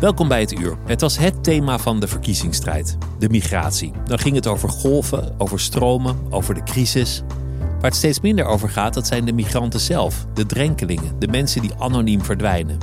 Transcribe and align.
Welkom 0.00 0.28
bij 0.28 0.40
het 0.40 0.60
uur. 0.60 0.76
Het 0.86 1.00
was 1.00 1.18
het 1.18 1.44
thema 1.44 1.78
van 1.78 2.00
de 2.00 2.08
verkiezingsstrijd: 2.08 2.98
de 3.18 3.28
migratie. 3.28 3.92
Dan 4.04 4.18
ging 4.18 4.34
het 4.34 4.46
over 4.46 4.68
golven, 4.68 5.34
over 5.38 5.60
stromen, 5.60 6.16
over 6.30 6.54
de 6.54 6.62
crisis. 6.62 7.22
Waar 7.58 7.90
het 7.90 7.96
steeds 7.96 8.20
minder 8.20 8.44
over 8.44 8.68
gaat, 8.68 8.94
dat 8.94 9.06
zijn 9.06 9.24
de 9.24 9.32
migranten 9.32 9.80
zelf, 9.80 10.26
de 10.34 10.46
drenkelingen, 10.46 11.18
de 11.18 11.28
mensen 11.28 11.60
die 11.60 11.74
anoniem 11.78 12.22
verdwijnen. 12.22 12.78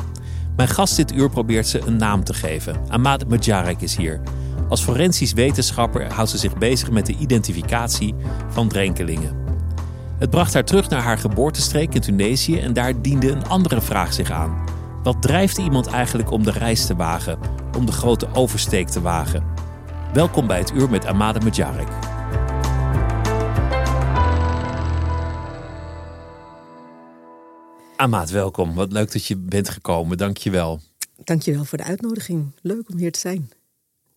Mijn 0.56 0.70
gast 0.70 0.96
dit 0.96 1.14
uur 1.14 1.30
probeert 1.30 1.68
ze 1.68 1.82
een 1.86 1.98
naam 1.98 2.24
te 2.24 2.34
geven. 2.34 2.76
Ahmad 2.88 3.28
Majarek 3.28 3.82
is 3.82 3.96
hier. 3.96 4.22
Als 4.70 4.82
forensisch 4.82 5.34
wetenschapper 5.34 6.14
houdt 6.14 6.30
ze 6.30 6.38
zich 6.38 6.58
bezig 6.58 6.92
met 6.92 7.06
de 7.06 7.16
identificatie 7.20 8.16
van 8.50 8.68
drenkelingen. 8.68 9.36
Het 10.18 10.30
bracht 10.30 10.54
haar 10.54 10.66
terug 10.66 10.90
naar 10.90 11.02
haar 11.02 11.18
geboortestreek 11.18 11.94
in 11.94 12.02
Tunesië 12.02 12.60
en 12.60 12.74
daar 12.74 13.02
diende 13.02 13.32
een 13.32 13.48
andere 13.48 13.82
vraag 13.82 14.14
zich 14.14 14.32
aan. 14.32 14.75
Wat 15.06 15.22
drijft 15.22 15.58
iemand 15.58 15.88
eigenlijk 15.88 16.32
om 16.32 16.44
de 16.44 16.52
reis 16.52 16.86
te 16.86 16.96
wagen, 16.96 17.40
om 17.78 17.86
de 17.86 17.92
grote 17.92 18.28
oversteek 18.34 18.88
te 18.88 19.02
wagen? 19.02 19.44
Welkom 20.14 20.48
bij 20.48 20.58
het 20.58 20.72
uur 20.72 20.90
met 20.90 21.06
Amade 21.06 21.40
Medjarek. 21.44 21.88
Amaat, 27.96 28.30
welkom. 28.30 28.74
Wat 28.74 28.92
leuk 28.92 29.12
dat 29.12 29.26
je 29.26 29.36
bent 29.36 29.70
gekomen. 29.70 30.18
Dank 30.18 30.38
je 30.38 30.50
wel. 30.50 30.82
Dank 31.24 31.42
je 31.42 31.54
wel 31.54 31.66
voor 31.66 31.78
de 31.78 31.84
uitnodiging. 31.84 32.52
Leuk 32.62 32.90
om 32.90 32.98
hier 32.98 33.12
te 33.12 33.20
zijn. 33.20 33.50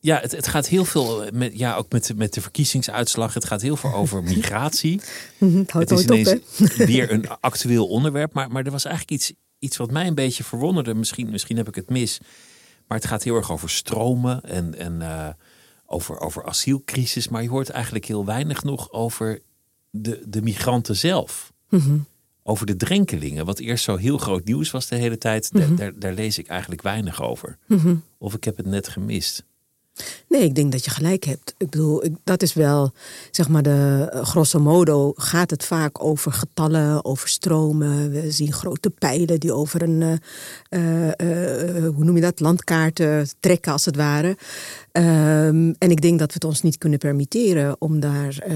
Ja, 0.01 0.21
het, 0.21 0.33
het 0.33 0.47
gaat 0.47 0.69
heel 0.69 0.85
veel, 0.85 1.25
eh, 1.25 1.33
met, 1.33 1.59
ja, 1.59 1.77
ook 1.77 1.93
met, 1.93 2.13
met 2.17 2.35
de 2.35 2.41
verkiezingsuitslag. 2.41 3.35
Het 3.35 3.45
gaat 3.45 3.63
heel 3.63 3.77
veel 3.77 3.95
over 3.95 4.23
migratie. 4.35 5.01
het 5.39 5.71
houdt 5.71 5.91
het 5.91 5.99
is 5.99 6.05
ineens 6.05 6.33
op, 6.33 6.43
weer 6.87 7.13
een 7.13 7.29
actueel 7.41 7.87
onderwerp. 7.87 8.33
Maar, 8.33 8.51
maar 8.51 8.65
er 8.65 8.71
was 8.71 8.85
eigenlijk 8.85 9.21
iets, 9.21 9.33
iets 9.59 9.77
wat 9.77 9.91
mij 9.91 10.07
een 10.07 10.15
beetje 10.15 10.45
verwonderde. 10.45 10.95
Misschien, 10.95 11.31
misschien 11.31 11.57
heb 11.57 11.69
ik 11.69 11.75
het 11.75 11.91
mis. 11.91 12.21
Maar 12.87 12.99
het 12.99 13.07
gaat 13.07 13.23
heel 13.23 13.37
erg 13.37 13.51
over 13.51 13.71
stromen 13.71 14.43
en, 14.43 14.75
en 14.75 15.01
uh, 15.01 15.29
over, 15.87 16.21
over 16.21 16.45
asielcrisis. 16.45 17.29
Maar 17.29 17.43
je 17.43 17.49
hoort 17.49 17.69
eigenlijk 17.69 18.05
heel 18.05 18.25
weinig 18.25 18.63
nog 18.63 18.93
over 18.93 19.43
de, 19.91 20.23
de 20.27 20.43
migranten 20.43 20.97
zelf. 20.97 21.53
Mm 21.69 22.07
Over 22.43 22.67
de 22.67 22.77
drenkelingen, 22.77 23.45
wat 23.45 23.59
eerst 23.59 23.85
zo 23.85 23.97
heel 23.97 24.19
groot 24.19 24.45
nieuws 24.45 24.71
was 24.71 24.87
de 24.87 24.97
hele 24.97 25.19
tijd. 25.19 25.53
Mm 25.53 25.77
daar, 25.77 25.99
daar, 25.99 26.13
lees 26.13 26.39
ik 26.39 26.47
eigenlijk 26.47 26.83
weinig 26.83 27.23
over. 27.23 27.59
Mm 27.67 28.03
Of 28.19 28.35
ik 28.35 28.45
heb 28.45 28.57
het 28.57 28.67
net 28.67 28.89
gemist. 28.89 29.45
Nee, 30.29 30.43
ik 30.43 30.55
denk 30.55 30.73
dat 30.73 30.85
je 30.85 30.91
gelijk 30.91 31.25
hebt. 31.25 31.55
Ik 31.59 31.71
bedoel, 31.71 32.03
dat 32.25 32.43
is 32.43 32.55
wel, 32.55 32.93
zeg 33.31 33.49
maar, 33.49 33.63
de 33.63 34.09
grosso 34.23 34.61
modo 34.61 35.13
gaat 35.17 35.51
het 35.51 35.65
vaak 35.65 36.05
over 36.05 36.33
getallen, 36.33 37.05
over 37.05 37.29
stromen. 37.29 38.11
We 38.11 38.31
zien 38.31 38.53
grote 38.53 38.91
pijlen 38.91 39.41
die 39.41 39.53
over 39.53 39.83
een, 39.83 40.01
uh, 40.01 41.05
uh, 41.05 41.89
hoe 41.95 42.05
noem 42.05 42.15
je 42.15 42.21
dat, 42.23 42.41
landkaarten 42.41 43.29
trekken 43.41 43.73
als 43.73 43.85
het 43.85 43.97
ware. 43.97 44.29
Um, 44.29 45.75
en 45.79 45.91
ik 45.91 46.01
denk 46.01 46.19
dat 46.19 46.29
we 46.29 46.35
het 46.35 46.45
ons 46.45 46.63
niet 46.63 46.79
kunnen 46.79 46.99
permitteren 46.99 47.77
om 47.79 48.01
daar 48.01 48.47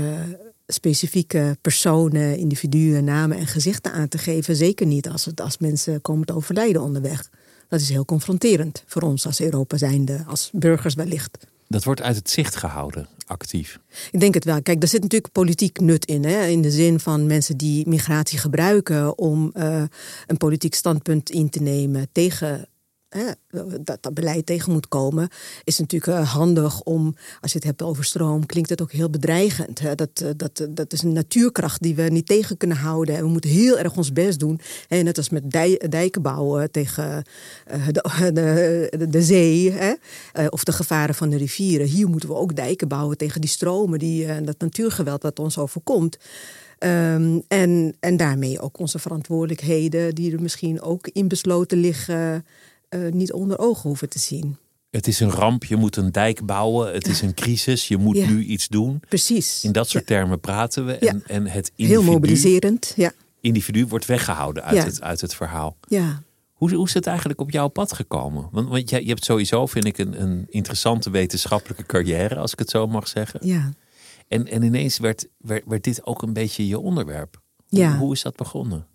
specifieke 0.66 1.56
personen, 1.60 2.36
individuen, 2.36 3.04
namen 3.04 3.38
en 3.38 3.46
gezichten 3.46 3.92
aan 3.92 4.08
te 4.08 4.18
geven. 4.18 4.56
Zeker 4.56 4.86
niet 4.86 5.08
als, 5.08 5.24
het, 5.24 5.40
als 5.40 5.58
mensen 5.58 6.00
komen 6.00 6.26
te 6.26 6.34
overlijden 6.34 6.82
onderweg. 6.82 7.30
Dat 7.72 7.80
is 7.80 7.88
heel 7.88 8.04
confronterend 8.04 8.84
voor 8.86 9.02
ons 9.02 9.26
als 9.26 9.40
Europa 9.40 9.76
zijnde, 9.76 10.24
als 10.26 10.50
burgers 10.52 10.94
wellicht. 10.94 11.46
Dat 11.68 11.84
wordt 11.84 12.02
uit 12.02 12.16
het 12.16 12.30
zicht 12.30 12.56
gehouden, 12.56 13.08
actief. 13.26 13.78
Ik 14.10 14.20
denk 14.20 14.34
het 14.34 14.44
wel. 14.44 14.62
Kijk, 14.62 14.82
er 14.82 14.88
zit 14.88 15.02
natuurlijk 15.02 15.32
politiek 15.32 15.80
nut 15.80 16.04
in. 16.04 16.24
Hè? 16.24 16.46
In 16.46 16.62
de 16.62 16.70
zin 16.70 17.00
van 17.00 17.26
mensen 17.26 17.56
die 17.56 17.88
migratie 17.88 18.38
gebruiken 18.38 19.18
om 19.18 19.52
uh, 19.56 19.82
een 20.26 20.36
politiek 20.36 20.74
standpunt 20.74 21.30
in 21.30 21.50
te 21.50 21.62
nemen 21.62 22.08
tegen 22.12 22.68
dat 23.80 24.02
dat 24.02 24.14
beleid 24.14 24.46
tegen 24.46 24.72
moet 24.72 24.88
komen, 24.88 25.28
is 25.64 25.78
natuurlijk 25.78 26.18
eh, 26.18 26.32
handig 26.32 26.82
om, 26.82 27.16
als 27.40 27.52
je 27.52 27.58
het 27.58 27.66
hebt 27.66 27.82
over 27.82 28.04
stroom, 28.04 28.46
klinkt 28.46 28.70
het 28.70 28.82
ook 28.82 28.92
heel 28.92 29.10
bedreigend. 29.10 29.78
Hè? 29.78 29.94
Dat, 29.94 30.10
eh, 30.14 30.28
dat, 30.36 30.66
dat 30.70 30.92
is 30.92 31.02
een 31.02 31.12
natuurkracht 31.12 31.82
die 31.82 31.94
we 31.94 32.02
niet 32.02 32.26
tegen 32.26 32.56
kunnen 32.56 32.76
houden. 32.76 33.16
En 33.16 33.22
we 33.22 33.28
moeten 33.28 33.50
heel 33.50 33.78
erg 33.78 33.96
ons 33.96 34.12
best 34.12 34.38
doen. 34.38 34.60
Hè? 34.88 35.02
Net 35.02 35.16
als 35.16 35.28
met 35.28 35.50
dijken 35.90 36.22
bouwen 36.22 36.70
tegen 36.70 37.24
de, 37.92 38.30
de, 38.32 39.08
de, 39.08 39.22
zee 39.22 39.72
hè? 39.72 39.92
of 40.48 40.64
de 40.64 40.72
gevaren 40.72 41.14
van 41.14 41.30
de 41.30 41.36
rivieren. 41.36 41.86
Hier 41.86 42.08
moeten 42.08 42.28
we 42.28 42.34
ook 42.34 42.56
dijken 42.56 42.88
bouwen 42.88 43.16
tegen 43.16 43.40
die 43.40 43.50
stromen, 43.50 43.98
die, 43.98 44.42
dat 44.42 44.58
natuurgeweld 44.58 45.22
dat 45.22 45.38
ons 45.38 45.58
overkomt. 45.58 46.18
Um, 46.78 47.42
en, 47.48 47.94
en 48.00 48.16
daarmee 48.16 48.60
ook 48.60 48.78
onze 48.78 48.98
verantwoordelijkheden, 48.98 50.14
die 50.14 50.32
er 50.32 50.42
misschien 50.42 50.80
ook 50.80 51.08
inbesloten 51.08 51.78
liggen 51.78 52.44
uh, 52.94 53.12
niet 53.12 53.32
onder 53.32 53.58
ogen 53.58 53.88
hoeven 53.88 54.08
te 54.08 54.18
zien. 54.18 54.56
Het 54.90 55.06
is 55.06 55.20
een 55.20 55.30
ramp, 55.30 55.64
je 55.64 55.76
moet 55.76 55.96
een 55.96 56.12
dijk 56.12 56.46
bouwen, 56.46 56.92
het 56.92 57.08
is 57.08 57.20
een 57.20 57.34
crisis, 57.34 57.88
je 57.88 57.96
moet 57.96 58.16
ja. 58.16 58.26
nu 58.26 58.44
iets 58.44 58.68
doen. 58.68 59.02
Precies. 59.08 59.64
In 59.64 59.72
dat 59.72 59.88
soort 59.88 60.08
ja. 60.08 60.14
termen 60.16 60.40
praten 60.40 60.86
we. 60.86 60.92
En, 60.98 61.22
en 61.26 61.46
het 61.46 61.72
individu, 61.76 62.02
Heel 62.02 62.12
mobiliserend, 62.12 62.92
ja. 62.96 63.12
individu 63.40 63.86
wordt 63.86 64.06
weggehouden 64.06 64.62
uit, 64.62 64.84
het, 64.84 65.02
uit 65.02 65.20
het 65.20 65.34
verhaal. 65.34 65.76
Ja. 65.88 66.22
Hoe, 66.52 66.74
hoe 66.74 66.86
is 66.86 66.94
het 66.94 67.06
eigenlijk 67.06 67.40
op 67.40 67.50
jouw 67.50 67.68
pad 67.68 67.92
gekomen? 67.92 68.48
Want, 68.50 68.68
want 68.68 68.90
je, 68.90 69.02
je 69.02 69.08
hebt 69.08 69.24
sowieso, 69.24 69.66
vind 69.66 69.84
ik, 69.84 69.98
een, 69.98 70.22
een 70.22 70.46
interessante 70.48 71.10
wetenschappelijke 71.10 71.86
carrière, 71.86 72.36
als 72.36 72.52
ik 72.52 72.58
het 72.58 72.70
zo 72.70 72.86
mag 72.86 73.08
zeggen. 73.08 73.40
Ja. 73.46 73.72
En, 74.28 74.46
en 74.48 74.62
ineens 74.62 74.98
werd, 74.98 75.28
werd, 75.38 75.62
werd 75.66 75.84
dit 75.84 76.06
ook 76.06 76.22
een 76.22 76.32
beetje 76.32 76.66
je 76.66 76.78
onderwerp. 76.78 77.40
Ja. 77.68 77.96
Hoe 77.96 78.12
is 78.12 78.22
dat 78.22 78.36
begonnen? 78.36 78.86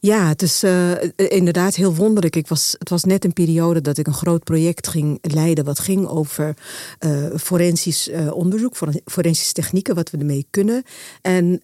Ja, 0.00 0.28
het 0.28 0.42
is 0.42 0.64
uh, 0.64 0.92
inderdaad 1.16 1.74
heel 1.74 1.94
wonderlijk. 1.94 2.36
Ik 2.36 2.48
was, 2.48 2.74
het 2.78 2.88
was 2.88 3.04
net 3.04 3.24
een 3.24 3.32
periode 3.32 3.80
dat 3.80 3.98
ik 3.98 4.06
een 4.06 4.14
groot 4.14 4.44
project 4.44 4.88
ging 4.88 5.18
leiden. 5.22 5.64
wat 5.64 5.78
ging 5.78 6.06
over 6.06 6.56
uh, 7.00 7.26
forensisch 7.36 8.10
onderzoek, 8.32 8.76
forensische 9.04 9.52
technieken, 9.52 9.94
wat 9.94 10.10
we 10.10 10.18
ermee 10.18 10.46
kunnen. 10.50 10.82
En 11.22 11.60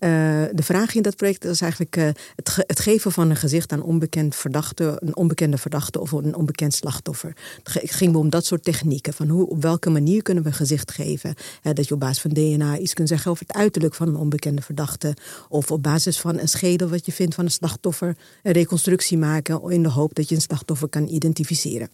de 0.53 0.63
vraag 0.63 0.95
in 0.95 1.03
dat 1.03 1.17
project 1.17 1.45
was 1.45 1.61
eigenlijk 1.61 1.95
het, 2.37 2.65
het, 2.67 2.81
geven 2.81 3.13
van 3.13 3.31
een 3.31 3.37
gezicht 3.37 3.73
aan 3.73 3.83
onbekend 3.83 4.35
verdachte, 4.35 4.97
een 4.99 5.17
onbekende 5.17 5.59
verdachte 5.59 6.01
of 6.01 6.13
een 6.13 6.37
onbekend 6.37 6.75
slachtoffer. 6.75 7.37
Het 7.63 7.91
ging 7.91 8.17
om 8.17 8.31
dat 8.31 8.47
soort 8.47 8.65
technieken. 8.65 9.13
Van 9.13 9.29
hoe, 9.29 9.49
op 9.49 9.63
welke 9.63 9.91
manier 9.91 10.23
kunnen 10.23 10.43
we 10.43 10.49
een 10.49 10.55
gezicht 10.55 10.91
geven? 10.91 11.35
dat 11.63 11.89
je 11.89 11.95
op 11.95 12.01
basis 12.01 12.21
van 12.21 12.31
DNA 12.31 12.79
iets 12.79 12.95
kunt 12.95 13.09
zeggen 13.09 13.31
over 13.31 13.47
het 13.47 13.57
uiterlijk 13.57 13.95
van 13.95 14.09
een 14.09 14.17
onbekende 14.17 14.63
verdachte. 14.63 15.17
Of 15.49 15.71
op 15.71 15.83
basis 15.83 16.21
van 16.21 16.39
een 16.39 16.49
schedel 16.49 16.89
wat 16.89 17.07
je 17.07 17.13
vindt 17.13 17.35
van 17.35 17.45
een 17.45 17.51
slachtoffer 17.51 17.84
een 18.43 18.53
reconstructie 18.53 19.19
maken 19.19 19.71
in 19.71 19.83
de 19.83 19.89
hoop 19.89 20.15
dat 20.15 20.29
je 20.29 20.35
een 20.35 20.41
slachtoffer 20.41 20.89
kan 20.89 21.09
identificeren. 21.09 21.89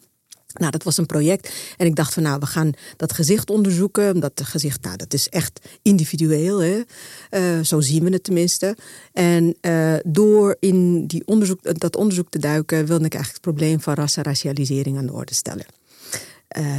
Nou, 0.52 0.70
dat 0.70 0.82
was 0.82 0.96
een 0.96 1.06
project. 1.06 1.52
En 1.76 1.86
ik 1.86 1.96
dacht 1.96 2.14
van 2.14 2.22
nou, 2.22 2.38
we 2.38 2.46
gaan 2.46 2.72
dat 2.96 3.12
gezicht 3.12 3.50
onderzoeken. 3.50 4.20
Dat 4.20 4.40
gezicht, 4.44 4.82
nou, 4.82 4.96
dat 4.96 5.12
is 5.12 5.28
echt 5.28 5.60
individueel. 5.82 6.62
Hè? 6.62 6.80
Uh, 7.30 7.64
zo 7.64 7.80
zien 7.80 8.04
we 8.04 8.10
het 8.10 8.24
tenminste. 8.24 8.76
En 9.12 9.56
uh, 9.60 9.94
door 10.06 10.56
in 10.60 11.06
die 11.06 11.22
onderzoek, 11.26 11.80
dat 11.80 11.96
onderzoek 11.96 12.30
te 12.30 12.38
duiken, 12.38 12.86
wilde 12.86 13.04
ik 13.04 13.14
eigenlijk 13.14 13.44
het 13.44 13.54
probleem 13.54 13.80
van 13.80 13.94
rassenracialisering 13.94 14.98
aan 14.98 15.06
de 15.06 15.12
orde 15.12 15.34
stellen. 15.34 15.66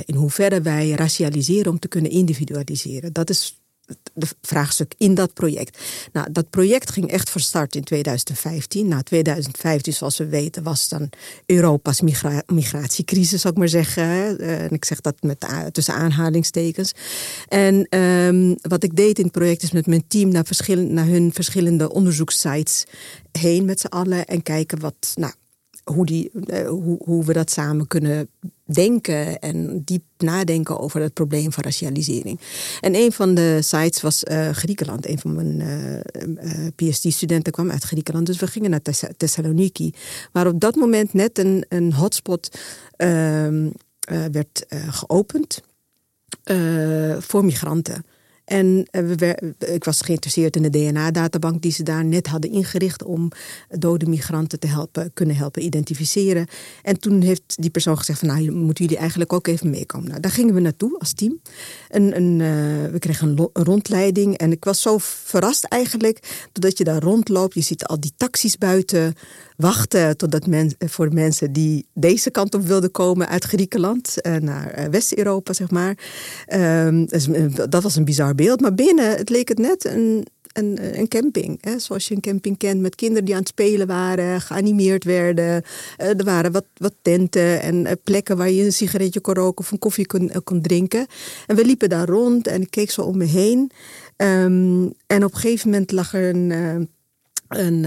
In 0.06 0.16
hoeverre 0.16 0.62
wij 0.62 0.90
racialiseren 0.90 1.72
om 1.72 1.80
te 1.80 1.88
kunnen 1.88 2.12
individualiseren. 2.12 3.14
Dat 3.14 3.30
is 3.30 3.61
de 4.14 4.28
vraagstuk 4.42 4.94
in 4.98 5.14
dat 5.14 5.34
project. 5.34 5.78
Nou, 6.14 6.32
dat 6.32 6.50
project 6.50 6.92
ging 6.92 7.12
echt 7.12 7.30
van 7.30 7.42
start 7.42 7.76
in 7.76 7.84
2015. 7.84 8.88
Nou, 8.88 9.04
2015, 9.04 9.94
zoals 9.94 10.18
we 10.18 10.26
weten, 10.26 10.64
was 10.64 10.90
dan 10.90 11.10
Europa's 11.46 12.02
migratiecrisis, 12.46 13.42
zou 13.42 13.54
ik 13.54 13.60
maar 13.60 13.70
zeggen. 13.70 14.40
En 14.40 14.70
ik 14.70 14.86
zeg 14.86 15.02
dat 15.02 15.16
met, 15.22 15.46
tussen 15.72 15.94
aanhalingstekens. 15.94 16.92
En 17.48 17.88
ehm, 17.90 18.56
wat 18.62 18.84
ik 18.84 18.96
deed 18.96 19.18
in 19.18 19.24
het 19.24 19.34
project 19.34 19.64
is 19.64 19.72
met 19.72 19.88
mijn 19.88 20.04
team 20.08 20.30
naar, 20.30 20.46
verschillende, 20.46 20.94
naar 20.94 21.08
hun 21.08 21.34
verschillende 21.34 21.92
onderzoekssites 21.92 22.86
heen 23.32 23.66
met 23.66 23.80
z'n 23.80 23.88
allen 23.88 24.26
en 24.26 24.44
kijken 24.44 24.80
wat, 24.80 25.14
nou, 25.16 25.34
hoe, 25.84 26.06
die, 26.06 26.32
eh, 26.46 26.68
hoe, 26.68 26.98
hoe 27.04 27.26
we 27.26 27.34
dat 27.34 27.52
samen 27.52 27.88
kunnen 27.88 28.30
denken 28.64 29.40
en 29.40 29.82
diep 29.86 30.04
nadenken 30.18 30.80
over 30.80 31.02
het 31.02 31.14
probleem 31.14 31.52
van 31.52 31.64
racialisering. 31.64 32.40
En 32.82 32.96
een 32.96 33.12
van 33.12 33.36
de 33.36 33.62
sites 33.62 34.02
was 34.02 34.24
uh, 34.24 34.50
Griekenland. 34.50 35.08
Een 35.08 35.20
van 35.20 35.36
mijn 35.36 35.60
uh, 35.60 36.68
PhD-studenten 36.76 37.52
kwam 37.52 37.72
uit 37.72 37.84
Griekenland. 37.84 38.26
Dus 38.26 38.40
we 38.40 38.48
gingen 38.48 38.70
naar 38.70 38.82
Thessaloniki, 39.18 39.94
waar 40.32 40.48
op 40.48 40.60
dat 40.60 40.76
moment 40.76 41.14
net 41.14 41.38
een, 41.38 41.66
een 41.70 41.94
hotspot 41.94 42.60
ehm, 42.96 43.70
werd 44.32 44.66
geopend 44.90 45.62
voor 47.20 47.46
migranten. 47.46 48.06
En 48.52 48.88
eh, 48.92 49.74
ik 49.74 49.84
was 49.84 50.02
geïnteresseerd 50.02 50.56
in 50.56 50.62
de 50.62 50.70
DNA-databank 50.70 51.62
die 51.62 51.72
ze 51.72 51.84
daar 51.84 52.06
net 52.06 52.28
hadden 52.28 52.52
ingericht 52.52 53.04
om 53.04 53.32
dode 53.70 54.06
migranten 54.06 54.60
te 54.60 54.68
helpen, 54.68 55.12
kunnen 55.14 55.36
helpen 55.36 55.64
identificeren. 55.64 56.48
En 56.84 57.00
toen 57.00 57.22
heeft 57.22 57.62
die 57.62 57.70
persoon 57.70 57.98
gezegd 57.98 58.20
van 58.20 58.28
nou, 58.28 58.52
moeten 58.52 58.84
jullie 58.84 59.00
eigenlijk 59.00 59.34
ook 59.34 59.48
even 59.48 59.70
meekomen. 59.70 60.10
Nou, 60.10 60.20
daar 60.20 60.32
gingen 60.32 60.54
we 60.54 60.60
naartoe 60.60 61.00
als 61.00 61.14
team. 61.14 61.42
Eh, 61.88 62.00
we 62.92 62.96
kregen 63.00 63.28
een, 63.28 63.50
rondleiding 63.54 64.38
en 64.38 64.52
ik 64.52 64.64
was 64.64 64.82
zo 64.82 64.96
verrast 65.00 65.64
eigenlijk, 65.64 66.48
doordat 66.52 66.78
je 66.78 66.84
daar 66.84 67.02
rondloopt, 67.02 67.54
je 67.54 67.62
ziet 67.62 67.86
al 67.86 68.00
die 68.00 68.14
taxis 68.18 68.58
buiten 68.58 69.14
wachten 69.56 70.18
totdat 70.18 70.48
men, 70.48 70.76
voor 70.80 71.14
mensen 71.14 71.54
die 71.54 71.86
deze 71.94 72.32
kant 72.32 72.54
op 72.54 72.68
wilden 72.68 72.92
komen 72.92 73.28
uit 73.28 73.44
Griekenland 73.44 74.16
naar 74.40 74.88
West-Europa, 74.92 75.54
zeg 75.54 75.70
maar. 75.72 75.98
Ehm, 76.46 77.06
dat 77.70 77.84
was 77.84 77.96
een 77.96 78.06
bizar 78.06 78.36
beeld. 78.36 78.40
Maar 78.42 78.74
binnen, 78.76 79.18
het 79.18 79.30
leek 79.30 79.48
het 79.48 79.58
net 79.58 79.86
een, 79.86 80.28
een, 80.54 81.00
een 81.00 81.08
camping. 81.08 81.58
Hè? 81.62 81.80
Zoals 81.80 82.08
je 82.08 82.16
een 82.16 82.22
camping 82.22 82.58
kent 82.58 82.82
met 82.82 82.96
kinderen 82.96 83.26
die 83.26 83.34
aan 83.34 83.40
het 83.40 83.50
spelen 83.50 83.88
waren, 83.88 84.42
geanimeerd 84.42 85.04
werden. 85.04 85.64
Uh, 85.98 86.08
er 86.08 86.24
waren 86.24 86.52
wat, 86.52 86.66
wat 86.78 86.94
tenten 87.02 87.62
en 87.62 87.86
uh, 87.86 87.92
plekken 88.04 88.38
waar 88.38 88.52
je 88.52 88.64
een 88.64 88.74
sigaretje 88.74 89.20
kon 89.20 89.34
roken 89.34 89.66
of 89.66 89.72
een 89.72 89.80
koffie 89.80 90.06
kon, 90.06 90.32
kon 90.44 90.62
drinken. 90.62 91.06
En 91.48 91.56
we 91.56 91.66
liepen 91.66 91.90
daar 91.90 92.08
rond 92.08 92.48
en 92.48 92.62
ik 92.62 92.72
keek 92.72 92.92
zo 92.92 93.02
om 93.02 93.18
me 93.18 93.26
heen. 93.26 93.72
Um, 94.18 94.94
en 95.08 95.24
op 95.24 95.34
een 95.34 95.40
gegeven 95.40 95.70
moment 95.70 95.92
lag 95.92 96.14
er 96.14 96.36
een 96.36 96.90
een, 97.48 97.86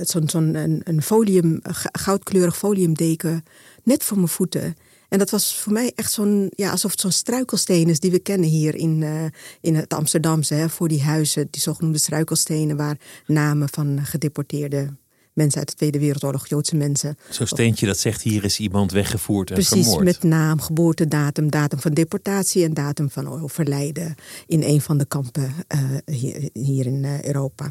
zo'n 0.00 0.28
zo'n 0.28 0.54
een, 0.54 0.80
een 0.84 1.02
folium, 1.02 1.60
goudkleurig 1.92 2.56
foliumdeken 2.56 3.44
net 3.82 4.04
voor 4.04 4.16
mijn 4.16 4.28
voeten. 4.28 4.76
En 5.08 5.18
dat 5.18 5.30
was 5.30 5.56
voor 5.56 5.72
mij 5.72 5.92
echt 5.94 6.12
zo'n, 6.12 6.50
ja, 6.56 6.70
alsof 6.70 6.90
het 6.90 7.00
zo'n 7.00 7.12
struikelsteen 7.12 7.88
is 7.88 8.00
die 8.00 8.10
we 8.10 8.18
kennen 8.18 8.48
hier 8.48 8.74
in, 8.74 9.00
uh, 9.00 9.24
in 9.60 9.74
het 9.74 9.94
Amsterdamse. 9.94 10.54
Hè, 10.54 10.68
voor 10.68 10.88
die 10.88 11.02
huizen, 11.02 11.48
die 11.50 11.62
zogenoemde 11.62 11.98
struikelstenen, 11.98 12.76
waar 12.76 12.96
namen 13.26 13.68
van 13.68 14.00
gedeporteerde 14.02 14.92
mensen 15.32 15.58
uit 15.58 15.68
de 15.68 15.74
Tweede 15.74 15.98
Wereldoorlog, 15.98 16.48
Joodse 16.48 16.76
mensen. 16.76 17.16
Zo'n 17.30 17.46
steentje 17.46 17.86
dat 17.86 17.98
zegt 17.98 18.22
hier 18.22 18.44
is 18.44 18.58
iemand 18.58 18.92
weggevoerd 18.92 19.48
en 19.48 19.54
Precies, 19.54 19.84
vermoord. 19.84 20.04
met 20.04 20.22
naam, 20.22 20.60
geboortedatum, 20.60 21.50
datum 21.50 21.80
van 21.80 21.94
deportatie 21.94 22.64
en 22.64 22.74
datum 22.74 23.10
van 23.10 23.28
overlijden 23.42 24.14
in 24.46 24.62
een 24.62 24.80
van 24.80 24.98
de 24.98 25.04
kampen 25.04 25.52
uh, 25.74 26.16
hier, 26.16 26.50
hier, 26.52 26.86
in 26.86 27.02
uh, 27.02 27.22
Europa 27.22 27.70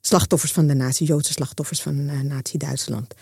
slachtoffers 0.00 0.52
van 0.52 0.66
de 0.66 0.74
nazi, 0.74 1.04
Joodse 1.04 1.32
slachtoffers 1.32 1.82
van 1.82 2.26
Nazi-Duitsland. 2.26 3.14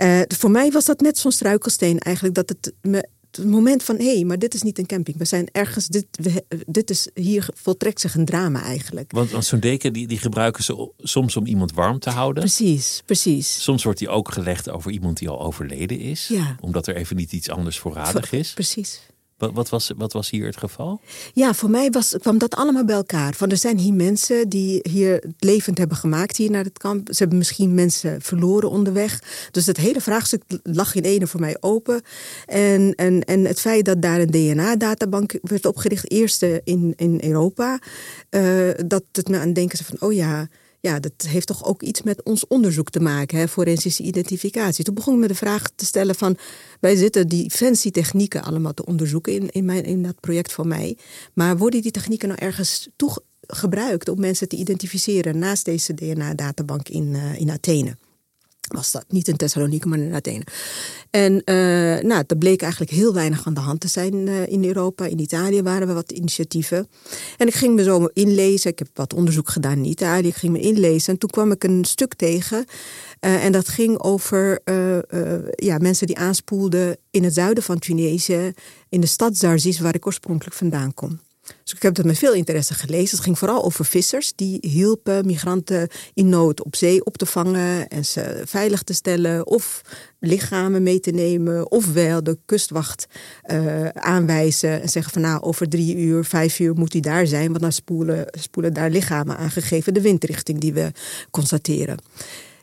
Uh, 0.00 0.20
voor 0.28 0.50
mij 0.50 0.70
was 0.70 0.84
dat 0.84 1.00
net 1.00 1.18
zo'n 1.18 1.32
struikelsteen 1.32 1.98
eigenlijk, 1.98 2.34
dat 2.34 2.48
het 2.48 2.72
me 2.82 3.08
het 3.30 3.46
moment 3.46 3.82
van 3.82 3.96
hé, 3.96 4.14
hey, 4.14 4.24
maar 4.24 4.38
dit 4.38 4.54
is 4.54 4.62
niet 4.62 4.78
een 4.78 4.86
camping. 4.86 5.16
We 5.16 5.24
zijn 5.24 5.48
ergens, 5.52 5.86
dit, 5.86 6.06
we, 6.10 6.44
dit 6.66 6.90
is, 6.90 7.08
hier 7.14 7.48
voltrekt 7.54 8.00
zich 8.00 8.14
een 8.14 8.24
drama 8.24 8.62
eigenlijk. 8.62 9.12
Want, 9.12 9.30
want 9.30 9.44
zo'n 9.44 9.60
deken 9.60 9.92
die, 9.92 10.06
die 10.06 10.18
gebruiken 10.18 10.64
ze 10.64 10.90
soms 10.98 11.36
om 11.36 11.46
iemand 11.46 11.72
warm 11.72 11.98
te 11.98 12.10
houden. 12.10 12.42
Precies, 12.42 13.02
precies. 13.04 13.62
Soms 13.62 13.84
wordt 13.84 13.98
die 13.98 14.08
ook 14.08 14.32
gelegd 14.32 14.70
over 14.70 14.90
iemand 14.90 15.18
die 15.18 15.28
al 15.28 15.40
overleden 15.40 15.98
is. 15.98 16.28
Ja. 16.28 16.56
Omdat 16.60 16.86
er 16.86 16.96
even 16.96 17.16
niet 17.16 17.32
iets 17.32 17.50
anders 17.50 17.78
voorradig 17.78 18.32
is. 18.32 18.52
Precies. 18.52 19.00
Wat, 19.38 19.52
wat, 19.52 19.68
was, 19.68 19.92
wat 19.96 20.12
was 20.12 20.30
hier 20.30 20.46
het 20.46 20.56
geval? 20.56 21.00
Ja, 21.32 21.54
voor 21.54 21.70
mij 21.70 21.90
was, 21.90 22.16
kwam 22.20 22.38
dat 22.38 22.56
allemaal 22.56 22.84
bij 22.84 22.94
elkaar. 22.94 23.34
Van 23.34 23.50
er 23.50 23.56
zijn 23.56 23.78
hier 23.78 23.94
mensen 23.94 24.48
die 24.48 24.80
hier 24.90 25.12
het 25.12 25.34
levend 25.38 25.78
hebben 25.78 25.96
gemaakt 25.96 26.36
hier 26.36 26.50
naar 26.50 26.64
het 26.64 26.78
kamp. 26.78 27.08
Ze 27.10 27.18
hebben 27.18 27.38
misschien 27.38 27.74
mensen 27.74 28.22
verloren 28.22 28.70
onderweg. 28.70 29.22
Dus 29.50 29.66
het 29.66 29.76
hele 29.76 30.00
vraagstuk 30.00 30.42
lag 30.62 30.94
in 30.94 31.02
ene 31.02 31.26
voor 31.26 31.40
mij 31.40 31.56
open. 31.60 32.02
En, 32.46 32.94
en, 32.94 33.24
en 33.24 33.44
het 33.44 33.60
feit 33.60 33.84
dat 33.84 34.02
daar 34.02 34.20
een 34.20 34.30
DNA-databank 34.30 35.38
werd 35.42 35.66
opgericht, 35.66 36.10
eerste 36.10 36.60
in, 36.64 36.92
in 36.96 37.20
Europa, 37.22 37.78
uh, 38.30 38.70
dat 38.86 39.02
het 39.12 39.28
me 39.28 39.38
aan 39.38 39.52
denken 39.52 39.84
van, 39.84 39.96
oh 40.00 40.12
ja 40.12 40.48
ja, 40.80 41.00
dat 41.00 41.12
heeft 41.26 41.46
toch 41.46 41.64
ook 41.64 41.82
iets 41.82 42.02
met 42.02 42.22
ons 42.22 42.46
onderzoek 42.46 42.90
te 42.90 43.00
maken, 43.00 43.38
hè, 43.38 43.48
forensische 43.48 44.02
identificatie. 44.02 44.84
Toen 44.84 44.94
begon 44.94 45.14
ik 45.14 45.20
me 45.20 45.28
de 45.28 45.34
vraag 45.34 45.70
te 45.74 45.84
stellen 45.84 46.14
van, 46.14 46.36
wij 46.80 46.96
zitten 46.96 47.28
die 47.28 47.50
fancy 47.50 47.90
technieken 47.90 48.42
allemaal 48.42 48.74
te 48.74 48.84
onderzoeken 48.84 49.32
in, 49.32 49.50
in, 49.50 49.64
mijn, 49.64 49.84
in 49.84 50.02
dat 50.02 50.20
project 50.20 50.52
voor 50.52 50.66
mij. 50.66 50.96
Maar 51.34 51.58
worden 51.58 51.82
die 51.82 51.90
technieken 51.90 52.28
nou 52.28 52.40
ergens 52.40 52.88
toe 52.96 53.22
gebruikt 53.40 54.08
om 54.08 54.20
mensen 54.20 54.48
te 54.48 54.56
identificeren 54.56 55.38
naast 55.38 55.64
deze 55.64 55.94
DNA-databank 55.94 56.88
in, 56.88 57.14
uh, 57.14 57.40
in 57.40 57.50
Athene? 57.50 57.96
Was 58.72 58.90
dat. 58.90 59.04
Niet 59.08 59.28
in 59.28 59.36
Thessaloniki, 59.36 59.88
maar 59.88 59.98
in 59.98 60.14
Athene. 60.14 60.42
En 61.10 61.32
uh, 61.32 62.02
nou, 62.02 62.24
er 62.26 62.36
bleek 62.38 62.62
eigenlijk 62.62 62.92
heel 62.92 63.14
weinig 63.14 63.46
aan 63.46 63.54
de 63.54 63.60
hand 63.60 63.80
te 63.80 63.88
zijn 63.88 64.14
uh, 64.14 64.46
in 64.46 64.64
Europa. 64.64 65.04
In 65.04 65.18
Italië 65.18 65.62
waren 65.62 65.86
we 65.86 65.92
wat 65.92 66.12
initiatieven. 66.12 66.88
En 67.36 67.46
ik 67.46 67.54
ging 67.54 67.74
me 67.74 67.82
zo 67.82 68.08
inlezen. 68.12 68.70
Ik 68.70 68.78
heb 68.78 68.88
wat 68.94 69.14
onderzoek 69.14 69.48
gedaan 69.48 69.76
in 69.76 69.84
Italië. 69.84 70.28
Ik 70.28 70.34
ging 70.34 70.52
me 70.52 70.60
inlezen. 70.60 71.12
En 71.12 71.18
toen 71.18 71.30
kwam 71.30 71.52
ik 71.52 71.64
een 71.64 71.84
stuk 71.84 72.14
tegen. 72.14 72.64
Uh, 73.20 73.44
en 73.44 73.52
dat 73.52 73.68
ging 73.68 73.98
over 73.98 74.60
ja, 75.54 75.78
mensen 75.78 76.06
die 76.06 76.18
aanspoelden 76.18 76.96
in 77.10 77.24
het 77.24 77.34
zuiden 77.34 77.62
van 77.62 77.78
Tunesië. 77.78 78.52
In 78.88 79.00
de 79.00 79.06
stad 79.06 79.36
Zarzis, 79.36 79.80
waar 79.80 79.94
ik 79.94 80.06
oorspronkelijk 80.06 80.56
vandaan 80.56 80.94
kom. 80.94 81.20
Dus 81.68 81.76
ik 81.76 81.82
heb 81.82 81.94
dat 81.94 82.04
met 82.04 82.18
veel 82.18 82.32
interesse 82.32 82.74
gelezen. 82.74 83.16
Het 83.16 83.24
ging 83.24 83.38
vooral 83.38 83.64
over 83.64 83.84
vissers 83.84 84.32
die 84.34 84.58
hielpen 84.60 85.26
migranten 85.26 85.88
in 86.14 86.28
nood 86.28 86.64
op 86.64 86.76
zee 86.76 87.04
op 87.04 87.16
te 87.16 87.26
vangen 87.26 87.88
en 87.88 88.04
ze 88.04 88.42
veilig 88.44 88.82
te 88.82 88.92
stellen 88.92 89.46
of 89.46 89.80
lichamen 90.20 90.82
mee 90.82 91.00
te 91.00 91.10
nemen. 91.10 91.70
Ofwel 91.70 92.22
de 92.22 92.38
kustwacht 92.44 93.06
uh, 93.50 93.88
aanwijzen 93.88 94.82
en 94.82 94.88
zeggen 94.88 95.12
van 95.12 95.22
nou 95.22 95.42
over 95.42 95.68
drie 95.68 95.96
uur, 95.96 96.24
vijf 96.24 96.58
uur 96.58 96.74
moet 96.74 96.92
hij 96.92 97.02
daar 97.02 97.26
zijn. 97.26 97.48
Want 97.48 97.60
dan 97.60 97.72
spoelen, 97.72 98.26
spoelen 98.38 98.74
daar 98.74 98.90
lichamen 98.90 99.36
aangegeven 99.36 99.94
de 99.94 100.00
windrichting 100.00 100.60
die 100.60 100.72
we 100.72 100.92
constateren. 101.30 101.98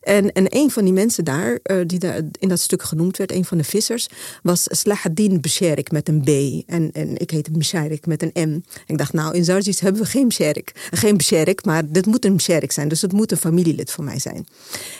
En, 0.06 0.32
en 0.32 0.46
een 0.50 0.72
van 0.72 0.84
die 0.84 0.94
mensen 0.94 1.26
daar, 1.26 1.60
uh, 1.64 1.78
die 1.86 2.00
daar 2.00 2.22
in 2.40 2.50
dat 2.50 2.60
stuk 2.60 2.84
genoemd 2.84 3.18
werd, 3.18 3.32
een 3.32 3.46
van 3.46 3.58
de 3.58 3.64
vissers, 3.64 4.08
was 4.44 4.66
Slahaddin 4.70 5.42
Besherik 5.42 5.92
met 5.92 6.10
een 6.10 6.22
B. 6.22 6.30
En, 6.70 6.90
en 6.94 7.18
ik 7.18 7.30
heette 7.32 7.52
Besherik 7.52 8.06
met 8.06 8.24
een 8.24 8.50
M. 8.50 8.62
Ik 8.86 8.98
dacht, 8.98 9.14
nou, 9.14 9.36
in 9.36 9.44
Zarzis 9.44 9.80
hebben 9.80 10.02
we 10.02 10.08
geen 10.08 10.28
Besherik. 10.28 10.90
Geen 10.92 11.18
Besherik, 11.18 11.66
maar 11.66 11.92
dit 11.92 12.06
moet 12.06 12.26
een 12.26 12.36
Besherik 12.36 12.72
zijn. 12.72 12.88
Dus 12.88 13.02
het 13.02 13.12
moet 13.12 13.32
een 13.32 13.38
familielid 13.38 13.92
van 13.92 14.04
mij 14.04 14.20
zijn. 14.20 14.48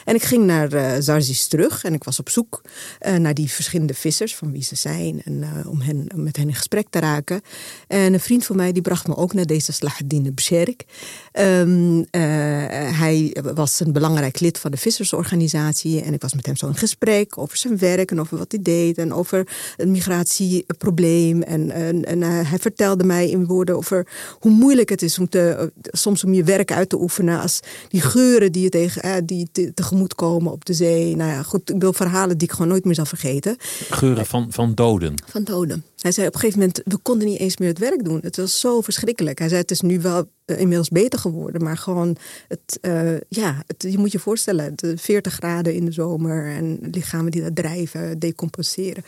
En 0.06 0.16
ik 0.16 0.24
ging 0.24 0.46
naar 0.46 0.74
uh, 0.74 0.92
Zarzis 1.00 1.48
terug 1.48 1.84
en 1.84 1.94
ik 1.94 2.04
was 2.04 2.20
op 2.20 2.30
zoek 2.30 2.62
uh, 3.02 3.16
naar 3.16 3.34
die 3.34 3.52
verschillende 3.52 3.94
vissers, 3.94 4.36
van 4.36 4.52
wie 4.52 4.64
ze 4.64 4.76
zijn, 4.76 5.22
en 5.24 5.46
om, 5.68 5.82
hen, 5.82 6.08
met 6.16 6.38
hen 6.38 6.48
in 6.48 6.56
gesprek 6.56 6.88
te 6.90 7.00
raken. 7.00 7.42
En 7.88 8.14
een 8.14 8.20
vriend 8.20 8.46
van 8.46 8.56
mij 8.56 8.72
die 8.72 8.82
bracht 8.82 9.08
me 9.08 9.16
ook 9.16 9.34
naar 9.34 9.46
deze 9.46 9.72
Slahaddin 9.72 10.34
Besherik. 10.34 10.86
Um, 11.34 12.06
hij 12.12 13.36
was 13.54 13.80
een 13.80 13.94
belangrijk 13.94 14.40
lid 14.40 14.60
van 14.60 14.72
de 14.72 14.78
vissers 14.78 14.94
vissersorganisatie. 14.96 16.02
En 16.02 16.14
ik 16.14 16.22
was 16.22 16.34
met 16.34 16.46
hem 16.46 16.56
zo 16.56 16.68
in 16.68 16.76
gesprek 16.76 17.38
over 17.38 17.58
zijn 17.58 17.78
werk 17.78 18.12
en 18.12 18.20
over 18.20 18.38
wat 18.38 18.52
hij 18.52 18.62
deed. 18.62 18.98
En 18.98 19.14
over 19.14 19.48
het 19.76 19.88
migratieprobleem. 19.88 21.42
En, 21.42 21.72
en, 21.72 22.06
en 22.06 22.22
hij 22.22 22.60
vertelde 22.60 23.04
mij 23.04 23.30
in 23.30 23.46
woorden 23.46 23.76
over 23.76 24.08
hoe 24.40 24.52
moeilijk 24.52 24.90
het 24.90 25.02
is 25.02 25.20
om 25.20 25.30
te, 25.30 25.72
soms 25.82 26.24
om 26.24 26.34
je 26.34 26.44
werk 26.44 26.72
uit 26.72 26.90
te 26.90 27.02
oefenen. 27.02 27.40
Als 27.40 27.60
die 27.90 28.02
geuren 28.02 28.52
die 28.52 28.64
je 28.64 28.70
tegen, 28.70 29.02
eh, 29.02 29.14
die 29.24 29.48
te, 29.52 29.74
tegemoet 29.74 30.16
komen 30.16 30.52
op 30.52 30.66
de 30.66 30.74
zee. 30.74 31.16
Nou 31.16 31.32
ja, 31.32 31.44
goed, 31.44 31.70
ik 31.70 31.82
wil 31.82 31.94
verhalen 31.94 32.38
die 32.38 32.48
ik 32.48 32.54
gewoon 32.54 32.68
nooit 32.68 32.86
meer 32.86 32.96
zal 32.96 33.06
vergeten. 33.06 33.56
Geuren 33.90 34.26
van, 34.26 34.48
van 34.50 34.74
doden? 34.74 35.14
Van 35.28 35.44
doden. 35.44 35.84
Hij 36.06 36.14
zei 36.14 36.28
op 36.28 36.34
een 36.34 36.40
gegeven 36.40 36.60
moment, 36.60 36.82
we 36.84 36.98
konden 36.98 37.28
niet 37.28 37.40
eens 37.40 37.58
meer 37.58 37.70
het 37.70 37.80
werk 37.80 38.04
doen. 38.04 38.20
Het 38.22 38.38
was 38.38 38.60
zo 38.60 38.82
verschrikkelijk. 38.82 39.40
Hij 39.40 39.48
zei, 39.48 39.62
het 39.62 39.72
is 39.72 39.82
nu 39.82 40.00
wel 40.02 40.30
uh, 40.46 40.60
inmiddels 40.60 40.90
beter 40.90 41.20
geworden. 41.20 41.64
Maar 41.64 41.78
gewoon, 41.78 42.18
het, 42.48 42.80
uh, 42.82 43.20
ja, 43.30 43.64
het, 43.68 43.86
je 43.90 43.98
moet 43.98 44.12
je 44.12 44.20
voorstellen, 44.20 44.74
de 44.76 44.98
40 44.98 45.34
graden 45.34 45.74
in 45.74 45.86
de 45.86 45.92
zomer 45.92 46.56
en 46.56 46.78
lichamen 46.92 47.32
die 47.32 47.42
dat 47.42 47.56
drijven, 47.56 48.20
decompenseren. 48.20 49.04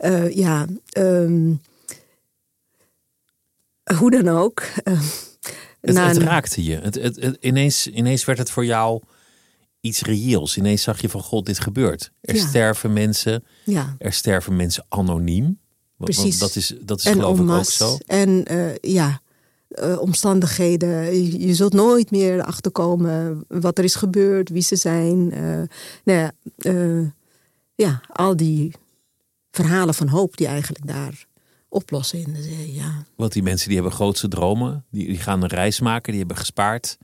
Uh, 0.00 0.30
ja, 0.30 0.66
um, 0.98 1.60
Hoe 3.98 4.10
dan 4.10 4.28
ook. 4.28 4.62
Het, 5.80 5.96
het, 5.96 6.16
raakte 6.16 6.64
je. 6.64 6.76
Het, 6.76 6.94
het, 6.94 7.36
ineens, 7.40 7.86
ineens 7.86 8.24
werd 8.24 8.38
het 8.38 8.50
voor 8.50 8.64
jou 8.64 9.02
iets 9.80 10.02
reëels. 10.02 10.56
Ineens 10.56 10.82
zag 10.82 11.00
je 11.00 11.08
van 11.08 11.22
god, 11.22 11.46
dit 11.46 11.60
gebeurt. 11.60 12.12
Er 12.20 12.36
sterven 12.36 12.92
mensen. 12.92 13.44
Ja. 13.64 13.96
Er 13.98 14.12
sterven 14.12 14.56
mensen 14.56 14.84
anoniem. 14.88 15.58
Precies. 15.98 16.38
dat 16.38 16.56
is, 16.56 16.74
dat 16.80 16.98
is 16.98 17.04
en 17.04 17.12
geloof 17.12 17.40
ik 17.40 17.50
ook 17.50 17.64
zo. 17.64 17.98
En 18.06 18.52
uh, 18.52 18.76
ja, 18.76 19.20
uh, 19.68 20.00
omstandigheden. 20.00 21.14
Je, 21.22 21.46
je, 21.46 21.54
zult 21.54 21.72
nooit 21.72 22.10
meer 22.10 22.42
achterkomen 22.42 23.44
wat 23.48 23.78
er 23.78 23.84
is 23.84 23.94
gebeurd, 23.94 24.48
wie 24.48 24.62
ze 24.62 24.76
zijn. 24.76 25.34
Uh, 25.34 25.62
nou 26.04 26.18
ja, 26.18 26.32
ja, 27.74 28.00
al 28.12 28.36
die 28.36 28.72
verhalen 29.50 29.94
van 29.94 30.08
hoop 30.08 30.36
die 30.36 30.46
eigenlijk 30.46 30.86
daar 30.86 31.26
oplossen 31.68 32.18
in 32.18 32.32
de 32.32 32.42
zee. 32.42 32.74
Ja. 32.74 33.06
Want 33.16 33.32
die 33.32 33.42
mensen 33.42 33.66
die 33.66 33.76
hebben 33.76 33.94
grootste 33.94 34.28
dromen, 34.28 34.84
die, 34.90 35.06
die 35.06 35.18
gaan 35.18 35.42
een 35.42 35.48
reis 35.48 35.80
maken, 35.80 36.10
die 36.10 36.18
hebben 36.20 36.36
gespaard, 36.36 36.98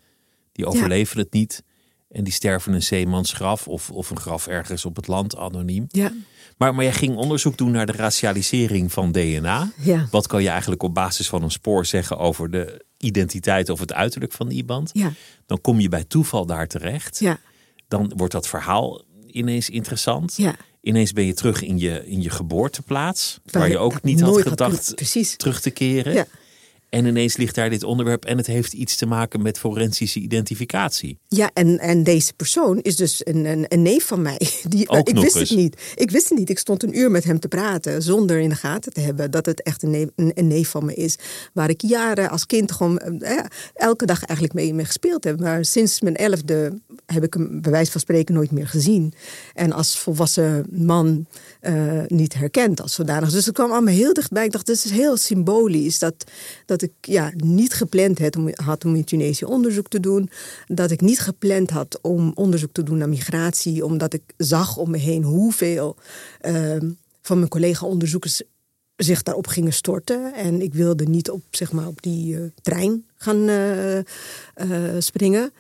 die 0.53 0.67
overleven 0.67 1.19
het 1.19 1.33
niet. 1.33 1.63
En 2.09 2.25
die 2.25 2.33
sterven 2.33 2.73
een 2.73 2.83
zeemansgraf 2.83 3.69
of, 3.69 3.91
of 3.91 4.11
een 4.11 4.21
graf 4.21 4.47
ergens 4.47 4.85
op 4.85 4.97
het 4.97 5.07
land, 5.07 5.37
anoniem. 5.37 5.87
Ja. 5.89 6.13
Maar, 6.57 6.75
maar 6.75 6.85
jij 6.85 6.93
ging 6.93 7.17
onderzoek 7.17 7.57
doen 7.57 7.71
naar 7.71 7.87
de 7.87 7.93
racialisering 7.93 8.93
van 8.93 9.13
DNA. 9.13 9.73
Ja. 9.77 10.09
Wat 10.11 10.27
kan 10.27 10.43
je 10.43 10.49
eigenlijk 10.49 10.83
op 10.83 10.95
basis 10.95 11.29
van 11.29 11.43
een 11.43 11.51
spoor 11.51 11.87
zeggen 11.87 12.19
over 12.19 12.51
de 12.51 12.85
identiteit 12.99 13.69
of 13.69 13.81
het 13.81 13.93
uiterlijk 13.93 14.33
van 14.33 14.51
iemand? 14.51 14.91
Ja. 14.93 15.13
Dan 15.47 15.61
kom 15.61 15.81
je 15.81 15.89
bij 15.89 16.05
toeval 16.05 16.47
daar 16.47 16.67
terecht. 16.67 17.19
Ja. 17.19 17.39
Dan 17.89 18.13
wordt 18.17 18.33
dat 18.33 18.49
verhaal 18.49 19.03
ineens 19.27 19.71
interessant. 19.71 20.37
Ja. 20.37 20.55
Ineens 20.81 21.13
ben 21.13 21.25
je 21.25 21.35
terug 21.35 21.63
in 21.63 21.79
je, 21.79 22.07
in 22.07 22.23
je 22.23 22.31
geboorteplaats, 22.31 23.41
waar, 23.45 23.69
je 23.69 23.79
ook 23.79 24.03
niet 24.03 24.21
had 24.21 24.41
gedacht 24.41 24.95
had, 25.13 25.39
terug 25.39 25.61
te 25.61 25.71
keren. 25.71 26.13
Ja. 26.13 26.27
En 26.95 27.05
ineens 27.07 27.37
ligt 27.37 27.55
daar 27.55 27.71
dit 27.71 27.83
onderwerp 27.83 28.25
en 28.25 28.37
het 28.37 28.47
heeft 28.47 28.73
iets 28.73 28.97
te 28.97 29.07
maken 29.07 29.43
met 29.43 29.59
forensische 29.59 30.21
identificatie. 30.21 31.19
Ja, 31.29 31.51
en, 31.55 31.79
en 31.79 32.03
deze 32.03 32.33
persoon 32.35 32.81
is 32.81 32.97
dus 32.97 33.27
een, 33.27 33.45
een, 33.45 33.65
een 33.69 33.83
neef 33.83 34.07
van 34.07 34.23
mij. 34.23 34.39
Die, 34.69 34.89
Ook 34.89 35.09
ik 35.09 35.19
wist 35.19 35.37
eens. 35.37 35.49
het 35.49 35.59
niet. 35.59 35.83
Ik 35.95 36.11
wist 36.11 36.29
het 36.29 36.39
niet. 36.39 36.51
Ik 36.51 36.59
stond 36.59 36.83
een 36.83 36.99
uur 36.99 37.11
met 37.11 37.25
hem 37.25 37.41
te 37.41 37.49
praten 37.49 38.03
zonder 38.03 38.39
in 38.39 38.49
de 38.49 38.55
gaten 38.55 38.93
te 38.93 39.01
hebben 39.01 39.31
dat 39.31 39.47
het 39.47 39.63
echt 39.63 39.83
een 39.83 39.91
neef, 39.91 40.09
een, 40.17 40.33
een 40.35 40.47
neef 40.47 40.69
van 40.69 40.85
me 40.85 40.95
is. 40.95 41.17
Waar 41.53 41.71
ik 41.71 41.81
jaren 41.81 42.31
als 42.31 42.47
kind 42.47 42.73
gewoon 42.73 42.99
eh, 42.99 43.45
elke 43.75 44.07
dag 44.07 44.25
eigenlijk 44.25 44.59
mee, 44.59 44.75
mee 44.75 44.85
gespeeld 44.85 45.25
heb. 45.25 45.41
Maar 45.41 45.65
sinds 45.65 46.01
mijn 46.01 46.17
elfde 46.17 46.79
heb 47.07 47.23
ik 47.23 47.35
hem 47.35 47.61
bij 47.61 47.73
wijze 47.73 47.91
van 47.91 48.01
spreken 48.01 48.35
nooit 48.35 48.51
meer 48.51 48.69
gezien. 48.69 49.15
En 49.55 49.73
als 49.73 49.99
volwassen 49.99 50.67
man 50.71 51.27
uh, 51.63 52.03
niet 52.07 52.35
herkend 52.35 52.81
als 52.81 52.95
zodanig. 52.95 53.31
Dus 53.31 53.47
het 53.47 53.55
kwam 53.55 53.71
allemaal 53.71 53.95
heel 53.95 54.13
dichtbij. 54.13 54.45
Ik 54.45 54.53
dacht, 54.53 54.67
dit 54.67 54.85
is 54.85 54.91
heel 54.91 55.17
symbolisch. 55.17 55.99
Dat, 55.99 56.25
dat 56.67 56.83
ik 56.85 56.93
ja, 57.01 57.33
niet 57.37 57.75
gepland 57.75 58.19
had 58.55 58.85
om, 58.85 58.95
in 58.95 59.05
Tunesië 59.05 59.45
onderzoek 59.45 59.89
te 59.89 60.01
doen. 60.01 60.31
Dat 60.67 60.91
ik 60.91 61.01
niet 61.01 61.21
gepland 61.21 61.71
had 61.71 61.99
om 62.03 62.33
onderzoek 62.35 62.73
te 62.73 62.83
doen 62.83 62.99
naar 62.99 63.09
migratie. 63.09 63.85
Omdat 63.85 64.13
ik 64.13 64.23
zag 64.37 64.77
om 64.77 64.91
me 64.91 64.99
heen 64.99 65.23
hoeveel 65.23 65.97
uh, 66.43 66.77
van 67.21 67.39
mijn 67.39 67.51
collega-onderzoekers 67.51 68.43
zich 68.97 69.23
daarop 69.23 69.47
gingen 69.47 69.73
storten. 69.73 70.35
En 70.35 70.63
ik 70.63 70.75
wilde 70.75 71.05
niet 71.05 71.31
op, 71.31 71.43
zeg 71.51 71.73
maar, 71.73 71.87
op 71.87 72.03
die 72.03 72.35
uh, 72.35 72.45
trein 72.63 73.05
gaan 73.17 73.49
springen. 74.99 75.53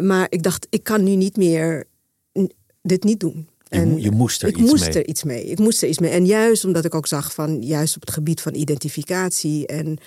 maar 0.00 0.26
ik 0.28 0.42
dacht, 0.42 0.66
ik 0.70 0.82
kan 0.82 1.04
nu 1.04 1.14
niet 1.14 1.36
meer 1.36 1.86
dit 2.82 3.04
niet 3.04 3.20
doen. 3.20 3.48
En 3.74 4.00
je, 4.00 4.10
moest 4.10 4.42
er 4.42 4.48
ik 4.48 4.56
iets 4.56 4.70
moest 4.70 4.84
mee. 4.84 4.94
er 4.94 5.06
iets 5.06 5.22
mee. 5.24 5.44
Ik 5.44 5.58
moest 5.58 5.82
er 5.82 5.88
iets 5.88 5.98
mee. 5.98 6.10
En 6.10 6.26
juist 6.26 6.64
omdat 6.64 6.84
ik 6.84 6.94
ook 6.94 7.06
zag 7.06 7.34
van, 7.34 7.62
juist 7.62 7.94
op 7.94 8.00
het 8.00 8.10
gebied 8.10 8.40
van 8.40 8.54
identificatie 8.54 9.66
en 9.66 9.98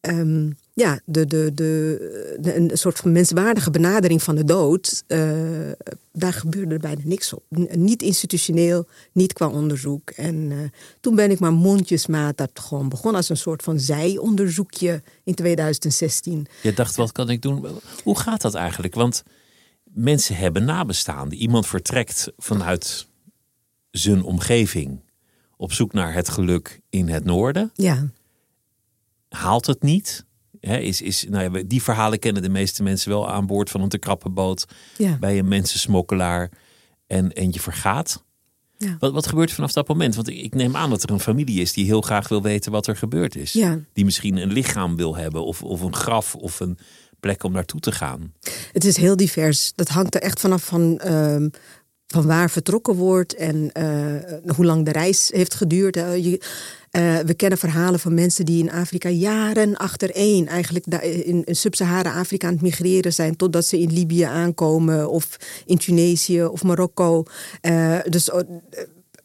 um, 0.00 0.56
ja, 0.72 1.00
de, 1.04 1.26
de, 1.26 1.50
de, 1.54 2.36
de, 2.40 2.56
een 2.56 2.70
soort 2.72 2.98
van 2.98 3.12
menswaardige 3.12 3.70
benadering 3.70 4.22
van 4.22 4.34
de 4.34 4.44
dood, 4.44 5.04
uh, 5.08 5.20
daar 6.12 6.32
gebeurde 6.32 6.78
bijna 6.78 7.00
niks 7.04 7.32
op. 7.32 7.42
Niet 7.70 8.02
institutioneel, 8.02 8.86
niet 9.12 9.32
qua 9.32 9.48
onderzoek. 9.48 10.10
En 10.10 10.34
uh, 10.34 10.58
toen 11.00 11.14
ben 11.14 11.30
ik 11.30 11.38
maar 11.38 11.52
mondjesmaat 11.52 12.36
dat 12.36 12.50
gewoon 12.54 12.88
begonnen 12.88 13.16
als 13.16 13.28
een 13.28 13.36
soort 13.36 13.62
van 13.62 13.80
zijonderzoekje 13.80 15.02
in 15.24 15.34
2016. 15.34 16.46
Je 16.62 16.72
dacht, 16.72 16.96
wat 16.96 17.12
kan 17.12 17.30
ik 17.30 17.42
doen? 17.42 17.66
Hoe 18.02 18.18
gaat 18.18 18.40
dat 18.40 18.54
eigenlijk? 18.54 18.94
Want 18.94 19.22
mensen 19.84 20.36
hebben 20.36 20.64
nabestaanden. 20.64 21.38
Iemand 21.38 21.66
vertrekt 21.66 22.32
vanuit 22.38 23.05
zijn 23.98 24.22
omgeving 24.22 25.04
op 25.56 25.72
zoek 25.72 25.92
naar 25.92 26.14
het 26.14 26.28
geluk 26.28 26.80
in 26.90 27.08
het 27.08 27.24
noorden. 27.24 27.70
Ja. 27.74 28.10
Haalt 29.28 29.66
het 29.66 29.82
niet. 29.82 30.24
He, 30.60 30.78
is, 30.78 31.00
is, 31.02 31.26
nou 31.28 31.52
ja, 31.52 31.62
die 31.66 31.82
verhalen 31.82 32.18
kennen 32.18 32.42
de 32.42 32.48
meeste 32.48 32.82
mensen 32.82 33.10
wel 33.10 33.30
aan 33.30 33.46
boord 33.46 33.70
van 33.70 33.80
een 33.80 33.88
te 33.88 33.98
krappe 33.98 34.30
boot. 34.30 34.64
Ja. 34.96 35.16
Bij 35.18 35.38
een 35.38 35.48
mensensmokkelaar. 35.48 36.50
En, 37.06 37.32
en 37.32 37.52
je 37.52 37.60
vergaat. 37.60 38.24
Ja. 38.78 38.96
Wat, 38.98 39.12
wat 39.12 39.26
gebeurt 39.26 39.52
vanaf 39.52 39.72
dat 39.72 39.88
moment? 39.88 40.14
Want 40.14 40.28
ik, 40.28 40.38
ik 40.38 40.54
neem 40.54 40.76
aan 40.76 40.90
dat 40.90 41.02
er 41.02 41.10
een 41.10 41.20
familie 41.20 41.60
is 41.60 41.72
die 41.72 41.84
heel 41.84 42.00
graag 42.00 42.28
wil 42.28 42.42
weten 42.42 42.72
wat 42.72 42.86
er 42.86 42.96
gebeurd 42.96 43.36
is. 43.36 43.52
Ja. 43.52 43.78
Die 43.92 44.04
misschien 44.04 44.36
een 44.36 44.52
lichaam 44.52 44.96
wil 44.96 45.16
hebben 45.16 45.44
of, 45.44 45.62
of 45.62 45.80
een 45.80 45.94
graf 45.94 46.34
of 46.34 46.60
een 46.60 46.78
plek 47.20 47.42
om 47.42 47.52
naartoe 47.52 47.80
te 47.80 47.92
gaan. 47.92 48.32
Het 48.72 48.84
is 48.84 48.96
heel 48.96 49.16
divers. 49.16 49.72
Dat 49.74 49.88
hangt 49.88 50.14
er 50.14 50.20
echt 50.20 50.40
vanaf 50.40 50.64
van, 50.64 51.00
uh, 51.06 51.46
van 52.06 52.26
waar 52.26 52.50
vertrokken 52.50 52.94
wordt 52.94 53.34
en 53.34 53.70
uh, 53.78 54.54
hoe 54.56 54.64
lang 54.64 54.84
de 54.84 54.92
reis 54.92 55.30
heeft 55.32 55.54
geduurd. 55.54 55.94
Je, 55.94 56.40
uh, 56.90 57.18
we 57.18 57.34
kennen 57.34 57.58
verhalen 57.58 58.00
van 58.00 58.14
mensen 58.14 58.44
die 58.44 58.62
in 58.62 58.70
Afrika 58.70 59.08
jaren 59.08 59.76
achtereen 59.76 60.48
eigenlijk 60.48 60.86
in, 60.86 61.44
in 61.44 61.56
Sub-Sahara-Afrika 61.56 62.46
aan 62.46 62.52
het 62.52 62.62
migreren 62.62 63.12
zijn 63.12 63.36
totdat 63.36 63.66
ze 63.66 63.80
in 63.80 63.92
Libië 63.92 64.22
aankomen 64.22 65.10
of 65.10 65.36
in 65.66 65.78
Tunesië 65.78 66.44
of 66.44 66.62
Marokko. 66.62 67.24
Dus 68.04 68.30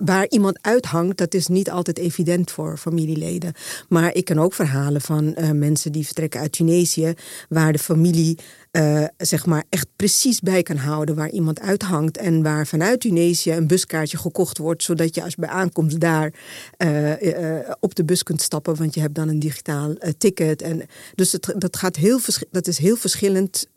waar 0.06 0.26
iemand 0.30 0.58
uithangt, 0.62 1.18
dat 1.18 1.34
is 1.34 1.48
niet 1.48 1.72
altijd 1.72 1.98
evident 1.98 2.52
voor 2.52 2.78
familieleden. 2.78 3.54
Maar 3.90 4.16
ik 4.16 4.26
ken 4.26 4.40
ook 4.40 4.54
verhalen 4.54 5.02
van 5.02 5.36
uh, 5.38 5.52
mensen 5.52 5.92
die 5.92 6.06
vertrekken 6.06 6.40
uit 6.40 6.52
Tunesië, 6.52 7.14
waar 7.50 7.72
de 7.72 7.80
familie 7.80 8.38
uh, 8.72 9.04
zeg 9.18 9.46
maar 9.46 9.64
echt 9.70 9.88
precies 9.96 10.40
bij 10.40 10.64
kan 10.64 10.76
houden 10.76 11.16
waar 11.16 11.30
iemand 11.30 11.60
uithangt. 11.60 12.18
En 12.18 12.44
waar 12.44 12.68
vanuit 12.68 13.00
Tunesië 13.00 13.52
een 13.52 13.68
buskaartje 13.68 14.18
gekocht 14.18 14.58
wordt, 14.58 14.84
zodat 14.84 15.16
je 15.16 15.24
als 15.24 15.36
bij 15.36 15.50
aankomst 15.50 16.00
daar 16.00 16.34
uh, 16.78 17.70
op 17.80 17.96
de 17.96 18.06
bus 18.06 18.24
kunt 18.24 18.42
stappen, 18.42 18.76
want 18.76 18.94
je 18.94 19.02
hebt 19.02 19.16
dan 19.16 19.28
een 19.28 19.40
digitaal 19.40 19.96
ticket. 20.18 20.62
En 20.62 20.82
dus 21.16 21.32
dat, 21.58 21.78
gaat 21.78 21.96
heel, 21.96 22.20
dat 22.52 22.68
is 22.68 22.78
heel 22.78 22.96
verschillend 22.96 23.68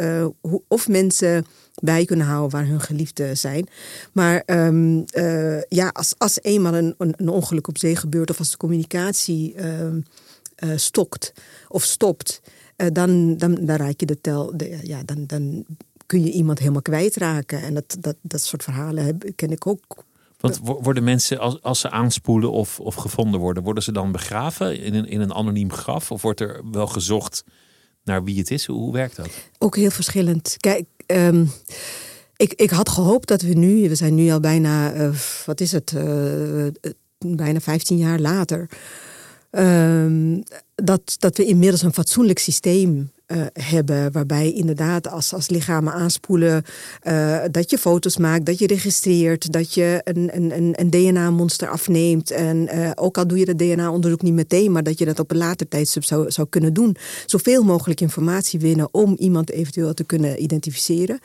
hoe, 0.40 0.62
of 0.68 0.88
mensen 0.88 1.46
bij 1.84 2.04
kunnen 2.04 2.26
houden 2.26 2.50
waar 2.50 2.66
hun 2.66 2.80
geliefden 2.80 3.36
zijn. 3.36 3.68
Maar 4.12 4.42
um, 4.46 5.04
uh, 5.14 5.62
ja, 5.62 5.88
als, 5.88 6.14
als 6.18 6.42
eenmaal 6.42 6.74
een, 6.74 6.94
een, 6.98 7.28
ongeluk 7.28 7.68
op 7.68 7.78
zee 7.78 7.96
gebeurt 7.96 8.30
of 8.30 8.38
als 8.38 8.50
de 8.50 8.56
communicatie 8.56 9.54
uh, 9.54 10.72
stokt 10.76 11.32
of 11.68 11.82
stopt, 11.82 12.40
dan, 12.92 13.36
dan, 13.36 13.54
dan 13.54 13.76
raak 13.76 14.00
je 14.00 14.06
de 14.06 14.20
tel. 14.20 14.54
Ja, 14.82 15.02
dan, 15.04 15.26
dan 15.26 15.64
kun 16.06 16.24
je 16.24 16.30
iemand 16.30 16.58
helemaal 16.58 16.82
kwijtraken. 16.82 17.62
En 17.62 17.74
dat, 17.74 17.96
dat, 18.00 18.16
dat 18.22 18.40
soort 18.40 18.62
verhalen 18.62 19.04
heb, 19.04 19.24
ken 19.36 19.50
ik 19.50 19.66
ook. 19.66 20.04
Want 20.44 20.60
worden 20.62 21.04
mensen, 21.04 21.38
als, 21.38 21.62
als 21.62 21.80
ze 21.80 21.90
aanspoelen 21.90 22.52
of, 22.52 22.80
of 22.80 22.94
gevonden 22.94 23.40
worden, 23.40 23.62
worden 23.62 23.82
ze 23.82 23.92
dan 23.92 24.12
begraven 24.12 24.80
in 24.80 24.94
een, 24.94 25.06
in 25.06 25.20
een 25.20 25.34
anoniem 25.34 25.72
graf? 25.72 26.10
Of 26.10 26.22
wordt 26.22 26.40
er 26.40 26.62
wel 26.70 26.86
gezocht 26.86 27.44
naar 28.04 28.24
wie 28.24 28.38
het 28.38 28.50
is? 28.50 28.66
Hoe, 28.66 28.92
werkt 28.92 29.16
dat? 29.16 29.28
Ook 29.58 29.76
heel 29.76 29.90
verschillend. 29.90 30.56
Kijk, 30.58 30.84
um, 31.06 31.50
ik, 32.36 32.52
ik 32.54 32.70
had 32.70 32.88
gehoopt 32.88 33.28
dat 33.28 33.42
we 33.42 33.54
nu, 33.54 33.88
we 33.88 33.94
zijn 33.94 34.14
nu 34.14 34.30
al 34.30 34.40
bijna, 34.40 34.94
uh, 34.94 35.14
wat 35.46 35.60
is 35.60 35.72
het, 35.72 35.92
uh, 35.96 36.66
bijna 37.18 37.60
15 37.60 37.96
jaar 37.96 38.18
later, 38.18 38.68
um, 39.50 40.42
dat, 40.74 41.16
dat 41.18 41.36
we 41.36 41.44
inmiddels 41.44 41.82
een 41.82 41.94
fatsoenlijk 41.94 42.38
systeem 42.38 43.12
uh, 43.26 43.46
hebben. 43.52 44.12
Waarbij 44.12 44.52
inderdaad 44.52 45.08
als, 45.08 45.34
als 45.34 45.48
lichamen 45.48 45.92
aanspoelen, 45.92 46.62
uh, 47.02 47.40
dat 47.50 47.70
je 47.70 47.78
foto's 47.78 48.16
maakt, 48.16 48.46
dat 48.46 48.58
je 48.58 48.66
registreert, 48.66 49.52
dat 49.52 49.74
je 49.74 50.00
een, 50.04 50.36
een, 50.56 50.80
een 50.80 50.90
DNA-monster 50.90 51.68
afneemt. 51.68 52.30
En 52.30 52.68
uh, 52.74 52.90
ook 52.94 53.18
al 53.18 53.26
doe 53.26 53.38
je 53.38 53.44
dat 53.44 53.58
DNA-onderzoek 53.58 54.22
niet 54.22 54.34
meteen, 54.34 54.72
maar 54.72 54.82
dat 54.82 54.98
je 54.98 55.04
dat 55.04 55.18
op 55.18 55.30
een 55.30 55.36
later 55.36 55.68
tijdstip 55.68 56.04
zou, 56.04 56.30
zou 56.30 56.48
kunnen 56.48 56.72
doen. 56.72 56.96
Zoveel 57.26 57.62
mogelijk 57.62 58.00
informatie 58.00 58.60
winnen 58.60 58.88
om 58.90 59.14
iemand 59.18 59.50
eventueel 59.50 59.94
te 59.94 60.04
kunnen 60.04 60.42
identificeren. 60.42 61.18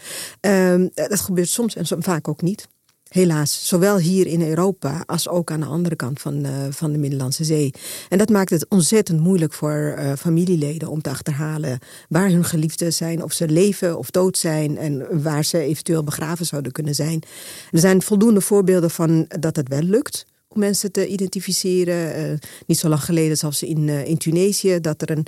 dat 0.93 1.19
gebeurt 1.19 1.49
soms 1.49 1.75
en 1.75 2.03
vaak 2.03 2.27
ook 2.27 2.41
niet. 2.41 2.67
Helaas, 3.09 3.67
zowel 3.67 3.97
hier 3.97 4.27
in 4.27 4.41
Europa 4.41 5.03
als 5.05 5.27
ook 5.27 5.51
aan 5.51 5.59
de 5.59 5.65
andere 5.65 5.95
kant 5.95 6.21
van, 6.21 6.45
uh, 6.45 6.51
van 6.69 6.91
de 6.91 6.97
Middellandse 6.97 7.43
Zee. 7.43 7.73
En 8.09 8.17
dat 8.17 8.29
maakt 8.29 8.49
het 8.49 8.65
ontzettend 8.67 9.19
moeilijk 9.19 9.53
voor 9.53 9.95
uh, 9.97 10.13
familieleden 10.13 10.87
om 10.87 11.01
te 11.01 11.09
achterhalen 11.09 11.79
waar 12.09 12.29
hun 12.29 12.43
geliefden 12.43 12.93
zijn, 12.93 13.23
of 13.23 13.33
ze 13.33 13.47
leven 13.47 13.97
of 13.97 14.11
dood 14.11 14.37
zijn 14.37 14.77
en 14.77 15.21
waar 15.23 15.45
ze 15.45 15.59
eventueel 15.59 16.03
begraven 16.03 16.45
zouden 16.45 16.71
kunnen 16.71 16.95
zijn. 16.95 17.23
Er 17.71 17.79
zijn 17.79 18.01
voldoende 18.01 18.41
voorbeelden 18.41 18.91
van 18.91 19.25
dat 19.39 19.55
het 19.55 19.67
wel 19.67 19.81
lukt 19.81 20.25
om 20.47 20.59
mensen 20.59 20.91
te 20.91 21.07
identificeren. 21.07 22.31
Uh, 22.31 22.37
niet 22.65 22.79
zo 22.79 22.89
lang 22.89 23.03
geleden, 23.03 23.37
zelfs 23.37 23.63
in, 23.63 23.89
in 23.89 24.17
Tunesië, 24.17 24.79
dat 24.81 25.01
er 25.01 25.09
een 25.11 25.25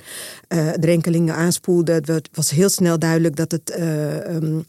uh, 1.26 1.34
aanspoelde. 1.34 1.92
Het 1.92 2.28
was 2.32 2.50
heel 2.50 2.68
snel 2.68 2.98
duidelijk 2.98 3.36
dat 3.36 3.50
het 3.50 3.80
um, 3.80 4.64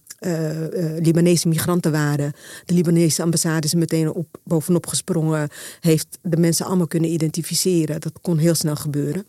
Libanese 1.00 1.48
migranten 1.48 1.92
waren. 1.92 2.34
De 2.65 2.74
Libanese 2.74 3.22
ambassade 3.22 3.65
is 3.68 3.74
meteen 3.74 4.12
op, 4.12 4.38
bovenop 4.44 4.88
gesprongen, 4.88 5.50
heeft 5.80 6.18
de 6.22 6.38
mensen 6.38 6.65
allemaal 6.65 6.88
kunnen 6.88 7.10
identificeren. 7.10 8.01
Dat 8.01 8.13
kon 8.22 8.38
heel 8.38 8.56
snel 8.56 8.75
gebeuren. 8.75 9.25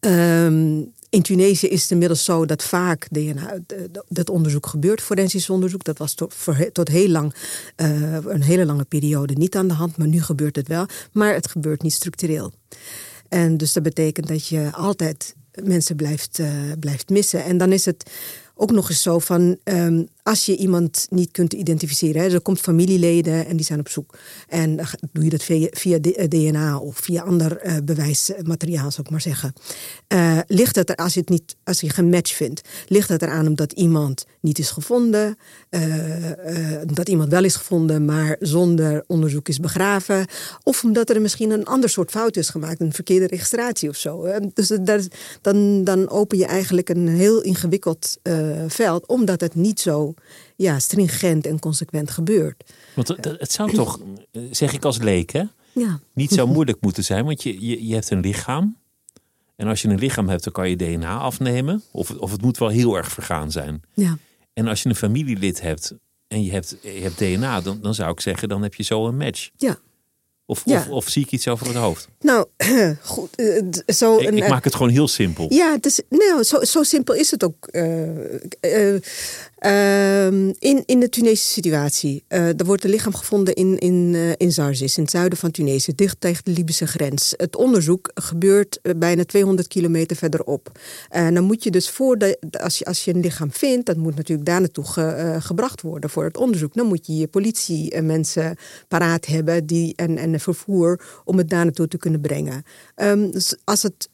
Um, 0.00 0.92
in 1.10 1.22
Tunesië 1.22 1.66
is 1.66 1.82
het 1.82 1.90
inmiddels 1.90 2.24
zo 2.24 2.46
dat 2.46 2.62
vaak 2.62 3.08
DNA, 3.10 3.58
dat 4.08 4.30
onderzoek 4.30 4.66
gebeurt, 4.66 5.00
forensisch 5.00 5.50
onderzoek. 5.50 5.84
Dat 5.84 5.98
was 5.98 6.14
tot, 6.14 6.34
tot 6.72 6.88
heel 6.88 7.08
lang, 7.08 7.34
een 7.76 8.42
hele 8.42 8.66
lange 8.66 8.84
periode 8.84 9.34
niet 9.34 9.56
aan 9.56 9.68
de 9.68 9.74
hand, 9.74 9.96
maar 9.96 10.08
nu 10.08 10.22
gebeurt 10.22 10.56
het 10.56 10.68
wel. 10.68 10.86
Maar 11.12 11.34
het 11.34 11.48
gebeurt 11.48 11.82
niet 11.82 11.92
structureel. 11.92 12.52
En 13.28 13.56
dus 13.56 13.72
dat 13.72 13.82
betekent 13.82 14.28
dat 14.28 14.46
je 14.46 14.68
altijd 14.72 15.34
mensen 15.64 15.96
blijft, 15.96 16.40
blijft 16.80 17.08
missen. 17.08 17.44
En 17.44 17.58
dan 17.58 17.72
is 17.72 17.84
het 17.84 18.10
ook 18.60 18.70
nog 18.70 18.88
eens 18.88 19.02
zo 19.02 19.18
van 19.18 19.56
um, 19.64 20.08
als 20.22 20.46
je 20.46 20.56
iemand 20.56 21.06
niet 21.10 21.30
kunt 21.30 21.52
identificeren, 21.52 22.22
hè, 22.22 22.28
er 22.28 22.40
komt 22.40 22.60
familieleden 22.60 23.46
en 23.46 23.56
die 23.56 23.66
zijn 23.66 23.80
op 23.80 23.88
zoek. 23.88 24.18
En 24.48 24.76
doe 25.12 25.24
je 25.24 25.30
dat 25.30 25.42
via, 25.42 25.68
via 25.70 25.98
DNA 26.28 26.78
of 26.78 26.96
via 26.96 27.22
ander 27.22 27.66
uh, 27.66 27.76
bewijsmateriaal, 27.84 28.90
zou 28.90 29.02
ik 29.02 29.10
maar 29.10 29.20
zeggen. 29.20 29.52
Uh, 30.08 30.38
ligt 30.46 30.76
het 30.76 30.88
er, 30.88 30.96
als 30.96 31.14
je 31.14 31.20
het 31.20 31.28
niet, 31.28 31.56
als 31.64 31.80
je 31.80 31.90
geen 31.90 32.08
match 32.08 32.34
vindt, 32.34 32.60
ligt 32.86 33.08
het 33.08 33.22
eraan 33.22 33.46
omdat 33.46 33.72
iemand 33.72 34.26
niet 34.40 34.58
is 34.58 34.70
gevonden, 34.70 35.36
uh, 35.70 35.82
dat 36.86 37.08
iemand 37.08 37.30
wel 37.30 37.44
is 37.44 37.56
gevonden, 37.56 38.04
maar 38.04 38.36
zonder 38.40 39.04
onderzoek 39.06 39.48
is 39.48 39.58
begraven, 39.58 40.26
of 40.62 40.84
omdat 40.84 41.10
er 41.10 41.20
misschien 41.20 41.50
een 41.50 41.64
ander 41.64 41.90
soort 41.90 42.10
fout 42.10 42.36
is 42.36 42.48
gemaakt, 42.48 42.80
een 42.80 42.92
verkeerde 42.92 43.26
registratie 43.26 43.88
of 43.88 43.96
zo. 43.96 44.26
Dus 44.54 44.72
dan, 45.40 45.84
dan 45.84 46.08
open 46.08 46.38
je 46.38 46.46
eigenlijk 46.46 46.88
een 46.88 47.08
heel 47.08 47.40
ingewikkeld 47.40 48.18
veld, 48.68 49.06
omdat 49.06 49.40
het 49.40 49.54
niet 49.54 49.80
zo 49.80 50.14
ja, 50.56 50.78
stringent 50.78 51.46
en 51.46 51.58
consequent 51.58 52.10
gebeurt. 52.10 52.74
Want 52.94 53.08
het 53.08 53.52
zou 53.52 53.72
toch, 53.72 54.00
zeg 54.50 54.72
ik 54.72 54.84
als 54.84 54.98
leek, 54.98 55.30
hè? 55.30 55.42
Ja. 55.72 56.00
niet 56.12 56.30
zo 56.30 56.46
moeilijk 56.46 56.80
moeten 56.80 57.04
zijn. 57.04 57.24
Want 57.24 57.42
je, 57.42 57.66
je, 57.66 57.86
je 57.86 57.94
hebt 57.94 58.10
een 58.10 58.20
lichaam. 58.20 58.76
En 59.56 59.66
als 59.66 59.82
je 59.82 59.88
een 59.88 59.98
lichaam 59.98 60.28
hebt, 60.28 60.44
dan 60.44 60.52
kan 60.52 60.70
je 60.70 60.76
DNA 60.76 61.18
afnemen. 61.18 61.82
Of, 61.90 62.10
of 62.10 62.30
het 62.30 62.42
moet 62.42 62.58
wel 62.58 62.68
heel 62.68 62.96
erg 62.96 63.12
vergaan 63.12 63.50
zijn. 63.50 63.82
Ja. 63.94 64.18
En 64.52 64.68
als 64.68 64.82
je 64.82 64.88
een 64.88 64.94
familielid 64.94 65.60
hebt 65.60 65.94
en 66.28 66.44
je 66.44 66.50
hebt, 66.50 66.76
je 66.82 66.88
hebt 66.88 67.18
DNA, 67.18 67.60
dan, 67.60 67.80
dan 67.80 67.94
zou 67.94 68.10
ik 68.10 68.20
zeggen, 68.20 68.48
dan 68.48 68.62
heb 68.62 68.74
je 68.74 68.82
zo 68.82 69.06
een 69.06 69.16
match. 69.16 69.50
Ja. 69.56 69.78
Of, 70.50 70.64
of, 70.64 70.88
of, 70.88 71.08
zie 71.08 71.22
ik 71.22 71.30
iets 71.30 71.48
over 71.48 71.66
het 71.66 71.76
hoofd? 71.76 72.08
Nou, 72.20 72.46
goed. 73.02 73.28
Uh, 73.36 73.62
zo 73.86 74.18
ik, 74.18 74.30
ik, 74.30 74.48
maak 74.48 74.64
het 74.64 74.74
gewoon 74.74 74.92
heel 74.92 75.08
simpel. 75.08 75.46
Ja, 75.48 75.72
het 75.72 75.86
is, 75.86 76.00
nou, 76.08 76.42
zo, 76.42 76.64
zo 76.64 76.82
simpel 76.82 77.14
is 77.14 77.30
het 77.30 77.44
ook. 77.44 77.68
Uh, 77.70 78.08
Ehm, 78.60 78.98
in, 79.60 80.82
in 80.86 81.00
de 81.00 81.08
Tunesische 81.08 81.52
situatie. 81.52 82.24
Uh, 82.28 82.48
er 82.48 82.64
wordt 82.64 82.84
een 82.84 82.90
lichaam 82.90 83.14
gevonden 83.14 83.54
in, 83.54 83.78
in, 83.78 84.12
uh, 84.14 84.32
in 84.36 84.52
Zarzis, 84.52 84.96
in 84.96 85.02
het 85.02 85.12
zuiden 85.12 85.38
van 85.38 85.50
Tunesië, 85.50 85.94
dicht 85.94 86.16
tegen 86.18 86.44
de 86.44 86.50
Libische 86.50 86.86
grens. 86.86 87.34
Het 87.36 87.56
onderzoek 87.56 88.10
gebeurt 88.14 88.78
uh, 88.82 88.92
bijna 88.96 89.24
200 89.24 89.68
kilometer 89.68 90.16
verderop. 90.16 90.78
dan 91.10 91.44
moet 91.44 91.64
je 91.64 91.70
dus 91.70 91.90
voor 91.90 92.18
de, 92.18 92.38
als, 92.60 92.78
je, 92.78 92.84
als 92.84 93.04
je 93.04 93.14
een 93.14 93.20
lichaam 93.20 93.52
vindt, 93.52 93.86
dat 93.86 93.96
moet 93.96 94.16
natuurlijk 94.16 94.48
daar 94.48 94.60
naartoe 94.60 94.84
ge, 94.84 95.36
gebracht 95.40 95.82
worden 95.82 96.10
voor 96.10 96.24
het 96.24 96.36
onderzoek. 96.36 96.74
Dan 96.74 96.86
moet 96.86 97.06
je 97.06 97.16
je 97.16 97.28
politiemensen 97.28 98.56
paraat 98.88 99.26
hebben 99.26 99.66
die, 99.66 99.92
en, 99.96 100.16
en 100.16 100.40
vervoer 100.40 101.00
om 101.24 101.38
het 101.38 101.50
daar 101.50 101.64
naartoe 101.64 101.88
te 101.88 101.98
kunnen 101.98 102.20
brengen. 102.20 102.62
Um, 102.96 103.30
dus 103.30 103.56
als, 103.64 103.82
het, 103.82 104.08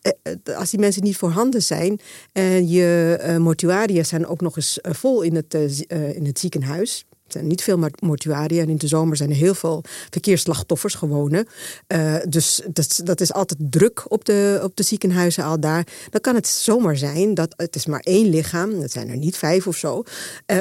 als 0.56 0.70
die 0.70 0.80
mensen 0.80 1.02
niet 1.02 1.16
voorhanden 1.16 1.62
zijn 1.62 2.00
en 2.32 2.68
je 2.68 3.36
mortuaria 3.38 4.02
zijn 4.02 4.26
ook 4.26 4.40
nog 4.40 4.56
eens 4.56 4.78
vol 4.82 5.22
in 5.22 5.35
het, 5.36 5.54
uh, 5.88 6.16
in 6.16 6.26
het 6.26 6.38
ziekenhuis. 6.38 7.04
Er 7.10 7.32
zijn 7.32 7.46
niet 7.46 7.62
veel 7.62 7.88
mortuaria 8.00 8.62
en 8.62 8.68
in 8.68 8.76
de 8.76 8.86
zomer 8.86 9.16
zijn 9.16 9.30
er 9.30 9.36
heel 9.36 9.54
veel 9.54 9.84
verkeersslachtoffers 10.10 10.94
gewonnen. 10.94 11.46
Uh, 11.88 12.16
dus 12.28 12.62
dat, 12.68 13.00
dat, 13.04 13.20
is 13.20 13.32
altijd 13.32 13.60
druk 13.70 14.04
op 14.08 14.24
de, 14.24 14.60
op 14.62 14.76
de 14.76 14.82
ziekenhuizen 14.82 15.44
al 15.44 15.60
daar. 15.60 15.86
Dan 16.10 16.20
kan 16.20 16.34
het 16.34 16.46
zomaar 16.46 16.96
zijn 16.96 17.34
dat 17.34 17.54
het 17.56 17.76
is 17.76 17.86
maar 17.86 18.00
één 18.00 18.28
lichaam, 18.28 18.80
dat 18.80 18.90
zijn 18.90 19.08
er 19.08 19.16
niet 19.16 19.36
vijf 19.36 19.66
of 19.66 19.76
zo, 19.76 20.02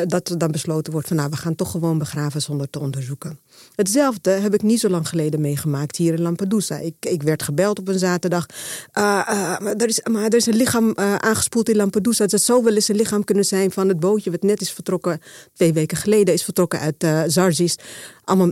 dat 0.08 0.30
er 0.30 0.38
dan 0.38 0.52
besloten 0.52 0.92
wordt 0.94 1.08
van 1.08 1.18
nou 1.18 1.30
we 1.30 1.38
gaan 1.38 1.56
toch 1.56 1.72
gewoon 1.72 1.98
begraven 1.98 2.42
zonder 2.42 2.70
te 2.70 2.80
onderzoeken. 2.80 3.40
Hetzelfde 3.76 4.32
heb 4.32 4.54
ik 4.54 4.62
niet 4.62 4.80
zo 4.80 4.90
lang 4.90 5.08
geleden 5.08 5.42
meegemaakt 5.42 5.96
hier 5.96 6.14
in 6.14 6.22
Lampedusa. 6.22 6.78
Ik, 6.78 6.96
ik 7.00 7.24
werd 7.24 7.44
gebeld 7.44 7.80
op 7.80 7.88
een 7.88 8.00
zaterdag. 8.00 8.46
Uh, 8.94 9.04
uh, 9.04 9.60
maar, 9.60 9.76
er 9.76 9.88
is, 9.88 10.00
er 10.04 10.36
is 10.36 10.46
een 10.46 10.56
lichaam 10.56 10.94
uh, 10.96 11.16
aangespoeld 11.16 11.70
in 11.70 11.76
Lampedusa. 11.76 12.24
Het 12.24 12.42
zou 12.42 12.64
wel 12.64 12.76
eens 12.76 12.88
een 12.88 12.96
lichaam 12.96 13.24
kunnen 13.24 13.46
zijn 13.46 13.72
van 13.72 13.88
het 13.88 14.00
bootje... 14.00 14.32
wat 14.32 14.42
net 14.42 14.62
is 14.62 14.72
vertrokken, 14.72 15.22
twee 15.54 15.74
weken 15.74 15.98
geleden 15.98 16.34
is 16.34 16.44
vertrokken 16.44 16.80
uit 16.80 17.32
Zarzis. 17.32 17.76
Allemaal, 18.24 18.52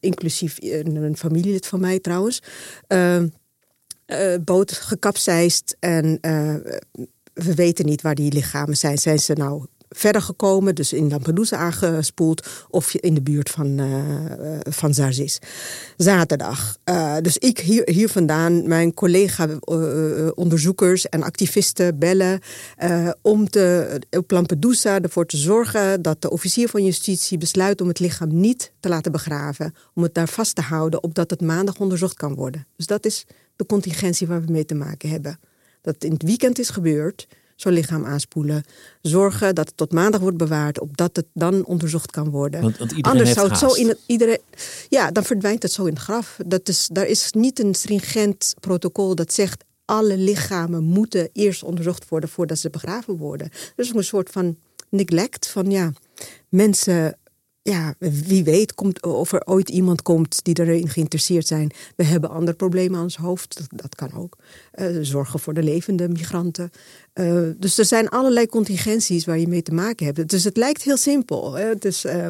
inclusief 0.00 0.56
een 0.60 1.16
familielid 1.16 1.66
van 1.66 1.80
mij 1.80 1.98
trouwens. 1.98 2.42
boot 4.44 4.72
gekapseist 4.72 5.76
en 5.78 6.18
we 7.32 7.54
weten 7.54 7.86
niet 7.86 8.02
waar 8.02 8.14
die 8.14 8.32
lichamen 8.32 8.76
zijn. 8.76 8.98
Zijn 8.98 9.18
ze 9.18 9.32
nou 9.32 9.66
verder 9.94 10.22
gekomen, 10.22 10.74
dus 10.74 10.92
in 10.92 11.08
Lampedusa 11.08 11.56
aangespoeld 11.56 12.46
of 12.68 12.94
in 12.94 13.14
de 13.14 13.22
buurt 13.22 13.50
van, 13.50 13.80
uh, 13.80 14.04
van 14.68 14.94
Zarzis. 14.94 15.38
Zaterdag. 15.96 16.76
Uh, 16.84 17.16
dus 17.22 17.38
ik 17.38 17.58
hier, 17.58 17.90
hier 17.90 18.08
vandaan, 18.08 18.68
mijn 18.68 18.94
collega-onderzoekers 18.94 21.08
en 21.08 21.22
activisten 21.22 21.98
bellen 21.98 22.40
om 23.22 23.50
te, 23.50 23.98
op 24.10 24.30
Lampedusa 24.30 25.00
ervoor 25.00 25.26
te 25.26 25.36
zorgen 25.36 26.02
dat 26.02 26.22
de 26.22 26.30
officier 26.30 26.68
van 26.68 26.84
justitie 26.84 27.38
besluit 27.38 27.80
om 27.80 27.88
het 27.88 27.98
lichaam 27.98 28.40
niet 28.40 28.72
te 28.80 28.88
laten 28.88 29.12
begraven, 29.12 29.74
om 29.94 30.02
het 30.02 30.14
daar 30.14 30.28
vast 30.28 30.54
te 30.54 30.62
houden, 30.62 31.02
opdat 31.02 31.30
het 31.30 31.40
maandag 31.40 31.78
onderzocht 31.78 32.16
kan 32.16 32.34
worden. 32.34 32.66
Dus 32.76 32.86
dat 32.86 33.04
is 33.04 33.24
de 33.56 33.66
contingentie 33.66 34.26
waar 34.26 34.44
we 34.44 34.52
mee 34.52 34.64
te 34.64 34.74
maken 34.74 35.08
hebben. 35.08 35.40
Dat 35.82 36.04
in 36.04 36.12
het 36.12 36.22
weekend 36.22 36.58
is 36.58 36.70
gebeurd 36.70 37.26
zo'n 37.60 37.72
lichaam 37.72 38.04
aanspoelen. 38.04 38.64
Zorgen 39.02 39.54
dat 39.54 39.66
het 39.66 39.76
tot 39.76 39.92
maandag 39.92 40.20
wordt 40.20 40.36
bewaard, 40.36 40.80
opdat 40.80 41.16
het 41.16 41.26
dan 41.32 41.64
onderzocht 41.64 42.10
kan 42.10 42.30
worden. 42.30 42.60
Want, 42.60 42.78
want 42.78 43.02
Anders 43.02 43.32
zou 43.32 43.48
het 43.48 43.58
zo 43.58 43.72
in 43.72 43.88
het, 43.88 43.98
iedereen. 44.06 44.38
Ja, 44.88 45.10
dan 45.10 45.24
verdwijnt 45.24 45.62
het 45.62 45.72
zo 45.72 45.84
in 45.84 45.92
het 45.92 46.02
graf. 46.02 46.38
Dat 46.46 46.68
is, 46.68 46.88
daar 46.92 47.06
is 47.06 47.32
niet 47.32 47.58
een 47.58 47.74
stringent 47.74 48.54
protocol 48.60 49.14
dat 49.14 49.32
zegt 49.32 49.64
alle 49.84 50.16
lichamen 50.16 50.84
moeten 50.84 51.28
eerst 51.32 51.62
onderzocht 51.62 52.08
worden 52.08 52.28
voordat 52.28 52.58
ze 52.58 52.70
begraven 52.70 53.16
worden. 53.16 53.50
Dus 53.76 53.94
een 53.94 54.04
soort 54.04 54.30
van 54.30 54.56
neglect 54.88 55.46
van 55.46 55.70
ja, 55.70 55.92
mensen 56.48 57.18
ja, 57.62 57.94
wie 57.98 58.44
weet 58.44 58.74
komt, 58.74 59.02
of 59.02 59.32
er 59.32 59.46
ooit 59.46 59.68
iemand 59.68 60.02
komt 60.02 60.44
die 60.44 60.60
erin 60.60 60.88
geïnteresseerd 60.88 61.46
zijn. 61.46 61.70
We 61.96 62.04
hebben 62.04 62.30
andere 62.30 62.56
problemen 62.56 62.96
aan 62.96 63.02
ons 63.02 63.16
hoofd, 63.16 63.56
dat, 63.56 63.80
dat 63.80 63.94
kan 63.94 64.12
ook. 64.12 64.36
Uh, 64.74 64.98
zorgen 65.00 65.40
voor 65.40 65.54
de 65.54 65.62
levende 65.62 66.08
migranten. 66.08 66.70
Uh, 67.14 67.48
dus 67.56 67.78
er 67.78 67.84
zijn 67.84 68.08
allerlei 68.08 68.46
contingenties 68.46 69.24
waar 69.24 69.38
je 69.38 69.48
mee 69.48 69.62
te 69.62 69.74
maken 69.74 70.06
hebt. 70.06 70.28
Dus 70.28 70.44
het 70.44 70.56
lijkt 70.56 70.82
heel 70.82 70.96
simpel. 70.96 71.52
Hè? 71.52 71.74
Dus, 71.74 72.04
uh, 72.04 72.26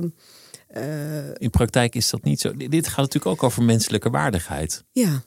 In 1.37 1.51
praktijk 1.51 1.95
is 1.95 2.11
dat 2.11 2.23
niet 2.23 2.40
zo. 2.40 2.57
Dit 2.57 2.87
gaat 2.87 2.97
natuurlijk 2.97 3.27
ook 3.27 3.43
over 3.43 3.62
menselijke 3.62 4.11
waardigheid. 4.11 4.85
Ja. 4.93 5.23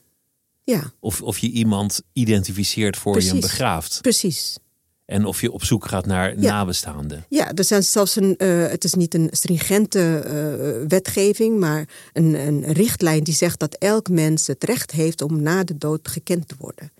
ja. 0.63 0.91
Of, 0.99 1.21
of 1.21 1.37
je 1.37 1.49
iemand 1.49 2.01
identificeert 2.13 2.97
voor 2.97 3.11
Precies. 3.11 3.31
je 3.31 3.37
hem 3.37 3.47
begraaft. 3.47 4.01
Precies. 4.01 4.57
En 5.05 5.25
of 5.25 5.41
je 5.41 5.51
op 5.51 5.63
zoek 5.63 5.85
gaat 5.85 6.05
naar 6.05 6.39
Ja. 6.39 6.51
nabestaanden. 6.51 7.25
Ja, 7.29 7.53
er 7.53 7.63
zijn 7.63 7.83
zelfs 7.83 8.15
een, 8.15 8.35
uh, 8.37 8.67
het 8.67 8.83
is 8.83 8.93
niet 8.93 9.13
een 9.13 9.27
stringente 9.31 10.23
uh, 10.25 10.87
wetgeving, 10.87 11.59
maar 11.59 11.87
een, 12.13 12.33
een 12.33 12.73
richtlijn 12.73 13.23
die 13.23 13.33
zegt 13.33 13.59
dat 13.59 13.75
elk 13.75 14.09
mens 14.09 14.47
het 14.47 14.63
recht 14.63 14.91
heeft 14.91 15.21
om 15.21 15.41
na 15.41 15.63
de 15.63 15.77
dood 15.77 16.07
gekend 16.07 16.47
te 16.47 16.55
worden. 16.57 16.91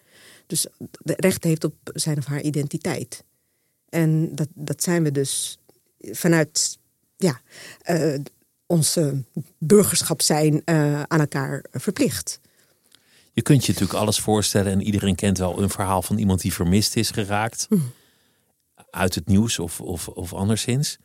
Dus 0.48 0.68
het 1.04 1.20
recht 1.20 1.44
heeft 1.44 1.64
op 1.64 1.74
zijn 1.84 2.18
of 2.18 2.26
haar 2.26 2.42
identiteit. 2.42 3.24
En 3.90 4.36
dat, 4.36 4.48
dat 4.54 4.84
zijn 4.84 5.04
we 5.04 5.12
dus 5.12 5.58
vanuit 6.00 6.78
ja, 7.18 7.42
uh, 7.90 8.20
onze 8.66 9.24
burgerschap 9.58 10.22
zijn 10.22 10.62
aan 11.08 11.20
elkaar 11.20 11.64
verplicht. 11.72 12.40
Je 13.34 13.42
kunt 13.42 13.66
je 13.66 13.72
natuurlijk 13.72 14.00
alles 14.00 14.20
voorstellen 14.20 14.72
en 14.72 14.82
iedereen 14.82 15.16
kent 15.16 15.38
wel 15.38 15.62
een 15.62 15.70
verhaal 15.70 16.02
van 16.02 16.18
iemand 16.18 16.42
die 16.42 16.54
vermist 16.54 16.96
is 16.96 17.12
geraakt. 17.12 17.66
Hm. 17.70 17.78
Uit 18.90 19.16
het 19.16 19.28
nieuws 19.28 19.60
of, 19.60 19.82
of, 19.82 20.08
of 20.08 20.34
anderszins. 20.34 20.98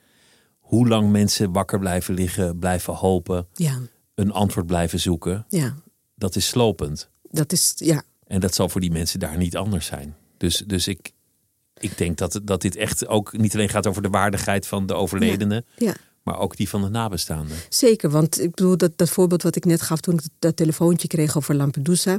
Hoe 0.59 0.89
lang 0.89 1.11
mensen 1.11 1.53
wakker 1.53 1.79
blijven 1.79 2.15
liggen, 2.15 2.59
blijven 2.59 2.95
hopen, 2.95 3.47
Ja, 3.55 3.79
een 4.15 4.33
antwoord 4.33 4.67
blijven 4.67 5.01
zoeken, 5.01 5.45
ja, 5.49 5.77
dat 6.15 6.37
is 6.37 6.47
slopend. 6.47 7.11
dat 7.23 7.53
is, 7.53 7.73
ja, 7.77 8.03
En 8.27 8.41
dat 8.41 8.55
zal 8.55 8.69
voor 8.69 8.81
die 8.81 8.91
mensen 8.91 9.21
daar 9.21 9.37
niet 9.37 9.57
anders 9.57 9.87
zijn. 9.87 10.17
Dus, 10.37 10.57
dus 10.67 10.89
ik, 10.89 11.13
ik 11.79 11.99
denk 11.99 12.19
dat, 12.19 12.41
dat 12.43 12.61
dit 12.61 12.77
echt 12.77 13.07
ook 13.07 13.37
niet 13.37 13.55
alleen 13.55 13.69
gaat 13.69 13.87
over 13.87 14.03
de 14.03 14.09
waardigheid 14.09 14.67
van 14.67 14.87
de 14.87 14.95
overledene, 14.95 15.65
ja. 15.77 15.95
Maar 16.29 16.39
ook 16.39 16.57
die 16.57 16.69
van 16.69 16.83
de 16.83 16.89
nabestaanden. 16.89 17.57
Zeker, 17.69 18.11
want 18.11 18.41
ik 18.41 18.55
bedoel 18.55 18.77
dat, 18.77 18.93
dat 18.97 19.11
voorbeeld 19.11 19.43
wat 19.43 19.57
ik 19.57 19.65
net 19.65 19.83
gaf 19.83 20.01
toen 20.01 20.15
ik 20.15 20.21
dat 20.39 20.57
telefoontje 20.57 21.09
kreeg 21.09 21.37
over 21.37 21.55
Lampedusa. 21.55 22.19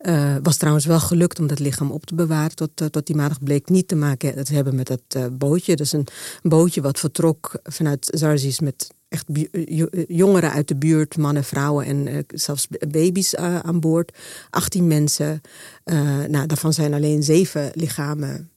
Uh, 0.00 0.36
was 0.42 0.56
trouwens 0.56 0.86
wel 0.86 1.00
gelukt 1.00 1.38
om 1.38 1.46
dat 1.46 1.58
lichaam 1.58 1.90
op 1.90 2.06
te 2.06 2.14
bewaren. 2.14 2.56
Tot, 2.56 2.80
uh, 2.80 2.88
tot 2.88 3.06
die 3.06 3.16
maandag 3.16 3.42
bleek 3.42 3.68
niet 3.68 3.88
te 3.88 3.96
maken 3.96 4.44
te 4.44 4.54
hebben 4.54 4.74
met 4.74 4.86
dat 4.86 5.02
uh, 5.16 5.24
bootje. 5.32 5.76
Dat 5.76 5.86
is 5.86 5.92
een 5.92 6.06
bootje 6.42 6.80
wat 6.80 6.98
vertrok 6.98 7.60
vanuit 7.62 8.08
Zarzis 8.14 8.60
met 8.60 8.94
echt 9.08 9.26
jongeren 10.06 10.50
uit 10.50 10.68
de 10.68 10.76
buurt, 10.76 11.16
mannen, 11.16 11.44
vrouwen 11.44 11.86
en 11.86 12.26
zelfs 12.28 12.68
baby's 12.88 13.34
aan 13.36 13.80
boord. 13.80 14.18
18 14.50 14.86
mensen. 14.86 15.40
nou, 16.28 16.46
daarvan 16.46 16.72
zijn 16.72 16.94
alleen 16.94 17.22
zeven 17.22 17.70
lichamen 17.74 18.50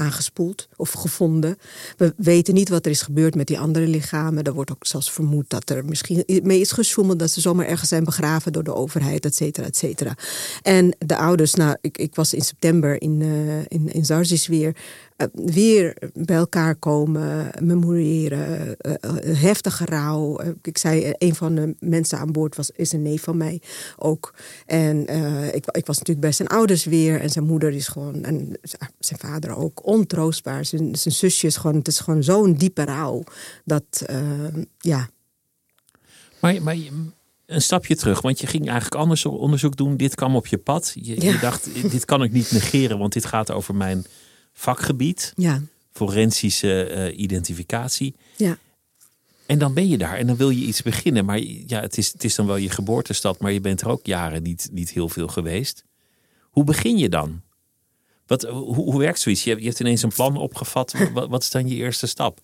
aangespoeld 0.00 0.68
of 0.76 0.92
gevonden. 0.92 1.56
We 1.96 2.14
weten 2.16 2.54
niet 2.54 2.68
wat 2.68 2.84
er 2.84 2.90
is 2.90 3.02
gebeurd 3.02 3.34
met 3.34 3.46
die 3.46 3.58
andere 3.58 3.86
lichamen. 3.86 4.44
Er 4.44 4.52
wordt 4.52 4.70
ook 4.70 4.86
zelfs 4.86 5.12
vermoed 5.12 5.50
dat 5.50 5.70
er 5.70 5.84
misschien 5.84 6.24
mee 6.42 6.60
is 6.60 6.72
gesjoemeld... 6.72 7.18
dat 7.18 7.30
ze 7.30 7.40
zomaar 7.40 7.66
ergens 7.66 7.88
zijn 7.88 8.04
begraven 8.04 8.52
door 8.52 8.64
de 8.64 8.74
overheid, 8.74 9.24
et 9.24 9.34
cetera, 9.34 9.66
et 9.66 9.76
cetera. 9.76 10.16
En 10.62 10.96
de 10.98 11.16
ouders, 11.16 11.54
nou, 11.54 11.76
ik, 11.80 11.98
ik 11.98 12.14
was 12.14 12.34
in 12.34 12.42
september 12.42 13.02
in, 13.02 13.20
uh, 13.20 13.58
in, 13.58 13.92
in 13.92 14.04
Zarzis 14.04 14.46
weer... 14.46 14.76
Eh, 15.20 15.26
weer 15.32 15.96
bij 16.12 16.36
elkaar 16.36 16.74
komen, 16.74 17.50
memoriëren, 17.60 18.76
uh, 18.86 18.94
heftige 19.40 19.84
rouw. 19.84 20.40
ik 20.62 20.78
zei, 20.78 21.12
een 21.18 21.34
van 21.34 21.54
de 21.54 21.74
mensen 21.80 22.18
aan 22.18 22.32
boord 22.32 22.56
was, 22.56 22.70
is 22.70 22.92
een 22.92 23.02
neef 23.02 23.22
van 23.22 23.36
mij 23.36 23.60
ook. 23.96 24.34
En 24.66 25.00
ik, 25.54 25.66
ik 25.70 25.86
was 25.86 25.98
natuurlijk 25.98 26.20
bij 26.20 26.32
zijn 26.32 26.48
ouders 26.48 26.84
weer. 26.84 27.20
En 27.20 27.30
zijn 27.30 27.44
moeder 27.44 27.72
is 27.72 27.88
gewoon, 27.88 28.24
en 28.24 28.58
zijn 28.98 29.18
vader 29.18 29.56
ook, 29.56 29.86
ontroostbaar. 29.86 30.64
Zijn, 30.64 30.96
zijn 30.96 31.14
zusje 31.14 31.46
is 31.46 31.56
gewoon, 31.56 31.76
het 31.76 31.88
is 31.88 32.00
gewoon 32.00 32.22
zo'n 32.22 32.52
diepe 32.52 32.84
rouw. 32.84 33.22
Dat, 33.64 34.04
ja. 34.78 35.08
Maar, 36.40 36.62
maar 36.62 36.76
een 37.46 37.62
stapje 37.62 37.96
terug, 37.96 38.20
want 38.20 38.40
je 38.40 38.46
ging 38.46 38.68
eigenlijk 38.68 39.00
anders 39.00 39.26
onderzoek 39.26 39.76
doen. 39.76 39.96
Dit 39.96 40.14
kwam 40.14 40.36
op 40.36 40.46
je 40.46 40.58
pad. 40.58 40.92
Je, 40.94 41.22
ja. 41.22 41.32
je 41.32 41.38
dacht, 41.38 41.90
dit 41.90 42.04
kan 42.04 42.22
ik 42.22 42.32
niet 42.32 42.52
negeren, 42.52 42.98
want 42.98 43.12
dit 43.12 43.26
gaat 43.26 43.50
over 43.50 43.74
mijn 43.74 44.04
vakgebied. 44.60 45.32
Ja. 45.36 45.62
Forensische 45.92 46.90
uh, 46.90 47.18
identificatie. 47.18 48.14
Ja. 48.36 48.58
En 49.46 49.58
dan 49.58 49.74
ben 49.74 49.88
je 49.88 49.98
daar 49.98 50.16
en 50.16 50.26
dan 50.26 50.36
wil 50.36 50.50
je 50.50 50.66
iets 50.66 50.82
beginnen. 50.82 51.24
Maar 51.24 51.38
ja, 51.38 51.80
het 51.80 51.98
is, 51.98 52.12
het 52.12 52.24
is 52.24 52.34
dan 52.34 52.46
wel 52.46 52.56
je 52.56 52.70
geboortestad, 52.70 53.38
maar 53.38 53.52
je 53.52 53.60
bent 53.60 53.80
er 53.80 53.88
ook 53.88 54.06
jaren 54.06 54.42
niet, 54.42 54.68
niet 54.72 54.90
heel 54.90 55.08
veel 55.08 55.28
geweest. 55.28 55.84
Hoe 56.42 56.64
begin 56.64 56.98
je 56.98 57.08
dan? 57.08 57.42
Wat, 58.26 58.42
hoe, 58.42 58.74
hoe 58.74 58.98
werkt 58.98 59.20
zoiets? 59.20 59.44
Je 59.44 59.50
hebt, 59.50 59.62
je 59.62 59.68
hebt 59.68 59.80
ineens 59.80 60.02
een 60.02 60.12
plan 60.12 60.36
opgevat. 60.36 60.94
wat, 61.14 61.28
wat 61.28 61.42
is 61.42 61.50
dan 61.50 61.68
je 61.68 61.74
eerste 61.74 62.06
stap? 62.06 62.40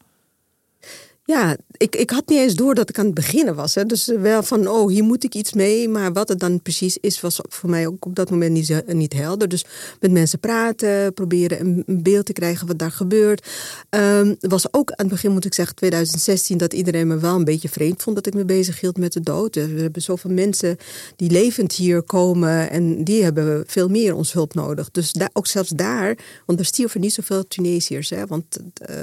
Ja, 1.26 1.56
ik, 1.76 1.96
ik 1.96 2.10
had 2.10 2.28
niet 2.28 2.38
eens 2.38 2.54
door 2.54 2.74
dat 2.74 2.88
ik 2.88 2.98
aan 2.98 3.04
het 3.04 3.14
beginnen 3.14 3.54
was. 3.54 3.74
Hè. 3.74 3.84
Dus 3.84 4.06
wel 4.06 4.42
van, 4.42 4.68
oh, 4.68 4.88
hier 4.88 5.04
moet 5.04 5.24
ik 5.24 5.34
iets 5.34 5.52
mee. 5.52 5.88
Maar 5.88 6.12
wat 6.12 6.28
het 6.28 6.38
dan 6.38 6.62
precies 6.62 6.98
is, 7.00 7.20
was 7.20 7.40
voor 7.48 7.70
mij 7.70 7.86
ook 7.86 8.06
op 8.06 8.14
dat 8.14 8.30
moment 8.30 8.52
niet, 8.52 8.82
niet 8.86 9.12
helder. 9.12 9.48
Dus 9.48 9.64
met 10.00 10.10
mensen 10.10 10.38
praten, 10.38 11.12
proberen 11.12 11.60
een, 11.60 12.02
beeld 12.02 12.26
te 12.26 12.32
krijgen 12.32 12.66
wat 12.66 12.78
daar 12.78 12.90
gebeurt. 12.90 13.46
Um, 13.90 14.36
was 14.40 14.72
ook 14.72 14.90
aan 14.90 15.06
het 15.06 15.08
begin, 15.08 15.32
moet 15.32 15.44
ik 15.44 15.54
zeggen, 15.54 15.74
2016... 15.74 16.58
dat 16.58 16.72
iedereen 16.72 17.06
me 17.06 17.18
wel 17.18 17.34
een 17.34 17.44
beetje 17.44 17.68
vreemd 17.68 18.02
vond 18.02 18.16
dat 18.16 18.26
ik 18.26 18.34
me 18.34 18.44
bezig 18.44 18.80
hield 18.80 18.98
met 18.98 19.12
de 19.12 19.20
dood. 19.20 19.54
We 19.54 19.80
hebben 19.80 20.02
zoveel 20.02 20.30
mensen 20.30 20.76
die 21.16 21.30
levend 21.30 21.72
hier 21.72 22.02
komen... 22.02 22.70
en 22.70 23.04
die 23.04 23.22
hebben 23.22 23.64
veel 23.66 23.88
meer 23.88 24.14
ons 24.14 24.32
hulp 24.32 24.54
nodig. 24.54 24.90
Dus 24.90 25.12
daar, 25.12 25.30
ook 25.32 25.46
zelfs 25.46 25.70
daar, 25.70 26.18
want 26.44 26.58
er 26.58 26.64
stierven 26.64 27.00
niet 27.00 27.12
zoveel 27.12 27.48
Tunesiërs. 27.48 28.10
Hè, 28.10 28.26
want 28.26 28.58
uh, 28.90 28.96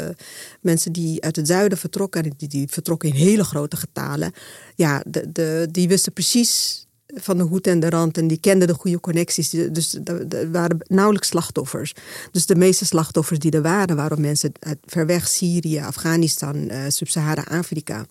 mensen 0.61 0.91
die 0.91 1.23
uit 1.23 1.35
het 1.35 1.47
zuiden 1.47 1.77
vertrokken 1.77 2.12
die, 2.21 2.47
die 2.47 2.67
vertrokken 2.69 3.09
in 3.09 3.15
hele 3.15 3.43
grote 3.43 3.75
getalen. 3.75 4.31
Ja, 4.75 5.03
de, 5.07 5.31
de, 5.31 5.67
die 5.71 5.87
wisten 5.87 6.13
precies 6.13 6.85
van 7.15 7.37
de 7.37 7.43
hoed 7.43 7.67
en 7.67 7.79
de 7.79 7.89
rand 7.89 8.17
en 8.17 8.27
die 8.27 8.39
kenden 8.39 8.67
de 8.67 8.73
goede 8.73 8.99
connecties. 8.99 9.49
Dus 9.49 9.93
er 10.29 10.51
waren 10.51 10.77
nauwelijks 10.87 11.27
slachtoffers. 11.27 11.93
Dus 12.31 12.45
de 12.45 12.55
meeste 12.55 12.85
slachtoffers 12.85 13.39
die 13.39 13.51
er 13.51 13.61
waren, 13.61 13.95
waren 13.95 14.21
mensen 14.21 14.51
uit 14.59 14.77
ver 14.85 15.05
weg 15.05 15.27
Syrië, 15.27 15.79
Afghanistan, 15.79 16.55
uh, 16.55 16.77
Sub-Sahara-Afrika. 16.87 18.05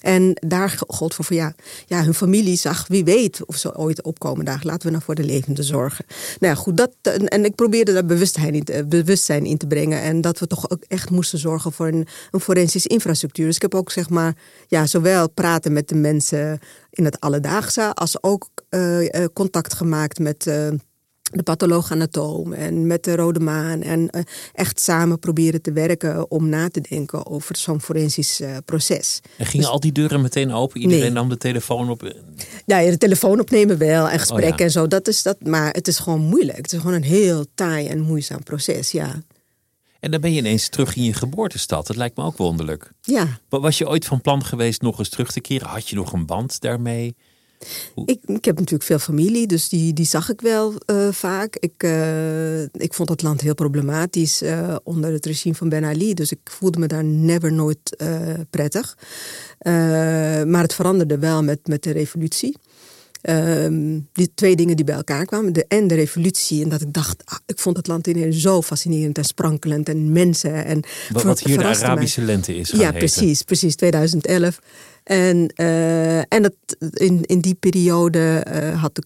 En 0.00 0.36
daar 0.46 0.82
gold 0.88 1.14
voor, 1.14 1.24
voor 1.24 1.36
ja, 1.36 1.54
ja, 1.86 2.04
hun 2.04 2.14
familie 2.14 2.56
zag, 2.56 2.86
wie 2.88 3.04
weet 3.04 3.46
of 3.46 3.56
ze 3.56 3.76
ooit 3.76 4.02
opkomen. 4.02 4.44
Laten 4.44 4.86
we 4.86 4.90
nou 4.90 5.02
voor 5.02 5.14
de 5.14 5.24
levende 5.24 5.62
zorgen. 5.62 6.04
Nou 6.40 6.54
ja, 6.54 6.60
goed, 6.60 6.76
dat, 6.76 6.90
en 7.24 7.44
ik 7.44 7.54
probeerde 7.54 7.92
daar 7.92 8.04
bewustzijn 8.04 8.54
in, 8.54 8.64
te, 8.64 8.86
bewustzijn 8.88 9.44
in 9.44 9.56
te 9.56 9.66
brengen. 9.66 10.00
En 10.00 10.20
dat 10.20 10.38
we 10.38 10.46
toch 10.46 10.70
ook 10.70 10.84
echt 10.88 11.10
moesten 11.10 11.38
zorgen 11.38 11.72
voor 11.72 11.86
een, 11.86 12.06
een 12.30 12.40
forensische 12.40 12.88
infrastructuur. 12.88 13.46
Dus 13.46 13.56
ik 13.56 13.62
heb 13.62 13.74
ook 13.74 13.90
zeg 13.90 14.08
maar, 14.08 14.36
ja, 14.66 14.86
zowel 14.86 15.30
praten 15.30 15.72
met 15.72 15.88
de 15.88 15.94
mensen 15.94 16.58
in 16.90 17.04
het 17.04 17.20
alledaagse, 17.20 17.94
als 17.94 18.22
ook 18.22 18.48
uh, 18.70 19.24
contact 19.32 19.74
gemaakt 19.74 20.18
met. 20.18 20.46
De 21.36 21.42
patholoog-anatoom 21.42 22.52
en 22.52 22.86
met 22.86 23.04
de 23.04 23.16
Rode 23.16 23.40
Maan. 23.40 23.82
En 23.82 24.00
uh, 24.00 24.22
echt 24.52 24.80
samen 24.80 25.18
proberen 25.18 25.62
te 25.62 25.72
werken 25.72 26.30
om 26.30 26.48
na 26.48 26.68
te 26.68 26.80
denken 26.80 27.26
over 27.26 27.56
zo'n 27.56 27.80
forensisch 27.80 28.40
uh, 28.40 28.56
proces. 28.64 29.20
En 29.36 29.46
gingen 29.46 29.64
dus, 29.64 29.74
al 29.74 29.80
die 29.80 29.92
deuren 29.92 30.20
meteen 30.20 30.52
open? 30.52 30.80
Iedereen 30.80 31.02
nee. 31.02 31.12
nam 31.12 31.28
de 31.28 31.36
telefoon 31.36 31.90
op? 31.90 32.14
Ja, 32.66 32.78
ja, 32.78 32.90
de 32.90 32.98
telefoon 32.98 33.40
opnemen 33.40 33.78
wel 33.78 34.08
en 34.08 34.18
gesprekken 34.18 34.52
oh, 34.52 34.58
ja. 34.58 34.64
en 34.64 34.70
zo. 34.70 34.86
Dat 34.86 35.08
is 35.08 35.22
dat, 35.22 35.36
maar 35.44 35.72
het 35.72 35.88
is 35.88 35.98
gewoon 35.98 36.20
moeilijk. 36.20 36.56
Het 36.56 36.72
is 36.72 36.78
gewoon 36.78 36.94
een 36.94 37.02
heel 37.02 37.44
taai 37.54 37.86
en 37.86 38.00
moeizaam 38.00 38.42
proces, 38.42 38.90
ja. 38.90 39.22
En 40.00 40.10
dan 40.10 40.20
ben 40.20 40.32
je 40.32 40.38
ineens 40.38 40.68
terug 40.68 40.96
in 40.96 41.02
je 41.02 41.12
geboortestad. 41.12 41.86
Dat 41.86 41.96
lijkt 41.96 42.16
me 42.16 42.24
ook 42.24 42.36
wonderlijk. 42.36 42.90
Ja. 43.00 43.40
Was 43.48 43.78
je 43.78 43.88
ooit 43.88 44.04
van 44.04 44.20
plan 44.20 44.44
geweest 44.44 44.82
nog 44.82 44.98
eens 44.98 45.08
terug 45.08 45.32
te 45.32 45.40
keren? 45.40 45.68
Had 45.68 45.88
je 45.88 45.96
nog 45.96 46.12
een 46.12 46.26
band 46.26 46.60
daarmee? 46.60 47.16
Ik, 48.04 48.20
ik, 48.26 48.44
heb 48.44 48.58
natuurlijk 48.58 48.82
veel 48.82 48.98
familie, 48.98 49.46
dus 49.46 49.68
die, 49.68 49.92
die 49.92 50.06
zag 50.06 50.30
ik 50.30 50.40
wel 50.40 50.72
uh, 50.86 51.08
vaak. 51.12 51.56
Ik, 51.56 51.82
uh, 51.82 52.62
ik 52.62 52.94
vond 52.94 53.08
het 53.08 53.22
land 53.22 53.40
heel 53.40 53.54
problematisch 53.54 54.42
uh, 54.42 54.76
onder 54.82 55.12
het 55.12 55.26
regime 55.26 55.54
van 55.54 55.68
Ben 55.68 55.84
Ali. 55.84 56.14
Dus 56.14 56.32
ik 56.32 56.38
voelde 56.44 56.78
me 56.78 56.86
daar 56.86 57.04
never 57.04 57.52
nooit 57.52 57.96
prettig. 58.50 58.96
maar 60.46 60.62
het 60.62 60.74
veranderde 60.74 61.18
wel 61.18 61.42
met, 61.42 61.66
met 61.66 61.82
de 61.82 61.90
revolutie. 61.90 62.56
Um, 63.28 64.08
die 64.12 64.30
twee 64.34 64.56
dingen 64.56 64.76
die 64.76 64.84
bij 64.84 64.94
elkaar 64.94 65.24
kwamen. 65.24 65.52
De, 65.52 65.64
en 65.68 65.86
de 65.86 65.94
revolutie. 65.94 66.62
En 66.62 66.68
dat 66.68 66.80
ik 66.80 66.92
dacht, 66.92 67.22
ah, 67.24 67.38
ik 67.46 67.58
vond 67.58 67.76
het 67.76 67.86
land 67.86 68.06
ineens 68.06 68.40
zo 68.40 68.62
fascinerend 68.62 69.18
en 69.18 69.24
sprankelend. 69.24 69.88
En 69.88 70.12
mensen. 70.12 70.64
En 70.64 70.82
wat, 71.12 71.22
wat 71.22 71.40
hier 71.40 71.58
de 71.58 71.64
Arabische 71.64 72.20
mij. 72.20 72.28
lente 72.28 72.56
is. 72.56 72.70
ja, 72.70 72.92
precies, 72.92 73.42
precies. 73.42 73.76
2011. 73.76 74.58
En, 75.04 75.52
uh, 75.56 76.18
en 76.18 76.42
dat, 76.42 76.54
in, 76.92 77.22
in 77.22 77.40
die 77.40 77.54
periode 77.54 78.46
uh, 78.54 78.82
had 78.82 78.98
ik. 78.98 79.04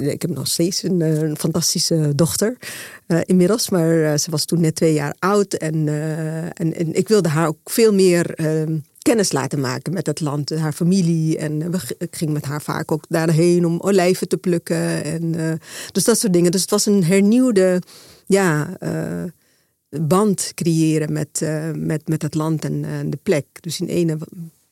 Ik 0.00 0.22
heb 0.22 0.30
nog 0.30 0.46
steeds 0.46 0.82
een, 0.82 1.00
een 1.00 1.38
fantastische 1.38 2.12
dochter 2.14 2.56
uh, 3.06 3.20
inmiddels, 3.24 3.70
maar 3.70 4.18
ze 4.18 4.30
was 4.30 4.44
toen 4.44 4.60
net 4.60 4.74
twee 4.74 4.92
jaar 4.92 5.14
oud. 5.18 5.54
En, 5.54 5.88
en, 6.54 6.74
en, 6.74 6.94
ik 6.94 7.08
wilde 7.08 7.28
haar 7.28 7.48
ook 7.48 7.58
veel 7.64 7.92
meer 7.92 8.34
ehm, 8.34 8.76
kennis 8.98 9.32
laten 9.32 9.60
maken 9.60 9.92
met 9.92 10.06
het 10.06 10.20
land, 10.20 10.50
haar 10.50 10.72
familie. 10.72 11.38
En 11.38 11.70
we, 11.70 11.78
ik 11.98 12.16
ging 12.16 12.30
met 12.30 12.44
haar 12.44 12.62
vaak 12.62 12.92
ook 12.92 13.04
daarheen 13.08 13.66
om 13.66 13.80
olijven 13.80 14.28
te 14.28 14.36
plukken. 14.36 15.04
En, 15.04 15.60
dus 15.92 16.04
dat 16.04 16.18
soort 16.18 16.32
dingen. 16.32 16.50
Dus 16.50 16.60
het 16.60 16.70
was 16.70 16.86
een 16.86 17.04
hernieuwde 17.04 17.82
ja, 18.26 18.76
band 19.90 20.52
creëren 20.54 21.12
met, 21.12 21.40
met, 21.74 22.08
met 22.08 22.22
het 22.22 22.34
land 22.34 22.64
en 22.64 23.10
de 23.10 23.18
plek. 23.22 23.46
Dus 23.60 23.80
in 23.80 23.86
ene 23.86 24.18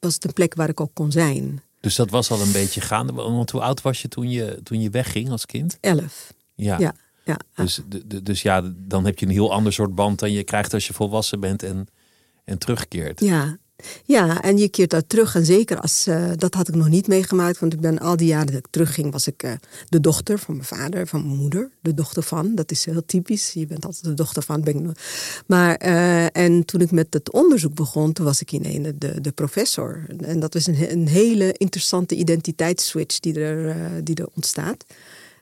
was 0.01 0.15
het 0.15 0.25
een 0.25 0.33
plek 0.33 0.55
waar 0.55 0.69
ik 0.69 0.81
ook 0.81 0.95
kon 0.95 1.12
zijn. 1.12 1.61
Dus 1.87 1.95
dat 1.95 2.11
was 2.11 2.31
al 2.31 2.41
een 2.41 2.53
beetje 2.53 2.81
gaande. 2.81 3.12
Want 3.12 3.51
hoe 3.51 3.61
oud 3.61 3.83
was 3.83 4.03
je 4.03 4.09
toen 4.09 4.31
je, 4.31 4.61
toen 4.62 4.81
je 4.81 4.91
wegging 4.91 5.31
als 5.31 5.47
kind? 5.47 5.79
Elf. 5.81 6.33
Ja. 6.55 6.79
ja, 6.79 6.95
ja. 7.25 7.39
Dus, 7.55 7.81
dus 8.23 8.43
ja, 8.43 8.73
dan 8.77 9.05
heb 9.05 9.19
je 9.19 9.27
een 9.27 9.33
heel 9.33 9.53
ander 9.53 9.73
soort 9.73 9.95
band 9.95 10.19
dan 10.19 10.33
je 10.33 10.45
krijgt 10.45 10.75
als 10.75 10.87
je 10.87 10.93
volwassen 10.93 11.41
bent 11.41 11.62
en, 11.62 11.89
en 12.45 12.59
terugkeert. 12.59 13.21
Ja, 13.21 13.59
ja, 14.05 14.43
en 14.43 14.59
je 14.59 14.69
keert 14.69 14.91
daar 14.91 15.07
terug. 15.07 15.35
En 15.35 15.45
zeker 15.45 15.81
als, 15.81 16.09
uh, 16.09 16.31
dat 16.37 16.55
had 16.55 16.69
ik 16.69 16.75
nog 16.75 16.89
niet 16.89 17.07
meegemaakt. 17.07 17.59
Want 17.59 17.73
ik 17.73 17.81
ben 17.81 17.99
al 17.99 18.17
die 18.17 18.27
jaren 18.27 18.47
dat 18.47 18.57
ik 18.57 18.67
terugging, 18.71 19.12
was 19.12 19.27
ik 19.27 19.43
uh, 19.43 19.53
de 19.89 20.01
dochter 20.01 20.39
van 20.39 20.55
mijn 20.55 20.67
vader, 20.67 21.07
van 21.07 21.27
mijn 21.27 21.39
moeder. 21.39 21.71
De 21.81 21.95
dochter 21.95 22.23
van, 22.23 22.55
dat 22.55 22.71
is 22.71 22.85
heel 22.85 23.05
typisch. 23.07 23.53
Je 23.53 23.67
bent 23.67 23.85
altijd 23.85 24.05
de 24.05 24.15
dochter 24.15 24.43
van. 24.43 24.61
Ben 24.61 24.95
maar, 25.47 25.83
uh, 25.87 26.37
en 26.37 26.65
toen 26.65 26.81
ik 26.81 26.91
met 26.91 27.07
het 27.11 27.33
onderzoek 27.33 27.75
begon, 27.75 28.12
toen 28.12 28.25
was 28.25 28.41
ik 28.41 28.53
in 28.53 28.65
een 28.65 28.99
de, 28.99 29.21
de 29.21 29.33
professor. 29.33 30.05
En 30.19 30.41
dat 30.41 30.55
is 30.55 30.67
een, 30.67 30.91
een 30.91 31.09
hele 31.09 31.53
interessante 31.53 32.15
identiteitsswitch 32.15 33.21
die 33.21 33.41
er, 33.41 33.77
die 34.05 34.15
er 34.15 34.29
ontstaat. 34.35 34.85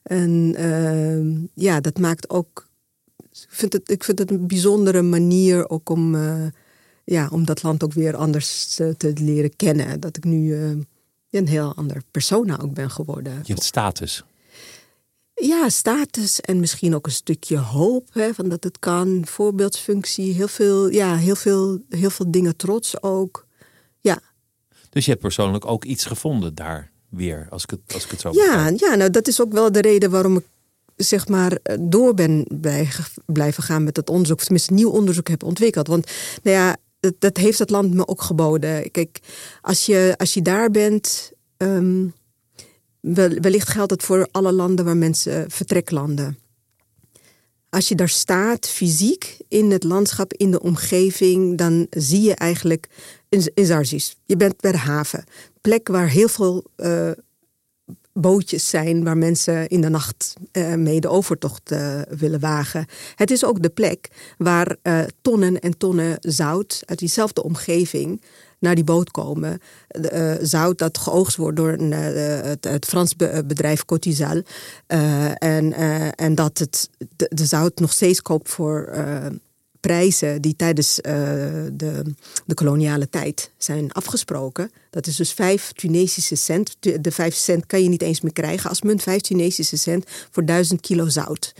En 0.02 0.54
ehm, 0.56 1.62
ja, 1.64 1.80
dat 1.80 1.98
maakt 1.98 2.30
ook... 2.30 2.66
Ik 3.30 3.46
vind, 3.48 3.72
het, 3.72 3.90
ik 3.90 4.04
vind 4.04 4.18
het 4.18 4.30
een 4.30 4.46
bijzondere 4.46 5.02
manier 5.02 5.68
ook 5.68 5.88
om 5.88 6.14
ja, 7.04 7.28
om 7.30 7.44
dat 7.44 7.62
land 7.62 7.84
ook 7.84 7.92
weer 7.92 8.16
anders 8.16 8.74
te, 8.74 8.94
te 8.96 9.12
leren 9.14 9.56
kennen. 9.56 10.00
Dat 10.00 10.16
ik 10.16 10.24
nu 10.24 10.46
uh, 10.46 10.70
een 11.30 11.48
heel 11.48 11.74
ander 11.74 12.02
persona 12.10 12.60
ook 12.60 12.74
ben 12.74 12.90
geworden. 12.90 13.32
Je 13.44 13.52
hebt 13.52 13.64
status. 13.64 14.24
Ja, 15.34 15.68
status 15.68 16.40
en 16.40 16.60
misschien 16.60 16.94
ook 16.94 17.06
een 17.06 17.12
stukje 17.12 17.58
hoop 17.58 18.08
hè, 18.12 18.34
van 18.34 18.48
dat 18.48 18.64
het 18.64 18.78
kan. 18.78 19.26
Voorbeeldsfunctie, 19.26 20.32
heel 20.34 20.48
veel, 20.48 20.88
ja, 20.88 21.16
heel 21.16 21.36
veel, 21.36 21.78
heel 21.88 22.10
veel 22.10 22.30
dingen 22.30 22.56
trots 22.56 23.02
ook. 23.02 23.46
Ja, 24.00 24.20
Dus 24.90 25.04
je 25.04 25.10
hebt 25.10 25.22
persoonlijk 25.22 25.66
ook 25.66 25.84
iets 25.84 26.04
gevonden 26.04 26.54
daar 26.54 26.90
weer, 27.08 27.46
als 27.50 27.62
ik 27.62 27.70
het, 27.70 27.80
als 27.94 28.04
ik 28.04 28.10
het 28.10 28.20
zo 28.20 28.32
ja, 28.32 28.72
ja, 28.76 28.94
nou 28.94 29.10
dat 29.10 29.28
is 29.28 29.40
ook 29.40 29.52
wel 29.52 29.72
de 29.72 29.80
reden 29.80 30.10
waarom 30.10 30.36
ik 30.36 30.44
zeg 30.96 31.28
maar 31.28 31.58
door 31.80 32.14
ben 32.14 32.46
blijven 33.26 33.62
gaan 33.62 33.84
met 33.84 33.96
het 33.96 34.10
onderzoek. 34.10 34.36
Of 34.36 34.44
tenminste 34.44 34.72
nieuw 34.72 34.90
onderzoek 34.90 35.28
heb 35.28 35.42
ontwikkeld. 35.42 35.86
Want 35.86 36.10
nou 36.42 36.56
ja, 36.56 36.76
dat, 37.18 37.36
heeft 37.36 37.58
het 37.58 37.70
land 37.70 37.94
me 37.94 38.08
ook 38.08 38.22
geboden. 38.22 38.90
Kijk, 38.90 39.18
als 39.60 39.86
je, 39.86 40.14
als 40.16 40.34
je 40.34 40.42
daar 40.42 40.70
bent... 40.70 41.32
Um, 41.56 42.14
wellicht 43.40 43.68
geldt 43.68 43.90
het 43.90 44.02
voor 44.02 44.28
alle 44.30 44.52
landen 44.52 44.84
waar 44.84 44.96
mensen 44.96 45.50
vertreklanden. 45.50 46.38
Als 47.68 47.88
je 47.88 47.94
daar 47.94 48.08
staat, 48.08 48.68
fysiek, 48.68 49.36
in 49.48 49.70
het 49.70 49.84
landschap, 49.84 50.32
in 50.32 50.50
de 50.50 50.60
omgeving, 50.60 51.58
dan 51.58 51.86
zie 51.90 52.22
je 52.22 52.34
eigenlijk 52.34 52.88
in, 53.28 53.66
Zarzis. 53.66 54.16
Je 54.26 54.36
bent 54.36 54.60
bij 54.60 54.72
de 54.72 54.78
haven. 54.78 55.24
Plek 55.60 55.88
waar 55.88 56.08
heel 56.08 56.28
veel 56.28 56.64
uh, 56.76 57.10
bootjes 58.14 58.68
zijn 58.68 59.04
waar 59.04 59.16
mensen 59.16 59.68
in 59.68 59.80
de 59.80 59.88
nacht 59.88 60.34
uh, 60.52 60.74
mee 60.74 61.00
de 61.00 61.08
overtocht 61.08 61.72
uh, 61.72 62.00
willen 62.08 62.40
wagen. 62.40 62.86
Het 63.14 63.30
is 63.30 63.44
ook 63.44 63.62
de 63.62 63.68
plek 63.68 64.08
waar 64.38 64.76
tonnen 65.22 65.60
en 65.60 65.76
tonnen 65.78 66.16
zout 66.20 66.82
uit 66.84 66.98
diezelfde 66.98 67.42
omgeving 67.42 68.22
naar 68.58 68.74
die 68.74 68.84
boot 68.84 69.10
komen. 69.10 69.60
Zout 70.40 70.78
dat 70.78 70.98
geoogst 70.98 71.36
wordt 71.36 71.56
door 71.56 71.72
een, 71.72 71.92
het, 71.92 72.86
Frans 72.86 73.16
bedrijf 73.46 73.84
Cotisal. 73.84 74.42
Uh, 74.88 75.42
en, 75.42 75.72
en 76.14 76.34
dat 76.34 76.58
het 76.58 76.90
de, 77.16 77.30
de, 77.34 77.46
zout 77.46 77.78
nog 77.78 77.92
steeds 77.92 78.22
koopt 78.22 78.48
voor 78.48 78.88
prijzen 79.86 80.42
die 80.42 80.56
tijdens 80.56 80.94
de, 81.02 82.02
de 82.46 82.54
koloniale 82.54 83.08
tijd 83.08 83.50
zijn 83.58 83.92
afgesproken. 83.92 84.70
Dat 84.90 85.06
is 85.06 85.16
dus 85.16 85.32
vijf 85.32 85.72
Tunesische 85.72 86.34
cent. 86.34 86.76
De 86.80 87.10
vijf 87.10 87.34
cent 87.34 87.66
kan 87.66 87.82
je 87.82 87.88
niet 87.88 88.02
eens 88.02 88.20
meer 88.20 88.32
krijgen 88.32 88.68
als 88.68 88.82
munt. 88.82 89.02
Vijf 89.02 89.20
Tunesische 89.20 89.76
cent 89.76 90.04
voor 90.30 90.44
duizend 90.44 90.80
kilo 90.80 91.08
zout. 91.08 91.52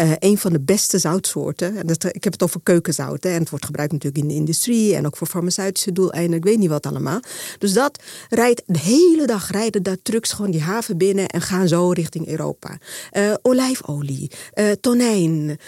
Uh, 0.00 0.12
een 0.18 0.38
van 0.38 0.52
de 0.52 0.60
beste 0.60 0.98
zoutsoorten. 0.98 1.86
Dat, 1.86 2.04
ik 2.04 2.24
heb 2.24 2.32
het 2.32 2.42
over 2.42 2.60
keukenzout. 2.62 3.22
Hè, 3.22 3.30
en 3.30 3.40
het 3.40 3.50
wordt 3.50 3.64
gebruikt 3.64 3.92
natuurlijk 3.92 4.22
in 4.22 4.28
de 4.28 4.34
industrie 4.34 4.94
en 4.94 5.06
ook 5.06 5.16
voor 5.16 5.26
farmaceutische 5.26 5.92
doeleinden. 5.92 6.36
Ik 6.36 6.44
weet 6.44 6.58
niet 6.58 6.68
wat 6.68 6.86
allemaal. 6.86 7.20
Dus 7.58 7.72
dat 7.72 8.02
rijdt 8.28 8.62
de 8.66 8.78
hele 8.78 9.26
dag 9.26 9.50
rijden 9.50 9.82
daar 9.82 9.96
trucks 10.02 10.32
gewoon 10.32 10.50
die 10.50 10.62
haven 10.62 10.96
binnen 10.96 11.28
en 11.28 11.40
gaan 11.40 11.68
zo 11.68 11.90
richting 11.90 12.28
Europa. 12.28 12.78
Uh, 13.12 13.34
olijfolie, 13.42 14.30
uh, 14.54 14.70
tonijn, 14.80 15.58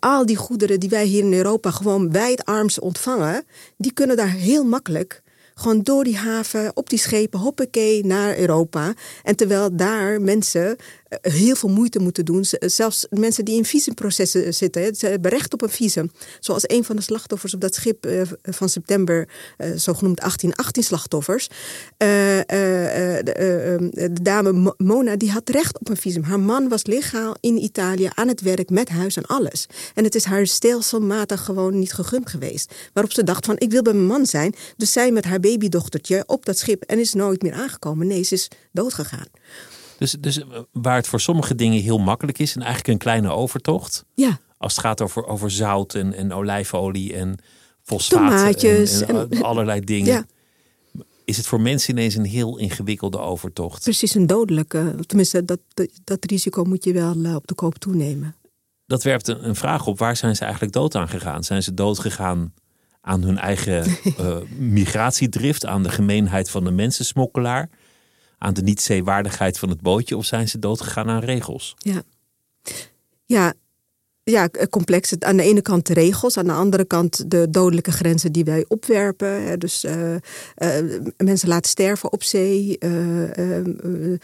al 0.00 0.26
die 0.26 0.36
goederen 0.36 0.80
die 0.80 0.88
wij 0.88 1.04
hier 1.04 1.24
in 1.24 1.34
Europa 1.34 1.70
gewoon 1.70 2.12
wijdarms 2.12 2.78
ontvangen, 2.78 3.44
die 3.76 3.92
kunnen 3.92 4.16
daar 4.16 4.32
heel 4.32 4.64
makkelijk 4.64 5.22
gewoon 5.58 5.82
door 5.82 6.04
die 6.04 6.16
haven, 6.16 6.70
op 6.74 6.90
die 6.90 6.98
schepen, 6.98 7.40
hoppakee, 7.40 8.04
naar 8.04 8.38
Europa. 8.38 8.92
En 9.22 9.36
terwijl 9.36 9.76
daar 9.76 10.20
mensen 10.20 10.76
eh, 11.07 11.07
heel 11.20 11.54
veel 11.54 11.68
moeite 11.68 11.98
moeten 11.98 12.24
doen. 12.24 12.44
Zelfs 12.60 13.06
mensen 13.10 13.44
die 13.44 13.56
in 13.56 13.64
visumprocessen 13.64 14.54
zitten, 14.54 14.94
ze 14.94 15.06
hebben 15.06 15.30
recht 15.30 15.52
op 15.52 15.62
een 15.62 15.68
visum. 15.68 16.10
Zoals 16.40 16.62
een 16.66 16.84
van 16.84 16.96
de 16.96 17.02
slachtoffers 17.02 17.54
op 17.54 17.60
dat 17.60 17.74
schip 17.74 18.06
eh, 18.06 18.22
van 18.42 18.68
september, 18.68 19.28
eh, 19.56 19.70
zogenoemd 19.74 20.20
1818 20.20 20.82
slachtoffers. 20.82 21.48
De 21.96 24.18
dame 24.22 24.74
Mona, 24.76 25.16
die 25.16 25.30
had 25.30 25.48
recht 25.48 25.78
op 25.78 25.88
een 25.88 25.96
visum. 25.96 26.22
Haar 26.22 26.40
man 26.40 26.68
was 26.68 26.86
legaal 26.86 27.36
in 27.40 27.62
Italië 27.62 28.08
aan 28.14 28.28
het 28.28 28.40
werk 28.40 28.70
met 28.70 28.88
huis 28.88 29.16
en 29.16 29.26
alles. 29.26 29.66
En 29.94 30.04
het 30.04 30.14
is 30.14 30.24
haar 30.24 30.46
stelselmatig 30.46 31.44
gewoon 31.44 31.78
niet 31.78 31.92
gegund 31.92 32.30
geweest. 32.30 32.74
Waarop 32.92 33.12
ze 33.12 33.24
dacht 33.24 33.46
van, 33.46 33.58
ik 33.58 33.70
wil 33.70 33.82
bij 33.82 33.92
mijn 33.92 34.06
man 34.06 34.26
zijn. 34.26 34.54
Dus 34.76 34.92
zij 34.92 35.10
met 35.10 35.24
haar 35.24 35.40
babydochtertje 35.40 36.24
op 36.26 36.44
dat 36.44 36.58
schip 36.58 36.82
en 36.82 36.98
is 36.98 37.14
nooit 37.14 37.42
meer 37.42 37.52
aangekomen. 37.52 38.06
Nee, 38.06 38.22
ze 38.22 38.34
is 38.34 38.48
doodgegaan. 38.72 39.26
Dus, 39.98 40.16
dus 40.20 40.40
waar 40.72 40.96
het 40.96 41.08
voor 41.08 41.20
sommige 41.20 41.54
dingen 41.54 41.82
heel 41.82 41.98
makkelijk 41.98 42.38
is 42.38 42.54
en 42.54 42.62
eigenlijk 42.62 42.88
een 42.92 42.98
kleine 42.98 43.30
overtocht. 43.30 44.04
Ja. 44.14 44.40
Als 44.56 44.72
het 44.72 44.84
gaat 44.84 45.00
over, 45.00 45.26
over 45.26 45.50
zout 45.50 45.94
en, 45.94 46.14
en 46.14 46.32
olijfolie 46.32 47.14
en 47.14 47.38
fosfaat 47.82 48.62
en, 48.62 49.08
en, 49.08 49.42
allerlei 49.42 49.80
dingen. 49.94 50.12
Ja. 50.12 50.26
Is 51.24 51.36
het 51.36 51.46
voor 51.46 51.60
mensen 51.60 51.90
ineens 51.90 52.14
een 52.14 52.24
heel 52.24 52.58
ingewikkelde 52.58 53.18
overtocht? 53.18 53.82
Precies 53.82 54.14
een 54.14 54.26
dodelijke. 54.26 54.94
Tenminste, 55.06 55.44
dat, 55.44 55.60
dat, 56.04 56.24
risico 56.24 56.64
moet 56.64 56.84
je 56.84 56.92
wel 56.92 57.24
eh, 57.24 57.34
op 57.34 57.46
de 57.46 57.54
koop 57.54 57.78
toenemen. 57.78 58.34
Dat 58.86 59.02
werpt 59.02 59.28
een, 59.28 59.48
een 59.48 59.56
vraag 59.56 59.86
op. 59.86 59.98
Waar 59.98 60.16
zijn 60.16 60.36
ze 60.36 60.42
eigenlijk 60.42 60.72
dood 60.72 60.94
aan 60.94 61.08
gegaan? 61.08 61.44
Zijn 61.44 61.62
ze 61.62 61.74
dood 61.74 61.98
gegaan 61.98 62.54
aan 63.00 63.22
hun 63.22 63.38
eigen 63.38 63.86
uh, 64.20 64.36
migratiedrift, 64.78 65.66
aan 65.66 65.82
de 65.82 65.90
gemeenheid 65.90 66.50
van 66.50 66.64
de 66.64 66.70
mensensmokkelaar? 66.70 67.68
Aan 68.38 68.54
de 68.54 68.62
niet-zeewaardigheid 68.62 69.58
van 69.58 69.68
het 69.68 69.80
bootje 69.80 70.16
of 70.16 70.24
zijn 70.24 70.48
ze 70.48 70.58
doodgegaan 70.58 71.08
aan 71.08 71.20
regels? 71.20 71.74
Ja, 71.78 72.02
ja, 73.28 73.54
ja 74.22 74.48
complex. 74.70 75.12
Aan 75.18 75.36
de 75.36 75.42
ene 75.42 75.62
kant 75.62 75.86
de 75.86 75.94
regels, 75.94 76.36
aan 76.36 76.46
de 76.46 76.52
andere 76.52 76.84
kant 76.84 77.30
de 77.30 77.50
dodelijke 77.50 77.92
grenzen 77.92 78.32
die 78.32 78.44
wij 78.44 78.64
opwerpen. 78.68 79.58
Dus 79.58 79.84
uh, 79.84 80.14
uh, 80.14 80.20
mensen 81.16 81.48
laten 81.48 81.70
sterven 81.70 82.12
op 82.12 82.22
zee. 82.22 82.76
Uh, 82.78 84.14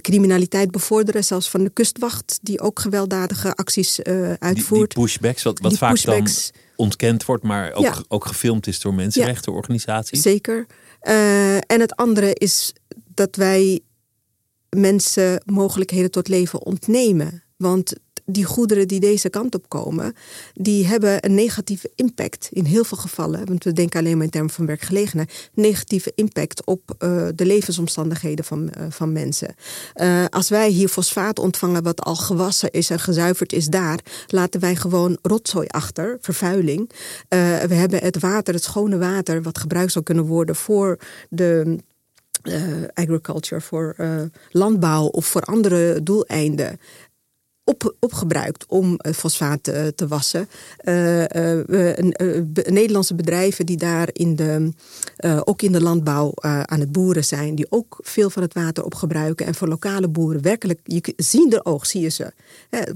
criminaliteit 0.00 0.70
bevorderen, 0.70 1.24
zelfs 1.24 1.50
van 1.50 1.64
de 1.64 1.70
kustwacht, 1.70 2.38
die 2.42 2.60
ook 2.60 2.80
gewelddadige 2.80 3.54
acties 3.54 4.02
uitvoert. 4.38 4.94
Die, 4.94 5.04
pushbacks, 5.04 5.42
wat, 5.42 5.58
wat 5.58 5.78
vaak 5.78 5.92
pushbacks. 5.92 6.50
dan 6.52 6.62
ontkend 6.76 7.24
wordt, 7.24 7.42
maar 7.42 7.72
ook, 7.72 8.04
ook 8.08 8.26
gefilmd 8.26 8.66
is 8.66 8.80
door 8.80 8.94
mensenrechtenorganisaties. 8.94 10.22
Ja, 10.22 10.30
zeker. 10.30 10.66
en 11.66 11.80
het 11.80 11.96
andere 11.96 12.34
is 12.34 12.72
dat 13.18 13.36
wij 13.36 13.80
mensen 14.76 15.42
mogelijkheden 15.46 16.10
tot 16.10 16.28
leven 16.28 16.62
ontnemen. 16.62 17.42
Want 17.56 17.92
die 18.30 18.44
goederen 18.44 18.88
die 18.88 19.00
deze 19.00 19.30
kant 19.30 19.54
op 19.54 19.68
komen, 19.68 20.14
die 20.54 20.86
hebben 20.86 21.24
een 21.24 21.34
negatieve 21.34 21.90
impact 21.94 22.48
in 22.50 22.64
heel 22.64 22.84
veel 22.84 22.98
gevallen. 22.98 23.46
Want 23.46 23.64
we 23.64 23.72
denken 23.72 23.98
alleen 23.98 24.16
maar 24.16 24.24
in 24.24 24.30
termen 24.30 24.50
van 24.50 24.66
werkgelegenheid. 24.66 25.50
Negatieve 25.54 26.12
impact 26.14 26.64
op 26.64 26.94
uh, 26.98 27.28
de 27.34 27.46
levensomstandigheden 27.46 28.44
van, 28.44 28.70
uh, 28.78 28.86
van 28.88 29.12
mensen. 29.12 29.54
Uh, 29.94 30.24
als 30.30 30.48
wij 30.48 30.68
hier 30.68 30.88
fosfaat 30.88 31.38
ontvangen 31.38 31.82
wat 31.82 32.00
al 32.00 32.16
gewassen 32.16 32.70
is 32.70 32.90
en 32.90 33.00
gezuiverd 33.00 33.52
is 33.52 33.66
daar, 33.66 33.98
laten 34.26 34.60
wij 34.60 34.76
gewoon 34.76 35.18
rotzooi 35.22 35.66
achter, 35.66 36.18
vervuiling. 36.20 36.90
we 37.28 37.74
hebben 37.74 38.00
het 38.00 38.18
water, 38.18 38.54
het 38.54 38.62
schone 38.62 38.98
water, 38.98 39.42
wat 39.42 39.58
gebruikt 39.58 39.92
zou 39.92 40.04
kunnen 40.04 40.24
worden 40.24 40.56
voor 40.56 40.98
de 41.28 41.78
agriculture, 42.94 43.60
voor 43.60 43.94
uh, 43.98 44.22
landbouw 44.50 45.06
of 45.06 45.26
voor 45.26 45.42
andere 45.42 46.02
doeleinden. 46.02 46.80
Op, 47.64 47.94
opgebruikt 48.00 48.66
om 48.66 49.00
fosfaat 49.14 49.62
te, 49.62 50.06
wassen. 50.08 50.48
Uh, 50.84 51.24
Nederlandse 52.66 53.14
bedrijven 53.14 53.66
die 53.66 53.76
daar 53.76 54.08
in 54.12 54.36
de, 54.36 54.72
ook 55.44 55.62
in 55.62 55.72
de 55.72 55.82
landbouw 55.82 56.32
aan 56.40 56.80
het 56.80 56.92
boeren 56.92 57.24
zijn, 57.24 57.54
die 57.54 57.66
ook 57.70 57.98
veel 58.02 58.30
van 58.30 58.42
het 58.42 58.54
water 58.54 58.84
opgebruiken. 58.84 59.46
En 59.46 59.54
voor 59.54 59.68
lokale 59.68 60.08
boeren 60.08 60.42
werkelijk, 60.42 60.80
je 60.84 61.12
ziet 61.16 61.54
er 61.54 61.64
oog, 61.64 61.86
zie 61.86 62.00
je 62.00 62.08
ze, 62.08 62.32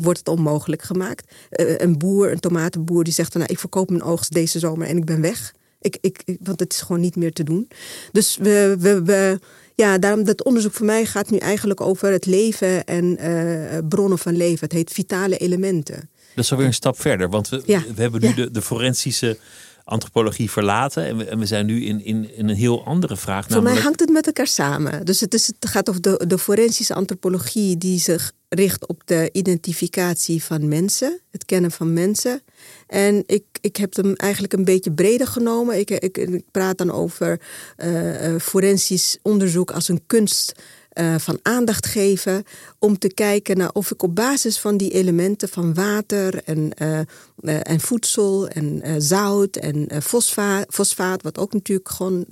wordt 0.01 0.19
het 0.19 0.29
onmogelijk 0.29 0.83
gemaakt. 0.83 1.33
een 1.51 1.99
boer, 1.99 2.33
een 2.33 2.41
tomatenboer, 2.41 3.05
die 3.05 3.13
zegt 3.13 3.35
nou, 3.35 3.47
ik 3.47 3.59
verkoop 3.59 3.91
mijn 3.91 4.03
oogst 4.03 4.33
deze 4.33 4.59
zomer 4.59 4.87
en 4.87 4.97
ik 4.97 5.05
ben 5.05 5.21
weg. 5.21 5.53
Ik, 5.83 5.99
ik, 6.01 6.23
want 6.41 6.61
het 6.61 6.73
is 6.73 6.81
gewoon 6.81 7.01
niet 7.01 7.17
meer 7.17 7.33
te 7.33 7.45
doen. 7.45 7.69
Dus 8.13 8.37
we, 8.37 8.77
we, 8.79 9.03
we 9.03 9.39
ja, 9.75 9.99
daarom 9.99 10.25
dat 10.25 10.45
onderzoek 10.45 10.73
voor 10.73 10.87
mij 10.87 11.07
gaat 11.07 11.31
nu 11.31 11.37
eigenlijk 11.39 11.81
over 11.81 12.11
het 12.11 12.27
leven 12.27 12.85
en 12.85 13.19
uh, 13.21 13.79
bronnen 13.89 14.19
van 14.19 14.37
leven. 14.37 14.61
Het 14.61 14.73
heet 14.73 14.93
vitale 14.93 15.37
elementen. 15.37 16.11
Dat 16.35 16.45
is 16.45 16.51
alweer 16.51 16.67
een 16.67 16.75
stap 16.75 17.01
verder, 17.01 17.29
want 17.29 17.49
we, 17.49 17.63
ja. 17.67 17.83
we 17.95 18.03
hebben 18.03 18.21
nu 18.21 18.29
ja. 18.29 18.35
de, 18.35 18.51
de 18.51 18.63
forensische 18.63 19.39
antropologie 19.85 20.51
verlaten. 20.51 21.05
En 21.07 21.17
we, 21.17 21.25
en 21.25 21.39
we 21.39 21.47
zijn 21.47 21.67
nu 21.67 21.85
in, 21.85 22.05
in, 22.05 22.37
in, 22.37 22.49
een 22.49 22.57
heel 22.57 22.85
andere 22.85 23.17
vraag. 23.17 23.47
Voor 23.49 23.63
mij 23.63 23.77
hangt 23.77 24.01
het 24.01 24.11
met 24.11 24.27
elkaar 24.27 24.47
samen. 24.47 25.05
Dus 25.05 25.21
het, 25.21 25.35
is, 25.35 25.47
het 25.47 25.67
gaat 25.69 25.89
over 25.89 26.01
de, 26.01 26.25
de 26.27 26.39
forensische 26.39 26.95
antropologie 26.95 27.79
die 27.79 27.99
zich 27.99 28.33
richt 28.49 28.87
op 28.87 29.03
de 29.05 29.29
identificatie 29.33 30.45
van 30.45 30.69
mensen, 30.69 31.21
het 31.31 31.45
kennen 31.45 31.71
van 31.71 31.93
mensen. 31.93 32.43
En 32.87 33.23
ik, 33.27 33.45
ik 33.61 33.77
heb 33.77 33.97
hem 33.97 34.15
eigenlijk 34.15 34.53
een 34.53 34.65
beetje 34.65 34.93
breder 34.93 35.27
genomen. 35.27 35.79
Ik, 35.79 35.91
ik, 35.91 36.19
ik 36.19 36.45
praat 36.51 36.79
dan 36.79 36.91
over 36.91 37.41
uh, 37.77 38.37
forensisch 38.39 39.19
onderzoek 39.23 39.71
als 39.71 39.89
een 39.89 40.03
kunst 40.07 40.53
uh, 40.95 41.15
van 41.19 41.39
aandacht 41.43 41.87
geven. 41.87 42.45
Om 42.79 42.99
te 42.99 43.15
kijken 43.15 43.57
naar 43.57 43.73
of 43.73 43.91
ik 43.91 44.03
op 44.03 44.15
basis 44.15 44.59
van 44.59 44.77
die 44.77 44.91
elementen 44.91 45.49
van 45.49 45.75
water 45.75 46.43
en, 46.45 46.71
uh, 46.83 47.01
uh, 47.41 47.61
en 47.63 47.81
voedsel 47.81 48.49
en 48.49 49.03
zout 49.03 49.57
en 49.57 50.03
fosfaat, 50.03 50.67
fosfaat, 50.69 51.23
wat 51.23 51.39
ook 51.39 51.53
natuurlijk 51.53 51.89
gewoon 51.89 52.27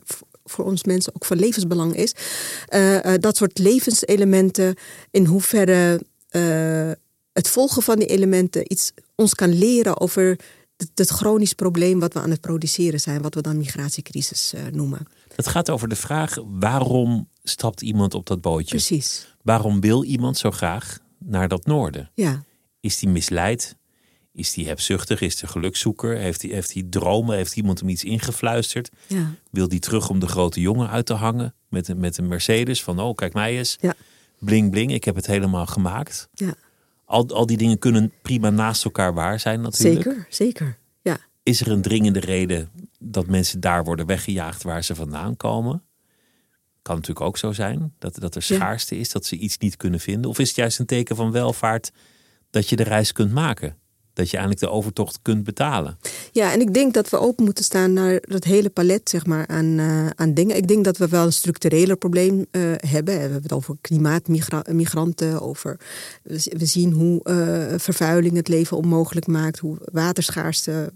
voor 0.44 0.64
ons 0.64 0.84
mensen 0.84 1.14
ook 1.14 1.24
van 1.24 1.38
levensbelang 1.38 1.96
is. 1.96 2.14
dat 3.20 3.36
soort 3.36 3.58
levenselementen, 3.58 4.74
in 5.10 5.24
hoeverre 5.24 6.00
het 7.32 7.48
volgen 7.48 7.82
van 7.82 7.98
die 7.98 8.08
elementen 8.08 8.72
iets 8.72 8.92
ons 9.14 9.34
kan 9.34 9.52
leren 9.52 10.00
over 10.00 10.38
het, 10.76 10.90
het 10.94 11.08
chronisch 11.08 11.52
probleem 11.52 12.00
wat 12.00 12.12
we 12.12 12.20
aan 12.20 12.30
het 12.30 12.40
produceren 12.40 13.00
zijn, 13.00 13.22
wat 13.22 13.34
we 13.34 13.40
dan 13.42 13.58
migratiecrisis 13.58 14.52
noemen. 14.72 15.06
Het 15.40 15.48
gaat 15.48 15.70
over 15.70 15.88
de 15.88 15.96
vraag: 15.96 16.36
waarom 16.44 17.28
stapt 17.42 17.82
iemand 17.82 18.14
op 18.14 18.26
dat 18.26 18.40
bootje? 18.40 18.68
Precies. 18.68 19.26
Waarom 19.42 19.80
wil 19.80 20.04
iemand 20.04 20.38
zo 20.38 20.50
graag 20.50 20.98
naar 21.18 21.48
dat 21.48 21.66
noorden? 21.66 22.10
Ja. 22.14 22.44
Is 22.80 22.98
die 22.98 23.08
misleid? 23.08 23.76
Is 24.32 24.52
die 24.52 24.66
hebzuchtig? 24.66 25.20
Is 25.20 25.36
die 25.36 25.48
gelukzoeker? 25.48 26.16
Heeft 26.16 26.42
hij 26.42 26.50
heeft 26.50 26.72
die 26.72 26.88
dromen? 26.88 27.36
Heeft 27.36 27.56
iemand 27.56 27.80
hem 27.80 27.88
iets 27.88 28.04
ingefluisterd? 28.04 28.90
Ja. 29.06 29.34
Wil 29.50 29.68
die 29.68 29.78
terug 29.78 30.08
om 30.08 30.18
de 30.18 30.26
grote 30.26 30.60
jongen 30.60 30.88
uit 30.88 31.06
te 31.06 31.14
hangen 31.14 31.54
met 31.68 31.88
een, 31.88 32.00
met 32.00 32.18
een 32.18 32.28
Mercedes? 32.28 32.82
Van 32.82 32.98
oh, 33.00 33.14
kijk 33.14 33.32
mij 33.32 33.58
eens. 33.58 33.76
Ja. 33.80 33.94
Bling 34.38 34.70
bling, 34.70 34.92
ik 34.92 35.04
heb 35.04 35.14
het 35.14 35.26
helemaal 35.26 35.66
gemaakt. 35.66 36.28
Ja. 36.34 36.54
Al, 37.04 37.28
al 37.28 37.46
die 37.46 37.56
dingen 37.56 37.78
kunnen 37.78 38.12
prima 38.22 38.50
naast 38.50 38.84
elkaar 38.84 39.14
waar 39.14 39.40
zijn 39.40 39.60
natuurlijk. 39.60 40.04
Zeker, 40.04 40.26
zeker. 40.28 40.78
Ja. 41.02 41.18
Is 41.42 41.60
er 41.60 41.70
een 41.70 41.82
dringende 41.82 42.20
reden 42.20 42.70
dat 43.02 43.26
mensen 43.26 43.60
daar 43.60 43.84
worden 43.84 44.06
weggejaagd 44.06 44.62
waar 44.62 44.84
ze 44.84 44.94
vandaan 44.94 45.36
komen? 45.36 45.84
Kan 46.82 46.94
natuurlijk 46.94 47.26
ook 47.26 47.38
zo 47.38 47.52
zijn 47.52 47.94
dat, 47.98 48.20
dat 48.20 48.34
er 48.34 48.42
schaarste 48.42 48.98
is, 48.98 49.10
dat 49.10 49.24
ze 49.24 49.36
iets 49.36 49.58
niet 49.58 49.76
kunnen 49.76 50.00
vinden. 50.00 50.30
Of 50.30 50.38
is 50.38 50.48
het 50.48 50.56
juist 50.56 50.78
een 50.78 50.86
teken 50.86 51.16
van 51.16 51.30
welvaart 51.32 51.92
dat 52.50 52.68
je 52.68 52.76
de 52.76 52.82
reis 52.82 53.12
kunt 53.12 53.32
maken? 53.32 53.79
Dat 54.20 54.30
je 54.30 54.36
eigenlijk 54.36 54.66
de 54.66 54.78
overtocht 54.78 55.18
kunt 55.22 55.44
betalen? 55.44 55.98
Ja, 56.32 56.52
en 56.52 56.60
ik 56.60 56.74
denk 56.74 56.94
dat 56.94 57.10
we 57.10 57.18
open 57.18 57.44
moeten 57.44 57.64
staan 57.64 57.92
naar 57.92 58.18
dat 58.20 58.44
hele 58.44 58.70
palet 58.70 59.08
zeg 59.08 59.26
maar, 59.26 59.46
aan, 59.46 59.78
eh, 59.78 60.06
aan 60.14 60.34
dingen. 60.34 60.56
Ik 60.56 60.68
denk 60.68 60.84
dat 60.84 60.96
we 60.96 61.08
wel 61.08 61.24
een 61.24 61.32
structureler 61.32 61.96
probleem 61.96 62.46
eh, 62.50 62.62
hebben. 62.76 63.14
We 63.14 63.20
hebben 63.20 63.42
het 63.42 63.52
over 63.52 63.76
klimaatmigranten, 63.80 65.40
over 65.40 65.76
we 66.22 66.66
zien 66.66 66.92
hoe 66.92 67.22
eh, 67.22 67.78
vervuiling 67.78 68.36
het 68.36 68.48
leven 68.48 68.76
onmogelijk 68.76 69.26
maakt, 69.26 69.58
hoe 69.58 69.78
waterschaarste. 69.92 70.92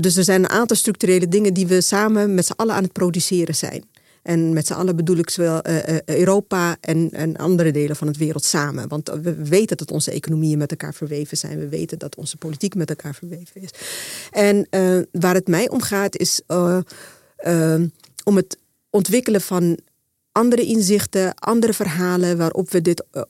dus 0.00 0.16
er 0.16 0.24
zijn 0.24 0.42
een 0.42 0.50
aantal 0.50 0.76
structurele 0.76 1.28
dingen 1.28 1.54
die 1.54 1.66
we 1.66 1.80
samen 1.80 2.34
met 2.34 2.46
z'n 2.46 2.52
allen 2.56 2.74
aan 2.74 2.82
het 2.82 2.92
produceren 2.92 3.54
zijn. 3.54 3.84
En 4.22 4.52
met 4.52 4.66
z'n 4.66 4.72
allen 4.72 4.96
bedoel 4.96 5.16
ik 5.16 5.30
zowel 5.30 5.62
eh, 5.62 5.96
eh, 5.96 6.00
Europa 6.04 6.76
en, 6.80 7.10
en 7.10 7.36
andere 7.36 7.70
delen 7.70 7.96
van 7.96 8.06
het 8.06 8.16
wereld 8.16 8.44
samen. 8.44 8.88
Want 8.88 9.08
we 9.22 9.34
weten 9.34 9.76
dat 9.76 9.90
onze 9.90 10.10
economieën 10.10 10.58
met 10.58 10.70
elkaar 10.70 10.94
verweven 10.94 11.36
zijn. 11.36 11.58
We 11.58 11.68
weten 11.68 11.98
dat 11.98 12.16
onze 12.16 12.36
politiek 12.36 12.74
met 12.74 12.88
elkaar 12.88 13.14
verweven 13.14 13.60
is. 13.60 13.70
En 14.30 14.66
eh, 14.70 14.98
waar 15.12 15.34
het 15.34 15.48
mij 15.48 15.68
om 15.68 15.82
gaat 15.82 16.16
is 16.16 16.40
om 18.24 18.36
het 18.36 18.58
ontwikkelen 18.90 19.40
van 19.40 19.78
andere 20.32 20.62
inzichten, 20.62 21.34
andere 21.34 21.72
verhalen 21.72 22.36
waarop 22.36 22.70
we 22.70 22.82
dit, 22.82 23.04
eh, 23.10 23.22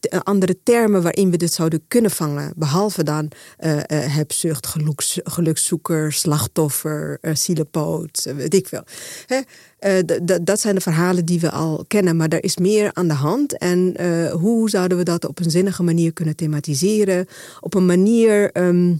eh, 0.00 0.20
andere 0.22 0.56
termen 0.62 1.02
waarin 1.02 1.30
we 1.30 1.36
dit 1.36 1.52
zouden 1.52 1.82
kunnen 1.88 2.10
vangen. 2.10 2.52
Behalve 2.56 3.02
dan 3.02 3.30
eh, 3.56 3.76
hebzucht, 3.88 4.66
geluks, 4.66 5.20
gelukszoeker, 5.22 6.12
slachtoffer, 6.12 7.18
uh, 7.20 7.34
zielepoot, 7.34 8.32
weet 8.36 8.54
ik 8.54 8.68
veel. 8.68 8.84
Hè? 9.26 9.40
Dat 10.42 10.60
zijn 10.60 10.74
de 10.74 10.80
verhalen 10.80 11.24
die 11.24 11.40
we 11.40 11.50
al 11.50 11.84
kennen, 11.88 12.16
maar 12.16 12.28
er 12.28 12.44
is 12.44 12.56
meer 12.56 12.90
aan 12.92 13.08
de 13.08 13.14
hand. 13.14 13.58
En 13.58 13.94
hoe 14.30 14.70
zouden 14.70 14.98
we 14.98 15.04
dat 15.04 15.26
op 15.26 15.38
een 15.38 15.50
zinnige 15.50 15.82
manier 15.82 16.12
kunnen 16.12 16.36
thematiseren? 16.36 17.26
Op 17.60 17.74
een 17.74 17.86
manier. 17.86 18.50
ehm, 18.52 18.94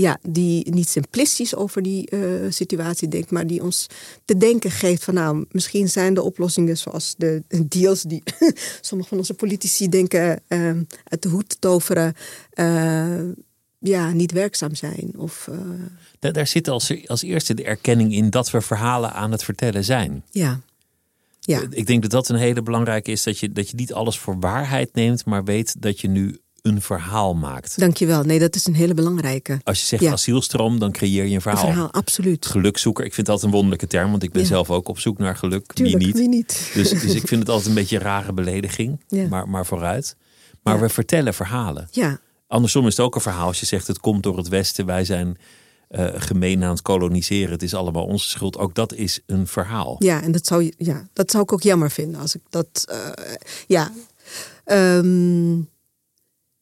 ja, 0.00 0.18
die 0.22 0.70
niet 0.70 0.88
simplistisch 0.88 1.54
over 1.54 1.82
die 1.82 2.08
eh, 2.08 2.20
situatie 2.48 3.08
denkt, 3.08 3.30
maar 3.30 3.46
die 3.46 3.62
ons 3.62 3.86
te 4.24 4.36
denken 4.36 4.70
geeft 4.70 5.04
van 5.04 5.14
nou, 5.14 5.44
misschien 5.50 5.88
zijn 5.88 6.14
de 6.14 6.22
oplossingen 6.22 6.78
zoals 6.78 7.14
de 7.18 7.42
deals 7.68 8.02
die 8.02 8.22
sommige 8.80 9.08
van 9.08 9.18
onze 9.18 9.34
politici 9.34 9.88
denken 9.88 10.42
eh, 10.46 10.70
uit 11.04 11.22
de 11.22 11.28
hoed 11.28 11.60
toveren, 11.60 12.14
eh, 12.50 13.20
ja, 13.78 14.12
niet 14.12 14.32
werkzaam 14.32 14.74
zijn. 14.74 15.12
Of, 15.16 15.48
eh, 15.50 15.58
Daar, 16.18 16.32
daar 16.32 16.46
zit 16.46 16.68
als, 16.68 17.06
als 17.06 17.22
eerste 17.22 17.54
de 17.54 17.64
erkenning 17.64 18.12
in 18.12 18.30
dat 18.30 18.50
we 18.50 18.60
verhalen 18.60 19.12
aan 19.12 19.32
het 19.32 19.44
vertellen 19.44 19.84
zijn. 19.84 20.24
ja. 20.30 20.60
Ja. 21.42 21.62
Ik 21.70 21.86
denk 21.86 22.02
dat 22.02 22.10
dat 22.10 22.28
een 22.28 22.36
hele 22.36 22.62
belangrijke 22.62 23.10
is. 23.10 23.22
Dat 23.22 23.38
je, 23.38 23.52
dat 23.52 23.70
je 23.70 23.76
niet 23.76 23.92
alles 23.92 24.18
voor 24.18 24.40
waarheid 24.40 24.94
neemt, 24.94 25.24
maar 25.24 25.44
weet 25.44 25.82
dat 25.82 26.00
je 26.00 26.08
nu 26.08 26.38
een 26.62 26.80
verhaal 26.82 27.34
maakt. 27.34 27.78
Dankjewel. 27.78 28.22
Nee, 28.22 28.38
dat 28.38 28.54
is 28.54 28.66
een 28.66 28.74
hele 28.74 28.94
belangrijke. 28.94 29.60
Als 29.64 29.80
je 29.80 29.86
zegt 29.86 30.02
Ja. 30.02 30.12
asielstroom, 30.12 30.78
dan 30.78 30.92
creëer 30.92 31.22
je 31.24 31.28
een 31.28 31.34
Een 31.34 31.40
verhaal. 31.40 31.64
verhaal, 31.64 31.92
absoluut. 31.92 32.46
Gelukzoeker, 32.46 33.04
ik 33.04 33.14
vind 33.14 33.26
dat 33.26 33.42
een 33.42 33.50
wonderlijke 33.50 33.86
term, 33.86 34.10
want 34.10 34.22
ik 34.22 34.32
ben 34.32 34.42
Ja. 34.42 34.48
zelf 34.48 34.70
ook 34.70 34.88
op 34.88 34.98
zoek 34.98 35.18
naar 35.18 35.36
geluk. 35.36 35.72
Tuurlijk, 35.72 35.98
wie 35.98 36.06
niet? 36.06 36.16
wie 36.16 36.28
niet? 36.28 36.70
Dus, 36.74 36.90
dus 36.90 37.14
ik 37.14 37.26
vind 37.28 37.40
het 37.40 37.48
altijd 37.48 37.68
een 37.68 37.74
beetje 37.74 37.96
een 37.96 38.02
rare 38.02 38.32
belediging, 38.32 39.00
Ja. 39.08 39.28
maar, 39.28 39.48
maar 39.48 39.66
vooruit. 39.66 40.16
Maar 40.62 40.80
we 40.80 40.88
vertellen 40.88 41.34
verhalen. 41.34 41.88
Ja, 41.90 42.20
Andersom 42.46 42.86
is 42.86 42.96
het 42.96 43.06
ook 43.06 43.14
een 43.14 43.20
verhaal 43.20 43.46
als 43.46 43.60
je 43.60 43.66
zegt 43.66 43.86
het 43.86 43.98
komt 44.00 44.22
door 44.22 44.36
het 44.36 44.48
Westen, 44.48 44.86
wij 44.86 45.04
zijn 45.04 45.38
eh, 45.88 46.06
gemeen 46.14 46.62
aan 46.64 46.70
het 46.70 46.82
koloniseren, 46.82 47.50
het 47.52 47.62
is 47.62 47.74
allemaal 47.74 48.04
onze 48.04 48.28
schuld. 48.28 48.58
Ook 48.58 48.74
dat 48.74 48.92
is 48.94 49.20
een 49.26 49.46
verhaal. 49.46 49.96
Ja, 49.98 50.22
en 50.22 50.32
dat 50.32 50.46
zou, 50.46 50.72
ja, 50.76 51.08
dat 51.12 51.30
zou 51.30 51.42
ik 51.42 51.52
ook 51.52 51.62
jammer 51.62 51.90
vinden 51.90 52.20
als 52.20 52.34
ik 52.34 52.40
dat. 52.50 52.84
eh, 52.88 52.96
ja. 53.66 53.90
Ehm, 54.64 55.58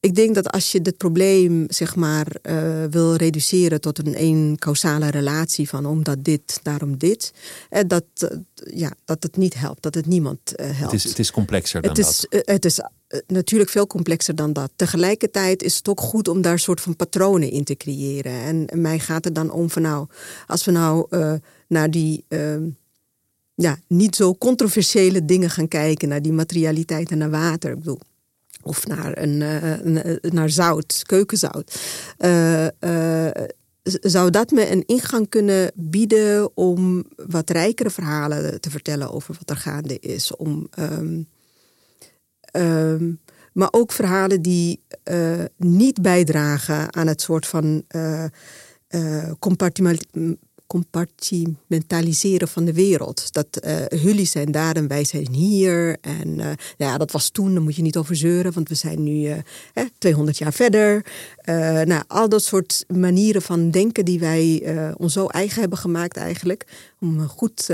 ik 0.08 0.14
denk 0.14 0.34
dat 0.34 0.50
als 0.50 0.72
je 0.72 0.82
dit 0.82 0.96
probleem 0.96 1.64
zeg 1.68 1.96
maar 1.96 2.26
eh, 2.42 2.84
wil 2.90 3.14
reduceren 3.14 3.80
tot 3.80 4.06
een 4.06 4.14
één 4.14 4.58
causale 4.58 5.10
relatie 5.10 5.68
van 5.68 5.86
omdat 5.86 6.24
dit, 6.24 6.60
daarom 6.62 6.98
dit, 6.98 7.32
eh, 7.70 7.80
dat, 7.86 8.04
eh, 8.14 8.28
ja, 8.78 8.92
dat 9.04 9.22
het 9.22 9.36
niet 9.36 9.54
helpt, 9.54 9.82
dat 9.82 9.94
het 9.94 10.06
niemand 10.06 10.40
helpt. 10.56 10.80
Het 10.80 10.92
is, 10.92 11.04
het 11.04 11.18
is 11.18 11.30
complexer 11.30 11.82
dan 11.82 11.90
Het 11.90 11.98
is, 11.98 12.26
dat. 12.28 12.42
het 12.46 12.64
is 12.64 12.80
natuurlijk 13.26 13.70
veel 13.70 13.86
complexer 13.86 14.34
dan 14.34 14.52
dat. 14.52 14.70
Tegelijkertijd 14.76 15.62
is 15.62 15.76
het 15.76 15.88
ook 15.88 16.00
goed 16.00 16.28
om 16.28 16.40
daar 16.40 16.52
een 16.52 16.58
soort 16.58 16.80
van 16.80 16.96
patronen 16.96 17.50
in 17.50 17.64
te 17.64 17.76
creëren. 17.76 18.32
En 18.32 18.80
mij 18.80 18.98
gaat 18.98 19.24
het 19.24 19.34
dan 19.34 19.50
om 19.50 19.70
van 19.70 19.82
nou, 19.82 20.06
als 20.46 20.64
we 20.64 20.70
nou 20.70 21.06
naar 21.68 21.90
die 21.90 22.24
ehm, 22.28 22.62
ja, 23.54 23.78
niet 23.86 24.16
zo 24.16 24.34
controversiële 24.34 25.24
dingen 25.24 25.50
gaan 25.50 25.68
kijken, 25.68 26.08
naar 26.08 26.22
die 26.22 26.32
materialiteit 26.32 27.10
en 27.10 27.18
naar 27.18 27.30
water. 27.30 27.70
Ik 27.70 27.78
bedoel, 27.78 27.98
of 28.68 28.86
naar, 28.86 29.18
een, 29.18 29.42
eh, 29.42 30.14
eh, 30.14 30.16
naar 30.22 30.50
zout, 30.50 31.02
keukenzout. 31.06 31.80
Eh, 32.16 32.66
zou 33.82 34.30
dat 34.30 34.50
me 34.50 34.70
een 34.70 34.86
ingang 34.86 35.28
kunnen 35.28 35.72
bieden 35.74 36.56
om 36.56 37.04
wat 37.16 37.50
rijkere 37.50 37.90
verhalen 37.90 38.60
te 38.60 38.70
vertellen 38.70 39.12
over 39.12 39.34
wat 39.38 39.50
er 39.50 39.56
gaande 39.62 39.98
is? 39.98 40.36
Om, 40.36 40.68
ehm, 40.70 41.22
ehm, 42.40 43.12
maar 43.52 43.68
ook 43.70 43.92
verhalen 43.92 44.42
die 44.42 44.82
niet 45.56 46.02
bijdragen 46.02 46.94
aan 46.94 47.06
het 47.06 47.20
soort 47.20 47.46
van 47.46 47.84
eh, 48.88 49.30
compartima- 49.38 49.94
compartimentaliseren 50.68 52.48
van 52.48 52.64
de 52.64 52.72
wereld. 52.72 53.32
Dat 53.32 53.56
eh 53.56 54.02
jullie 54.02 54.26
zijn 54.26 54.52
daar 54.52 54.76
en 54.76 54.88
wij 54.88 55.04
zijn 55.04 55.32
hier. 55.32 55.96
En 56.00 56.40
eh, 56.40 56.50
ja, 56.76 56.98
dat 56.98 57.10
was 57.10 57.30
toen, 57.30 57.54
daar 57.54 57.62
moet 57.62 57.76
je 57.76 57.82
niet 57.82 57.96
over 57.96 58.16
zeuren, 58.16 58.52
want 58.52 58.68
we 58.68 58.74
zijn 58.74 59.02
nu 59.02 59.26
eh, 59.26 59.36
hè, 59.72 59.84
200 59.98 60.38
jaar 60.38 60.52
verder. 60.52 61.04
Eh, 61.48 61.80
nou, 61.80 62.02
al 62.06 62.28
dat 62.28 62.42
soort 62.42 62.84
manieren 62.88 63.42
van 63.42 63.70
denken 63.70 64.04
die 64.04 64.18
wij 64.18 64.62
eh, 64.64 64.90
ons 64.96 65.12
zo 65.12 65.26
eigen 65.26 65.60
hebben 65.60 65.78
gemaakt 65.78 66.16
eigenlijk. 66.16 66.66
Om 67.00 67.20
eh, 67.20 67.28
goed 67.28 67.70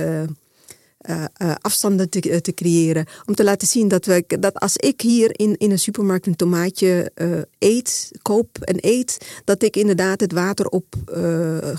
eh, 1.04 1.24
eh, 1.34 1.54
afstanden 1.60 2.08
te, 2.08 2.20
eh, 2.20 2.36
te 2.36 2.54
creëren. 2.54 3.06
Om 3.26 3.34
te 3.34 3.44
laten 3.44 3.68
zien 3.68 3.88
dat, 3.88 4.06
we, 4.06 4.24
dat 4.40 4.54
als 4.54 4.76
ik 4.76 5.00
hier 5.00 5.38
in, 5.38 5.56
in 5.56 5.70
een 5.70 5.78
supermarkt 5.78 6.26
een 6.26 6.36
tomaatje 6.36 7.12
eet, 7.58 8.10
koop 8.22 8.58
en 8.58 8.76
eet, 8.80 9.40
dat 9.44 9.62
ik 9.62 9.76
inderdaad 9.76 10.20
het 10.20 10.32
water 10.32 10.66
op 10.66 10.94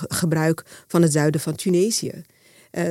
gebruik 0.07 0.63
van 0.87 1.01
het 1.01 1.11
zuiden 1.11 1.41
van 1.41 1.55
Tunesië. 1.55 2.11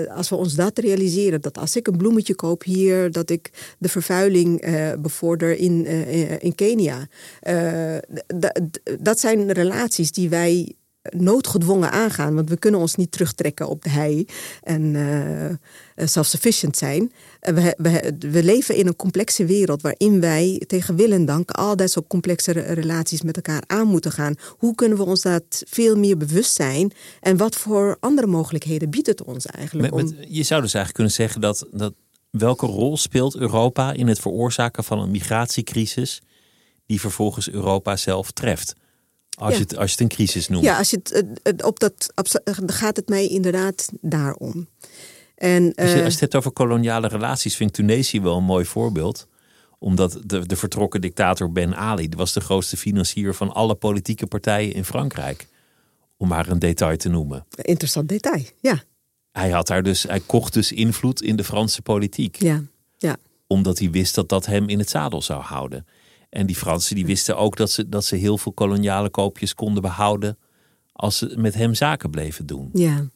Als 0.09 0.29
we 0.29 0.37
ons 0.37 0.55
dat 0.55 0.79
realiseren, 0.79 1.41
dat 1.41 1.59
als 1.59 1.77
ik 1.77 1.87
een 1.87 1.97
bloemetje 1.97 2.35
koop 2.35 2.63
hier, 2.63 3.11
dat 3.11 3.31
ik 3.31 3.75
de 3.79 3.89
vervuiling 3.89 4.65
bevorder 5.01 5.57
in, 5.57 5.87
in 6.41 6.55
Kenia. 6.55 7.09
Dat 8.99 9.21
zijn 9.21 9.53
relaties 9.53 10.13
die 10.13 10.29
wij 10.29 10.75
noodgedwongen 11.11 11.91
aangaan. 11.91 12.35
Want 12.35 12.49
we 12.49 12.57
kunnen 12.57 12.81
ons 12.81 12.95
niet 12.95 13.13
terugtrekken 13.13 13.69
op 13.69 13.83
de 13.83 13.91
hei 13.91 14.27
en 14.63 14.97
eh, 15.95 16.07
self-sufficient 16.07 16.77
zijn. 16.77 17.13
Eh, 17.41 17.55
we, 17.55 17.75
we, 17.77 18.17
we 18.31 18.45
leven 18.45 18.77
in 18.77 18.87
een 18.87 18.97
complexe 18.97 19.45
wereld 19.45 19.83
waarin 19.83 20.21
wij 20.21 20.63
tegen 20.67 20.97
wil 20.97 21.13
en 21.13 21.25
dank 21.25 21.51
al 21.51 21.77
dat 21.77 21.91
soort 21.91 22.07
complexe 22.07 22.53
re- 22.53 22.73
relaties 22.73 23.23
met 23.23 23.37
elkaar 23.37 23.63
aan 23.67 23.87
moeten 23.87 24.13
gaan. 24.13 24.35
Hoe 24.59 24.75
kunnen 24.75 24.99
we 24.99 25.05
ons 25.05 25.23
dat 25.23 25.63
veel 25.67 25.97
meer 25.97 26.17
bewust 26.17 26.55
zijn? 26.55 26.93
En 27.21 27.37
wat 27.37 27.57
voor 27.57 27.97
andere 28.01 28.27
mogelijkheden 28.27 28.91
biedt 28.91 29.07
het 29.07 29.25
ons 29.25 29.47
eigenlijk? 29.47 29.95
Met- 29.95 30.03
om... 30.03 30.17
met- 30.17 30.27
je 30.29 30.43
zou 30.43 30.63
dus 30.63 30.75
eigenlijk 30.75 30.95
kunnen 30.95 31.13
zeggen 31.13 31.41
dat, 31.41 31.67
dat 31.73 31.95
welke 32.31 32.67
rol 32.67 32.97
speelt 32.97 33.37
Europa 33.37 33.93
in 33.93 34.07
het 34.09 34.19
veroorzaken 34.19 34.85
van 34.85 34.99
een 34.99 35.11
migratiecrisis 35.11 36.23
die 36.87 37.01
vervolgens 37.01 37.51
Europa 37.51 37.97
zelf 37.97 38.31
treft? 38.31 38.75
Als, 39.35 39.53
Ja. 39.53 39.57
je, 39.59 39.63
het, 39.63 39.77
als 39.77 39.87
je 39.91 39.93
het 39.93 40.01
een 40.01 40.17
crisis 40.17 40.49
noemt. 40.49 40.65
Ja, 40.65 40.79
als 40.79 40.91
je 40.91 41.01
het, 41.43 41.63
op 41.65 41.81
dat, 41.81 42.13
dan 42.45 42.73
gaat 42.73 42.97
het 42.97 43.09
mij 43.09 43.27
inderdaad 43.29 43.89
daarom. 44.01 44.69
En, 45.35 45.75
Als 45.75 45.91
je, 45.91 45.97
eh, 45.97 46.05
als 46.05 46.05
je 46.05 46.11
het 46.11 46.21
hebt 46.21 46.35
over 46.35 46.51
koloniale 46.51 47.09
relaties, 47.09 47.57
vind 47.57 47.71
ik 47.71 47.77
Tunesië 47.77 48.21
wel 48.21 48.37
een 48.37 48.45
mooi 48.45 48.65
voorbeeld. 48.65 49.27
Omdat 49.79 50.19
de, 50.25 50.47
de 50.47 50.57
vertrokken 50.57 51.01
dictator 51.01 51.53
Ben 51.53 51.77
Ali, 51.77 52.09
die 52.09 52.19
was 52.19 52.33
de 52.33 52.41
grootste 52.41 52.77
financier 52.77 53.35
van 53.35 53.55
alle 53.55 53.75
politieke 53.75 54.27
partijen 54.27 54.75
in 54.75 54.85
Frankrijk. 54.85 55.47
Om 56.17 56.29
maar 56.29 56.49
een 56.49 56.59
detail 56.59 56.97
te 56.97 57.09
noemen. 57.09 57.47
Interessant 57.57 58.09
detail, 58.09 58.43
ja. 58.61 58.83
hij 59.33 59.51
had 59.51 59.67
daar 59.67 59.83
dus, 59.83 60.03
hij 60.03 60.21
kocht 60.21 60.53
dus 60.53 60.73
invloed 60.73 61.23
in 61.23 61.37
de 61.37 61.45
Franse 61.45 61.83
politiek. 61.83 62.37
Ja, 62.43 62.63
ja. 62.99 63.17
Omdat 63.47 63.79
hij 63.79 63.91
wist 63.91 64.15
dat 64.15 64.29
dat 64.29 64.47
hem 64.47 64.69
in 64.69 64.79
het 64.79 64.91
zadel 64.91 65.23
zou 65.23 65.43
houden. 65.43 65.87
En 66.35 66.47
die 66.47 66.57
Fransen 66.57 66.95
die 66.95 67.07
wisten 67.07 67.37
ook 67.37 67.57
dat 67.57 67.71
ze, 67.71 67.89
dat 67.89 68.05
ze 68.05 68.17
heel 68.17 68.39
veel 68.39 68.53
koloniale 68.53 69.11
koopjes 69.11 69.55
konden 69.55 69.83
behouden 69.83 70.39
als 70.93 71.19
ze 71.19 71.35
met 71.37 71.55
hem 71.55 71.75
zaken 71.75 72.11
bleven 72.11 72.47
doen. 72.47 72.71
Ja. 72.73 73.09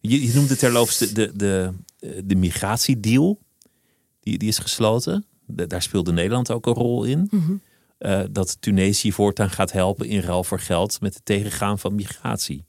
Je, 0.00 0.26
je 0.26 0.34
noemde 0.34 0.56
terloops 0.56 0.98
de, 0.98 1.12
de, 1.12 1.32
de, 1.34 1.72
de 2.24 2.34
migratiedeal. 2.34 3.38
Die, 4.20 4.38
die 4.38 4.48
is 4.48 4.58
gesloten. 4.58 5.24
daar 5.46 5.82
speelde 5.82 6.12
Nederland 6.12 6.50
ook 6.50 6.66
een 6.66 6.72
rol 6.72 7.04
in. 7.04 7.28
Mhm. 7.30 7.52
Uh, 7.98 8.22
dat 8.30 8.56
Tunesië 8.60 9.12
voortaan 9.12 9.50
gaat 9.50 9.72
helpen 9.72 10.06
in 10.06 10.20
ruil 10.20 10.44
voor 10.44 10.60
geld 10.60 11.00
met 11.00 11.14
het 11.14 11.24
tegengaan 11.24 11.78
van 11.78 11.94
migratie. 11.94 12.64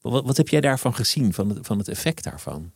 Wat, 0.00 0.24
wat 0.24 0.36
heb 0.36 0.48
jij 0.48 0.60
daarvan 0.60 0.94
gezien, 0.94 1.32
van 1.32 1.48
het, 1.48 1.66
van 1.66 1.78
het 1.78 1.88
effect 1.88 2.24
daarvan? 2.24 2.72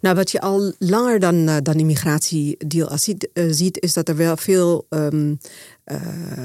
Nou, 0.00 0.14
wat 0.14 0.30
je 0.30 0.40
al 0.40 0.72
langer 0.78 1.18
dan, 1.20 1.34
uh, 1.34 1.56
dan 1.62 1.74
immigratiedeal 1.74 2.98
ziet, 2.98 3.28
uh, 3.34 3.44
ziet, 3.50 3.80
is 3.80 3.92
dat 3.92 4.08
er 4.08 4.16
wel 4.16 4.36
veel 4.36 4.86
um, 4.88 5.38
uh, 5.86 5.98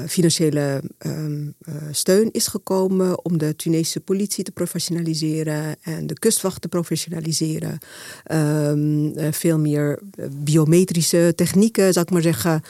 financiële 0.08 0.82
um, 1.06 1.54
steun 1.90 2.28
is 2.32 2.46
gekomen 2.46 3.24
om 3.24 3.38
de 3.38 3.56
Tunesische 3.56 4.00
politie 4.00 4.44
te 4.44 4.52
professionaliseren 4.52 5.76
en 5.82 6.06
de 6.06 6.14
kustwacht 6.14 6.60
te 6.60 6.68
professionaliseren. 6.68 7.78
Um, 8.32 9.12
veel 9.32 9.58
meer 9.58 10.00
biometrische 10.30 11.32
technieken, 11.36 11.92
zou 11.92 12.04
ik 12.04 12.12
maar 12.12 12.22
zeggen, 12.22 12.62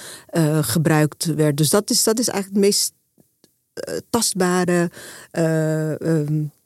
gebruikt 0.64 1.24
werd. 1.24 1.56
Dus 1.56 1.70
dat 1.70 1.90
is, 1.90 2.02
dat 2.02 2.18
is 2.18 2.28
eigenlijk 2.28 2.64
het 2.64 2.72
meest 2.72 2.92
tastbare, 4.10 4.90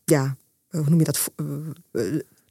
ja, 0.04 0.36
hoe 0.70 0.84
noem 0.88 0.98
je 0.98 1.04
dat? 1.04 1.30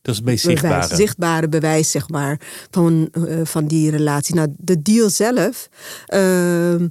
Dat 0.05 0.13
is 0.13 0.19
het 0.19 0.29
meest 0.29 0.43
zichtbare. 0.43 0.81
Bewijs, 0.81 0.99
zichtbare 0.99 1.49
bewijs, 1.49 1.91
zeg 1.91 2.09
maar, 2.09 2.39
van, 2.71 3.09
uh, 3.13 3.39
van 3.43 3.67
die 3.67 3.91
relatie. 3.91 4.35
Nou, 4.35 4.53
de 4.57 4.81
deal 4.81 5.09
zelf. 5.09 5.69
Uh, 6.13 6.87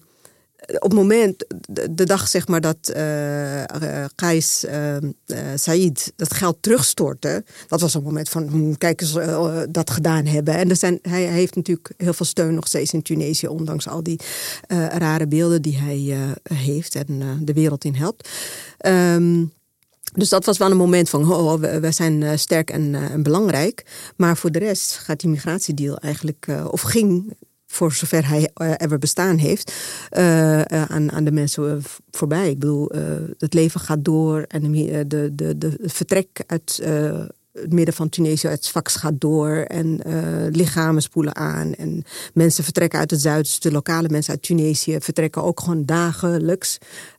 op 0.74 0.90
het 0.90 0.92
moment, 0.92 1.44
de, 1.68 1.94
de, 1.94 2.04
dag 2.04 2.28
zeg 2.28 2.48
maar 2.48 2.60
dat 2.60 2.92
uh, 2.96 4.04
Qais 4.14 4.66
Said 5.54 6.12
dat 6.16 6.34
geld 6.34 6.56
terugstortte, 6.60 7.44
dat 7.68 7.80
was 7.80 7.94
een 7.94 8.02
moment 8.02 8.28
van, 8.28 8.48
hm, 8.48 8.74
kijk 8.74 9.00
eens 9.00 9.18
dat 9.70 9.90
gedaan 9.90 10.26
hebben. 10.26 10.54
En 10.54 10.70
er 10.70 10.76
zijn, 10.76 10.98
hij, 11.02 11.22
hij, 11.22 11.32
heeft 11.32 11.56
natuurlijk 11.56 11.92
heel 11.96 12.12
veel 12.12 12.26
steun 12.26 12.54
nog 12.54 12.66
steeds 12.66 12.92
in 12.92 13.02
Tunesië, 13.02 13.46
ondanks 13.46 13.88
al 13.88 14.02
die 14.02 14.20
rare 14.88 15.26
beelden 15.26 15.62
die 15.62 15.76
hij 15.76 16.16
heeft 16.54 16.94
en 16.94 17.40
de 17.44 17.52
wereld 17.52 17.84
in 17.84 17.94
helpt. 17.94 18.28
Um, 18.86 19.52
dus 20.14 20.28
dat 20.28 20.44
was 20.44 20.58
wel 20.58 20.70
een 20.70 20.76
moment 20.76 21.08
van, 21.08 21.32
oh, 21.32 21.54
we, 21.54 21.90
zijn 21.90 22.20
uh, 22.20 22.30
sterk 22.34 22.70
en, 22.70 22.92
uh, 22.92 23.10
en, 23.10 23.22
belangrijk. 23.22 23.86
Maar 24.16 24.36
voor 24.36 24.50
de 24.50 24.58
rest 24.58 24.92
gaat 24.92 25.20
die 25.20 25.30
migratiedeal 25.30 25.96
eigenlijk, 25.96 26.46
uh, 26.50 26.66
of 26.70 26.80
ging 26.80 27.36
voor 27.66 27.92
zover 27.92 28.28
hij 28.28 28.50
ever 28.76 28.98
bestaan 28.98 29.36
heeft, 29.36 29.72
aan, 30.66 31.12
aan 31.12 31.24
de 31.24 31.32
mensen 31.32 31.82
voorbij. 32.10 32.50
Ik 32.50 32.58
bedoel, 32.58 32.90
het 33.38 33.54
leven 33.54 33.80
gaat 33.80 34.04
door 34.04 34.42
en 34.42 34.72
de, 34.72 35.30
de, 35.34 35.58
de, 35.58 35.78
vertrek 35.80 36.42
uit 36.46 36.82
het 37.52 37.72
midden 37.72 37.94
van 37.94 38.08
Tunesië, 38.08 38.48
het 38.48 38.64
Sfax 38.64 38.96
gaat 38.96 39.20
door 39.20 39.50
en 39.56 40.00
lichamen 40.50 41.02
spoelen 41.02 41.36
aan. 41.36 41.74
En 41.74 42.04
mensen 42.34 42.64
vertrekken 42.64 42.98
uit 42.98 43.10
het 43.10 43.20
zuiden, 43.20 43.44
dus 43.44 43.60
de 43.60 43.72
lokale 43.72 44.08
mensen 44.08 44.32
uit 44.32 44.42
Tunesië 44.42 44.96
vertrekken 45.00 45.42
ook 45.42 45.60
gewoon 45.60 45.84
dagelijks. 45.84 46.78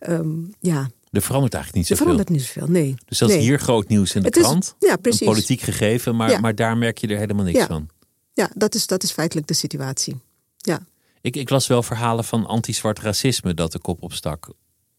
Um, 0.09 0.53
ja, 0.59 0.89
er 1.15 1.21
verandert 1.21 1.53
eigenlijk 1.53 1.89
niet 1.89 1.97
zoveel. 1.97 2.05
Er 2.13 2.17
verandert 2.17 2.29
niet 2.29 2.53
zoveel, 2.53 2.81
nee. 2.81 2.95
Dus 3.05 3.17
dat 3.17 3.29
is 3.29 3.35
hier 3.35 3.59
groot 3.59 3.87
nieuws 3.87 4.15
in 4.15 4.21
de 4.21 4.27
Het 4.27 4.35
is- 4.37 4.43
krant. 4.43 4.75
ja, 4.79 4.95
precies. 4.95 5.19
Een 5.21 5.27
politiek 5.27 5.61
gegeven, 5.61 6.15
maar, 6.15 6.29
Ja. 6.29 6.39
maar 6.39 6.55
daar 6.55 6.77
merk 6.77 6.97
je 6.97 7.07
er 7.07 7.17
helemaal 7.17 7.45
niks 7.45 7.57
Ja. 7.59 7.65
van. 7.67 7.87
Ja, 8.33 8.49
dat 8.55 8.75
is, 8.75 8.87
dat 8.87 9.03
is 9.03 9.11
feitelijk 9.11 9.47
de 9.47 9.53
situatie. 9.53 10.15
Ja, 10.57 10.79
Ik, 11.21 11.35
ik 11.35 11.49
las 11.49 11.67
wel 11.67 11.83
verhalen 11.83 12.23
van 12.23 12.45
anti-zwart 12.45 12.99
racisme 12.99 13.53
dat 13.53 13.71
de 13.71 13.79
kop 13.79 14.01
opstak. 14.03 14.49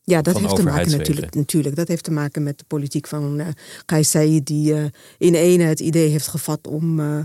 ja 0.02 0.22
dat 0.22 0.38
heeft 0.38 0.56
te 0.56 0.62
maken 0.62 0.90
natuurlijk, 0.98 1.34
natuurlijk. 1.34 1.76
Dat 1.76 1.88
heeft 1.88 2.04
te 2.04 2.10
maken 2.10 2.42
met 2.42 2.58
de 2.58 2.64
politiek 2.66 3.06
van 3.06 3.42
Saied... 4.00 4.46
die 4.46 4.74
eh, 4.74 4.84
in 5.18 5.34
ene 5.34 5.62
het 5.64 5.80
idee 5.80 6.08
heeft 6.10 6.28
gevat 6.28 6.66
om 6.66 7.00
eh 7.00 7.18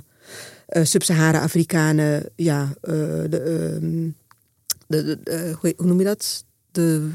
eh, 0.68 0.86
Sub-Sahara-Afrikanen... 0.86 2.30
Ja, 2.36 2.74
eh, 2.82 2.94
de, 3.30 3.40
ehm, 3.80 4.10
de, 4.88 5.20
de- 5.24 5.56
hoe 5.60 5.74
hoe 5.78 5.86
noem 5.88 5.98
je 6.00 6.06
dat? 6.06 6.46
De, 6.72 7.10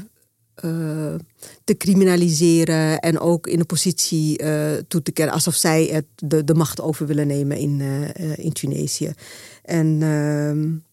eh, 0.57 1.15
te 1.63 1.77
criminaliseren 1.77 2.99
en 2.99 3.19
ook 3.19 3.47
in 3.47 3.59
een 3.59 3.65
positie 3.65 4.37
eh, 4.37 4.83
toe 4.87 5.01
te 5.01 5.11
kennen... 5.11 5.33
alsof 5.33 5.55
zij 5.55 5.85
het, 5.85 6.05
de, 6.15 6.43
de 6.43 6.53
macht 6.53 6.81
over 6.81 7.07
willen 7.07 7.27
nemen 7.27 7.57
in, 7.57 7.81
eh, 7.81 8.37
in 8.37 8.53
Tunesië. 8.53 9.13
En... 9.63 10.01
ehm, 10.01 10.85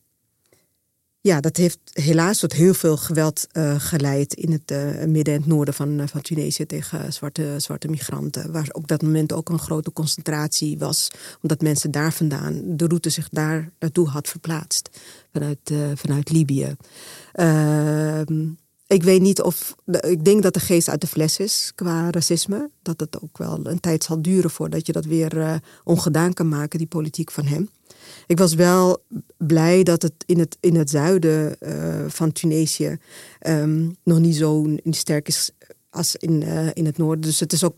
ja, 1.21 1.41
dat 1.41 1.57
heeft 1.57 1.79
helaas 1.93 2.39
tot 2.39 2.53
heel 2.53 2.75
veel 2.75 2.97
geweld 2.97 3.47
geleid 3.79 4.35
in 4.35 4.53
het 4.53 4.71
midden 5.07 5.35
en 5.35 5.41
het 5.41 5.47
noorden 5.47 5.75
van, 5.75 6.09
van 6.09 6.21
Tunesië 6.21 6.67
tegen 6.67 7.13
zwarte, 7.13 7.55
zwarte 7.57 7.89
migranten. 7.89 8.53
Waar 8.53 8.69
op 8.73 8.89
dat 8.89 9.03
moment 9.03 9.33
ook 9.33 9.49
een 9.49 9.59
grote 9.59 9.93
concentratie 9.93 10.79
was, 10.79 11.11
omdat 11.43 11.63
mensen 11.63 11.91
daar 11.91 12.13
vandaan 12.13 12.63
de 12.65 12.87
route 12.87 13.11
zich 13.11 13.29
daar 13.29 13.71
naartoe 13.79 14.09
had 14.09 14.29
verplaatst 14.29 14.91
vanuit, 15.33 15.73
vanuit 15.95 16.31
Libië. 16.31 16.77
Ehm, 17.33 18.47
ik 18.95 19.03
weet 19.03 19.21
niet 19.21 19.43
of. 19.43 19.75
Ik 20.01 20.25
denk 20.25 20.43
dat 20.43 20.55
de 20.55 20.61
geest 20.61 20.89
uit 20.89 21.01
de 21.01 21.07
fles 21.07 21.39
is 21.39 21.73
qua 21.75 22.11
racisme. 22.11 22.71
Dat 22.83 23.01
het 23.01 23.23
ook 23.23 23.39
wel 23.39 23.61
een 23.63 23.81
tijd 23.81 24.05
zal 24.05 24.23
duren 24.23 24.51
voordat 24.51 24.87
je 24.87 24.93
dat 24.93 25.05
weer 25.05 25.41
eh, 25.41 25.55
ongedaan 25.85 26.33
kan 26.33 26.49
maken, 26.49 26.79
die 26.79 26.87
politiek 26.87 27.31
van 27.31 27.47
hem. 27.47 27.69
Ik 28.27 28.39
was 28.39 28.55
wel 28.55 29.05
blij 29.37 29.83
dat 29.83 30.03
het 30.03 30.15
in 30.27 30.39
het, 30.39 30.57
in 30.61 30.77
het 30.77 30.91
zuiden 30.91 31.61
eh, 31.61 32.05
van 32.09 32.33
Tunesië 32.33 32.99
ehm, 33.39 33.89
nog 34.05 34.19
niet 34.19 34.37
zo 34.37 34.67
sterk 34.85 35.29
is 35.29 35.51
als 35.91 36.17
in, 36.17 36.43
eh, 36.43 36.69
in 36.73 36.87
het 36.87 36.99
noorden. 36.99 37.21
Dus 37.21 37.41
het 37.41 37.53
is 37.53 37.65
ook 37.65 37.77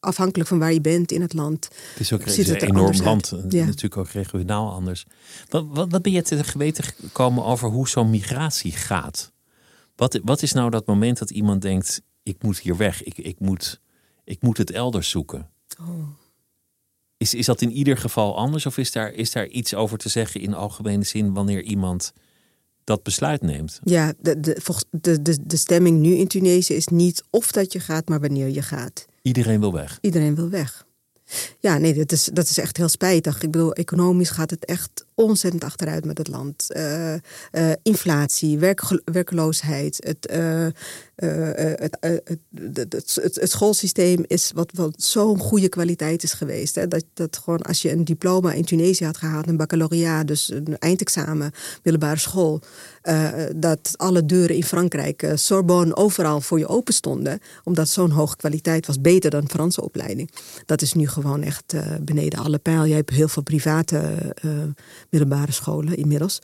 afhankelijk 0.00 0.48
van 0.48 0.58
waar 0.58 0.72
je 0.72 0.80
bent 0.80 1.12
in 1.12 1.20
het 1.20 1.32
land. 1.32 1.64
Het 1.64 2.00
is 2.00 2.12
ook 2.12 2.24
het 2.24 2.38
is 2.38 2.48
een 2.48 2.56
enorm 2.56 3.02
land. 3.02 3.32
Ja. 3.48 3.64
Natuurlijk 3.64 3.96
ook 3.96 4.08
regionaal 4.08 4.72
anders. 4.72 5.06
Wat, 5.48 5.66
wat, 5.68 5.90
wat 5.90 6.02
ben 6.02 6.12
je 6.12 6.22
te 6.22 6.44
geweten 6.44 6.84
gekomen 6.84 7.44
over 7.44 7.68
hoe 7.68 7.88
zo'n 7.88 8.10
migratie 8.10 8.72
gaat? 8.72 9.31
Wat, 10.02 10.20
wat 10.24 10.42
is 10.42 10.52
nou 10.52 10.70
dat 10.70 10.86
moment 10.86 11.18
dat 11.18 11.30
iemand 11.30 11.62
denkt: 11.62 12.02
ik 12.22 12.42
moet 12.42 12.58
hier 12.58 12.76
weg, 12.76 13.02
ik, 13.02 13.18
ik, 13.18 13.40
moet, 13.40 13.80
ik 14.24 14.42
moet 14.42 14.58
het 14.58 14.70
elders 14.70 15.10
zoeken? 15.10 15.50
Oh. 15.80 16.08
Is, 17.16 17.34
is 17.34 17.46
dat 17.46 17.60
in 17.60 17.72
ieder 17.72 17.96
geval 17.96 18.36
anders 18.36 18.66
of 18.66 18.78
is 18.78 18.92
daar, 18.92 19.12
is 19.12 19.30
daar 19.30 19.46
iets 19.46 19.74
over 19.74 19.98
te 19.98 20.08
zeggen 20.08 20.40
in 20.40 20.54
algemene 20.54 21.04
zin 21.04 21.32
wanneer 21.32 21.62
iemand 21.62 22.12
dat 22.84 23.02
besluit 23.02 23.42
neemt? 23.42 23.80
Ja, 23.84 24.12
de, 24.20 24.40
de, 24.40 25.22
de, 25.22 25.38
de 25.46 25.56
stemming 25.56 26.00
nu 26.00 26.14
in 26.14 26.28
Tunesië 26.28 26.74
is 26.74 26.86
niet 26.86 27.24
of 27.30 27.52
dat 27.52 27.72
je 27.72 27.80
gaat, 27.80 28.08
maar 28.08 28.20
wanneer 28.20 28.48
je 28.48 28.62
gaat. 28.62 29.06
Iedereen 29.22 29.60
wil 29.60 29.72
weg. 29.72 29.98
Iedereen 30.00 30.34
wil 30.34 30.48
weg. 30.48 30.86
Ja, 31.58 31.78
nee, 31.78 31.94
dat 31.94 32.12
is, 32.12 32.24
dat 32.24 32.48
is 32.48 32.58
echt 32.58 32.76
heel 32.76 32.88
spijtig. 32.88 33.42
Ik 33.42 33.50
bedoel, 33.50 33.72
economisch 33.72 34.30
gaat 34.30 34.50
het 34.50 34.64
echt 34.64 35.06
ontzettend 35.14 35.64
achteruit 35.64 36.04
met 36.04 36.18
het 36.18 36.28
land. 36.28 36.72
Eh, 36.72 37.14
eh, 37.14 37.20
inflatie, 37.82 38.58
werk, 38.58 38.82
werkloosheid, 39.04 39.96
het, 40.06 40.26
eh, 40.26 40.66
het, 41.14 41.96
het, 42.00 42.18
het, 42.54 42.92
het, 42.92 43.34
het- 43.34 43.50
schoolsysteem 43.50 44.24
is 44.26 44.50
wat, 44.54 44.70
wat 44.74 45.02
zo'n 45.02 45.38
goede 45.38 45.68
kwaliteit 45.68 46.22
is 46.22 46.32
geweest. 46.32 46.74
Hè? 46.74 46.88
Dat, 46.88 47.04
dat 47.14 47.40
gewoon 47.44 47.62
als 47.62 47.82
je 47.82 47.92
een 47.92 48.04
diploma 48.04 48.52
in 48.52 48.64
Tunesië 48.64 49.04
had 49.04 49.16
gehaald, 49.16 49.46
een 49.48 49.56
baccalaureat, 49.56 50.26
dus 50.26 50.50
een 50.50 50.78
eindexamen, 50.78 51.52
middelbare 51.82 52.18
school, 52.18 52.60
dat 53.56 53.94
alle 53.96 54.26
deuren 54.26 54.56
in 54.56 54.64
Frankrijk, 54.64 55.32
Sorbonne, 55.34 55.96
overal 55.96 56.40
voor 56.40 56.58
je 56.58 56.66
open 56.66 56.94
stonden, 56.94 57.38
omdat 57.64 57.88
zo'n 57.88 58.10
hoge 58.10 58.36
kwaliteit 58.36 58.86
was, 58.86 59.00
beter 59.00 59.30
dan 59.30 59.48
Franse 59.48 59.82
opleiding. 59.82 60.30
Dat 60.66 60.82
is 60.82 60.92
nu 60.92 61.08
gewoon 61.08 61.42
echt 61.42 61.74
beneden 62.00 62.38
alle 62.38 62.58
pijl. 62.58 62.84
Je 62.84 62.94
hebt 62.94 63.10
heel 63.10 63.28
veel 63.28 63.42
private 63.42 64.00
middelbare 65.12 65.52
scholen 65.52 65.96
inmiddels. 65.96 66.38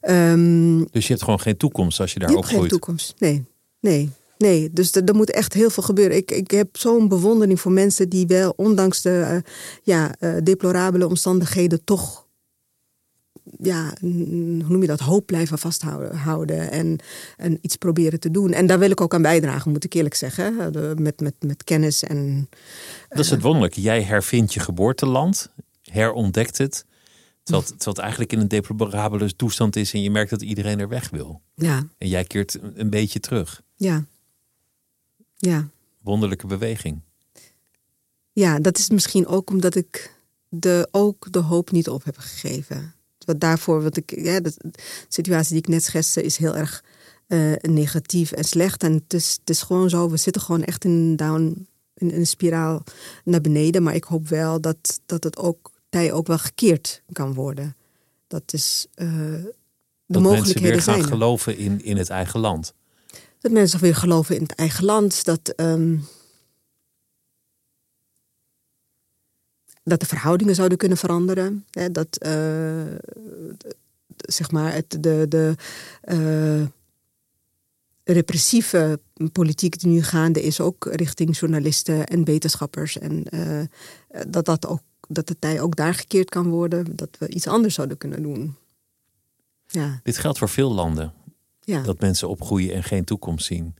Ehm, 0.00 0.78
Dus 0.90 1.02
je 1.06 1.12
hebt 1.12 1.22
gewoon 1.22 1.40
geen 1.40 1.56
toekomst 1.56 2.00
als 2.00 2.12
je 2.12 2.18
daar 2.18 2.28
je 2.30 2.34
hebt 2.34 2.46
geen 2.48 2.58
opgroeit. 2.60 2.82
toekomst. 2.82 3.14
Nee, 3.18 3.44
nee, 3.80 4.10
nee. 4.38 4.70
Dus 4.72 4.94
er, 4.94 5.04
er 5.04 5.14
moet 5.14 5.30
echt 5.30 5.52
heel 5.52 5.70
veel 5.70 5.82
gebeuren. 5.82 6.16
Ik, 6.16 6.30
ik 6.30 6.50
heb 6.50 6.76
zo'n 6.76 7.08
bewondering 7.08 7.60
voor 7.60 7.72
mensen 7.72 8.08
die 8.08 8.26
wel, 8.26 8.52
ondanks 8.56 9.02
de 9.02 9.20
eh, 9.20 9.36
ja, 9.82 10.14
eh, 10.18 10.34
deplorabele 10.42 11.06
omstandigheden, 11.08 11.84
toch. 11.84 12.24
Ja, 13.58 13.92
hoe 14.00 14.10
noem 14.68 14.80
je 14.80 14.86
dat? 14.86 15.00
Hoop 15.00 15.26
blijven 15.26 15.58
vasthouden 15.58 16.16
houden 16.16 16.70
en, 16.70 16.98
en 17.36 17.58
iets 17.60 17.76
proberen 17.76 18.20
te 18.20 18.30
doen. 18.30 18.52
En 18.52 18.66
daar 18.66 18.78
wil 18.78 18.90
ik 18.90 19.00
ook 19.00 19.14
aan 19.14 19.22
bijdragen, 19.22 19.70
moet 19.70 19.84
ik 19.84 19.92
eerlijk 19.94 20.14
zeggen. 20.14 20.72
De- 20.72 20.94
Met, 20.98 21.20
met, 21.20 21.34
met 21.40 21.64
kennis 21.64 22.02
en. 22.02 22.48
Dat 23.08 23.18
is 23.18 23.30
het 23.30 23.42
wonderlijke. 23.42 23.80
Jij 23.80 24.02
hervindt 24.02 24.54
je 24.54 24.60
geboorteland, 24.60 25.50
herontdekt 25.82 26.58
het. 26.58 26.84
Terwijl 27.46 27.64
het, 27.66 27.74
terwijl 27.76 27.96
het 27.96 27.98
eigenlijk 27.98 28.32
in 28.32 28.38
een 28.40 28.48
deplorabele 28.48 29.36
toestand 29.36 29.76
is 29.76 29.92
en 29.92 30.02
je 30.02 30.10
merkt 30.10 30.30
dat 30.30 30.42
iedereen 30.42 30.78
er 30.78 30.88
weg 30.88 31.10
wil. 31.10 31.40
Ja, 31.54 31.86
En 31.98 32.08
jij 32.08 32.24
keert 32.24 32.58
een- 32.74 32.90
beetje 32.90 33.20
terug. 33.20 33.62
ja. 33.76 34.04
Ja. 35.36 35.68
Wonderlijke 36.02 36.46
beweging. 36.46 37.00
ja, 38.32 38.58
dat 38.58 38.78
is 38.78 38.90
misschien 38.90 39.26
ook 39.26 39.50
omdat 39.50 39.74
ik 39.74 40.14
de, 40.48 40.88
ook 40.90 41.32
de 41.32 41.38
hoop 41.38 41.70
niet 41.70 41.88
op 41.88 42.04
heb 42.04 42.16
gegeven. 42.18 42.94
Wat 43.24 43.40
daarvoor, 43.40 43.82
wat 43.82 43.96
ik, 43.96 44.10
ja, 44.20 44.40
de 44.40 44.54
situatie 45.08 45.48
die 45.52 45.58
ik 45.62 45.68
net 45.68 45.84
schetste, 45.84 46.22
is 46.22 46.36
heel 46.36 46.56
erg 46.56 46.84
uh, 47.28 47.52
negatief 47.60 48.32
en 48.32 48.44
slecht. 48.44 48.82
En 48.82 48.92
het 48.92 49.14
is, 49.14 49.36
het 49.40 49.50
is 49.50 49.62
gewoon 49.62 49.90
zo, 49.90 50.10
we 50.10 50.16
zitten 50.16 50.42
gewoon 50.42 50.64
echt 50.64 50.84
in 50.84 50.90
een 50.90 51.16
down, 51.16 51.68
in, 51.94 52.10
een 52.10 52.26
spiraal 52.26 52.82
naar 53.24 53.40
beneden. 53.40 53.82
Maar 53.82 53.94
ik 53.94 54.04
hoop 54.04 54.28
wel 54.28 54.60
dat, 54.60 55.00
dat 55.06 55.24
het 55.24 55.36
ook, 55.36 55.72
ook 56.12 56.26
wel 56.26 56.38
gekeerd 56.38 57.02
kan 57.12 57.34
worden. 57.34 57.76
Dat 58.26 58.52
is 58.52 58.86
uh, 58.96 59.08
de 59.08 59.54
dat 60.06 60.22
mogelijkheden 60.22 60.70
mensen 60.70 60.92
weer 60.94 61.02
gaan 61.02 61.12
geloven 61.12 61.56
in, 61.56 61.84
in 61.84 61.96
het 61.96 62.10
eigen 62.10 62.40
land. 62.40 62.74
Dat 63.40 63.52
mensen 63.52 63.80
weer 63.80 63.94
geloven 63.94 64.36
in 64.36 64.42
het 64.42 64.54
eigen 64.54 64.84
land. 64.84 65.24
Dat, 65.24 65.52
um, 65.56 66.04
dat 69.82 70.00
de 70.00 70.06
verhoudingen 70.06 70.54
zouden 70.54 70.78
kunnen 70.78 70.98
veranderen. 70.98 71.64
Hè, 71.70 71.90
dat 71.90 72.24
uh, 72.26 72.82
zeg 74.16 74.50
maar 74.50 74.72
het, 74.72 74.96
de, 75.00 75.26
de 75.28 75.54
uh, 76.04 76.66
repressieve 78.04 79.00
politiek 79.32 79.78
die 79.80 79.90
nu 79.90 80.02
gaande 80.02 80.42
is, 80.42 80.60
ook 80.60 80.88
richting 80.90 81.38
journalisten 81.38 82.06
en 82.06 82.24
wetenschappers. 82.24 82.98
En 82.98 83.24
uh, 83.30 83.62
dat, 84.28 84.44
dat, 84.44 84.66
ook, 84.66 84.80
dat 85.08 85.26
de 85.26 85.38
tij 85.38 85.60
ook 85.60 85.76
daar 85.76 85.94
gekeerd 85.94 86.30
kan 86.30 86.48
worden, 86.48 86.96
dat 86.96 87.08
we 87.18 87.28
iets 87.28 87.46
anders 87.46 87.74
zouden 87.74 87.98
kunnen 87.98 88.22
doen. 88.22 88.56
Ja. 89.66 90.00
Dit 90.02 90.18
geldt 90.18 90.38
voor 90.38 90.48
veel 90.48 90.72
landen. 90.72 91.12
Ja. 91.60 91.82
Dat 91.82 92.00
mensen 92.00 92.28
opgroeien 92.28 92.74
en 92.74 92.82
geen 92.82 93.04
toekomst 93.04 93.46
zien. 93.46 93.74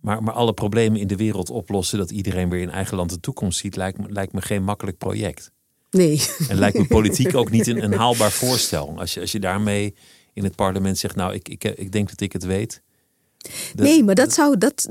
Maar, 0.00 0.22
maar 0.22 0.34
alle 0.34 0.52
problemen 0.52 1.00
in 1.00 1.06
de 1.06 1.16
wereld 1.16 1.50
oplossen, 1.50 1.98
dat 1.98 2.10
iedereen 2.10 2.48
weer 2.48 2.60
in 2.60 2.70
eigen 2.70 2.96
land 2.96 3.10
de 3.10 3.20
toekomst 3.20 3.58
ziet, 3.58 3.76
lijkt 3.76 3.98
me, 3.98 4.12
lijkt 4.12 4.32
me 4.32 4.42
geen 4.42 4.64
makkelijk 4.64 4.98
project. 4.98 5.50
Nee. 5.90 6.26
En 6.48 6.58
lijkt 6.58 6.78
me 6.78 6.86
politiek 6.86 7.34
ook 7.34 7.50
niet 7.50 7.66
een, 7.66 7.84
een 7.84 7.92
haalbaar 8.02 8.30
voorstel. 8.30 8.98
Als 8.98 9.14
je, 9.14 9.20
als 9.20 9.32
je 9.32 9.40
daarmee 9.40 9.94
in 10.32 10.44
het 10.44 10.54
parlement 10.54 10.98
zegt, 10.98 11.16
nou, 11.16 11.34
ik, 11.34 11.48
ik, 11.48 11.64
ik 11.64 11.92
denk 11.92 12.08
dat 12.08 12.20
ik 12.20 12.32
het 12.32 12.44
weet. 12.44 12.82
Dat, 13.74 13.86
nee, 13.86 14.04
maar 14.04 14.14
dat 14.14 14.32
zou, 14.32 14.58
dat, 14.58 14.88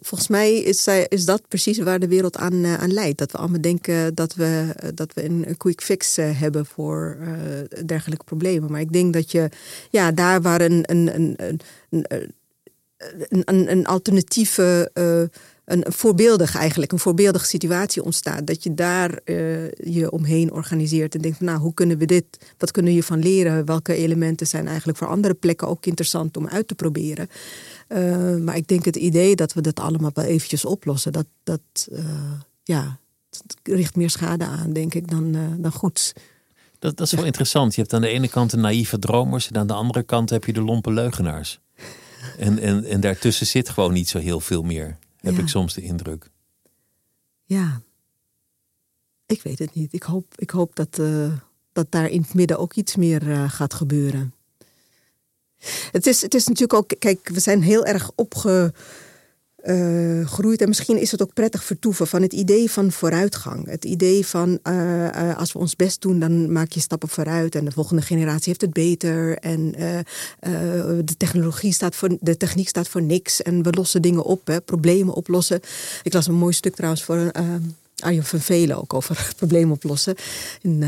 volgens 0.00 0.28
mij 0.28 0.54
is, 0.54 0.86
is 1.08 1.24
dat 1.24 1.42
precies 1.48 1.78
waar 1.78 1.98
de 1.98 2.08
wereld 2.08 2.36
aan, 2.36 2.66
aan 2.66 2.92
leidt. 2.92 3.18
Dat 3.18 3.32
we 3.32 3.38
allemaal 3.38 3.60
denken 3.60 4.14
dat 4.14 4.34
we, 4.34 4.74
dat 4.94 5.14
we 5.14 5.24
een 5.24 5.56
quick 5.56 5.82
fix 5.82 6.16
hebben 6.16 6.66
voor 6.66 7.16
uh, 7.20 7.86
dergelijke 7.86 8.24
problemen. 8.24 8.70
Maar 8.70 8.80
ik 8.80 8.92
denk 8.92 9.12
dat 9.12 9.30
je, 9.30 9.48
ja, 9.90 10.12
daar 10.12 10.42
waar 10.42 10.60
een, 10.60 10.82
een, 10.86 11.14
een, 11.14 11.36
een, 11.38 12.04
een 12.08 12.34
een, 13.44 13.86
alternatieve, 13.86 14.90
een 15.70 15.84
voorbeeldig 15.88 16.56
eigenlijk, 16.56 16.92
een 16.92 16.98
voorbeeldige 16.98 17.46
situatie 17.46 18.04
ontstaat. 18.04 18.46
Dat 18.46 18.62
je 18.62 18.74
daar 18.74 19.20
uh, 19.24 19.70
je 19.70 20.10
omheen 20.10 20.52
organiseert 20.52 21.14
en 21.14 21.20
denkt 21.20 21.40
nou, 21.40 21.58
hoe 21.58 21.74
kunnen 21.74 21.98
we 21.98 22.04
dit, 22.04 22.24
wat 22.58 22.70
kunnen 22.70 22.90
we 22.90 22.96
hiervan 22.98 23.18
leren? 23.18 23.64
Welke 23.64 23.94
elementen 23.94 24.46
zijn 24.46 24.66
eigenlijk 24.66 24.98
voor 24.98 25.08
andere 25.08 25.34
plekken 25.34 25.68
ook 25.68 25.86
interessant 25.86 26.36
om 26.36 26.48
uit 26.48 26.68
te 26.68 26.74
proberen? 26.74 27.28
Uh, 27.88 28.36
maar 28.36 28.56
ik 28.56 28.68
denk 28.68 28.84
het 28.84 28.96
idee 28.96 29.36
dat 29.36 29.52
we 29.52 29.60
dat 29.60 29.80
allemaal 29.80 30.10
wel 30.14 30.24
eventjes 30.24 30.64
oplossen, 30.64 31.12
dat, 31.12 31.26
dat 31.42 31.88
ja, 32.62 32.98
richt 33.62 33.96
meer 33.96 34.10
schade 34.10 34.44
aan, 34.44 34.72
denk 34.72 34.94
ik, 34.94 35.10
dan, 35.10 35.36
dan 35.58 35.72
goeds. 35.72 36.12
Dat, 36.78 36.96
dat 36.96 37.06
is 37.06 37.12
wel 37.12 37.24
interessant. 37.24 37.74
Je 37.74 37.80
hebt 37.80 37.92
aan 37.92 38.00
de 38.00 38.08
ene 38.08 38.28
kant 38.28 38.50
de 38.50 38.56
naïeve 38.56 38.98
dromers 38.98 39.50
en 39.50 39.56
aan 39.56 39.66
de 39.66 39.72
andere 39.72 40.02
kant 40.02 40.30
heb 40.30 40.44
je 40.44 40.52
de 40.52 40.62
lompe 40.62 40.92
leugenaars. 40.92 41.60
En, 42.38 42.58
en, 42.58 42.84
en 42.84 43.00
daartussen 43.00 43.46
zit 43.46 43.68
gewoon 43.68 43.92
niet 43.92 44.08
zo 44.08 44.18
heel 44.18 44.40
veel 44.40 44.62
meer, 44.62 44.98
heb 45.20 45.34
Ja. 45.34 45.40
ik 45.40 45.48
soms 45.48 45.74
de 45.74 45.82
indruk. 45.82 46.30
Ja, 47.44 47.80
ik 49.26 49.42
weet 49.42 49.58
het 49.58 49.74
niet. 49.74 49.92
Ik 49.92 50.02
hoop, 50.02 50.32
ik 50.36 50.50
hoop 50.50 50.76
dat, 50.76 50.98
uh, 50.98 51.32
dat 51.72 51.90
daar 51.90 52.08
in 52.08 52.20
het 52.20 52.34
midden 52.34 52.58
ook 52.58 52.74
iets 52.74 52.96
meer 52.96 53.28
uh, 53.28 53.50
gaat 53.50 53.74
gebeuren. 53.74 54.34
Het 55.90 56.06
is, 56.06 56.22
het 56.22 56.34
is 56.34 56.46
natuurlijk 56.46 56.74
ook, 56.78 56.98
kijk, 56.98 57.28
we 57.28 57.40
zijn 57.40 57.62
heel 57.62 57.84
erg 57.84 58.10
opge 58.14 58.74
uh, 59.64 60.26
groeit. 60.26 60.60
En 60.60 60.68
misschien 60.68 61.00
is 61.00 61.10
het 61.10 61.22
ook 61.22 61.32
prettig 61.34 61.64
vertoeven 61.64 62.06
van 62.06 62.22
het 62.22 62.32
idee 62.32 62.70
van 62.70 62.92
vooruitgang. 62.92 63.66
Het 63.66 63.84
idee 63.84 64.26
van 64.26 64.58
uh, 64.64 65.04
uh, 65.04 65.38
als 65.38 65.52
we 65.52 65.58
ons 65.58 65.76
best 65.76 66.00
doen, 66.00 66.18
dan 66.18 66.52
maak 66.52 66.72
je 66.72 66.80
stappen 66.80 67.08
vooruit. 67.08 67.54
En 67.54 67.64
de 67.64 67.70
volgende 67.70 68.02
generatie 68.02 68.48
heeft 68.48 68.60
het 68.60 68.72
beter. 68.72 69.38
En 69.38 69.72
de 71.04 71.16
technologie 71.16 71.72
staat 71.72 71.94
voor, 71.94 72.16
de 72.20 72.36
techniek 72.36 72.68
staat 72.68 72.88
voor 72.88 73.02
niks. 73.02 73.42
En 73.42 73.62
we 73.62 73.72
lossen 73.72 74.02
dingen 74.02 74.22
op, 74.22 74.46
hè, 74.46 74.60
problemen 74.60 75.14
oplossen. 75.14 75.60
Ik 76.02 76.12
las 76.12 76.26
een 76.26 76.34
mooi 76.34 76.52
stuk 76.52 76.74
trouwens 76.74 77.04
voor 77.04 77.32
Arjen 77.96 78.24
van 78.24 78.40
Velen 78.40 78.76
ook 78.76 78.94
over 78.94 79.32
problemen 79.36 79.72
oplossen 79.72 80.14
in, 80.62 80.82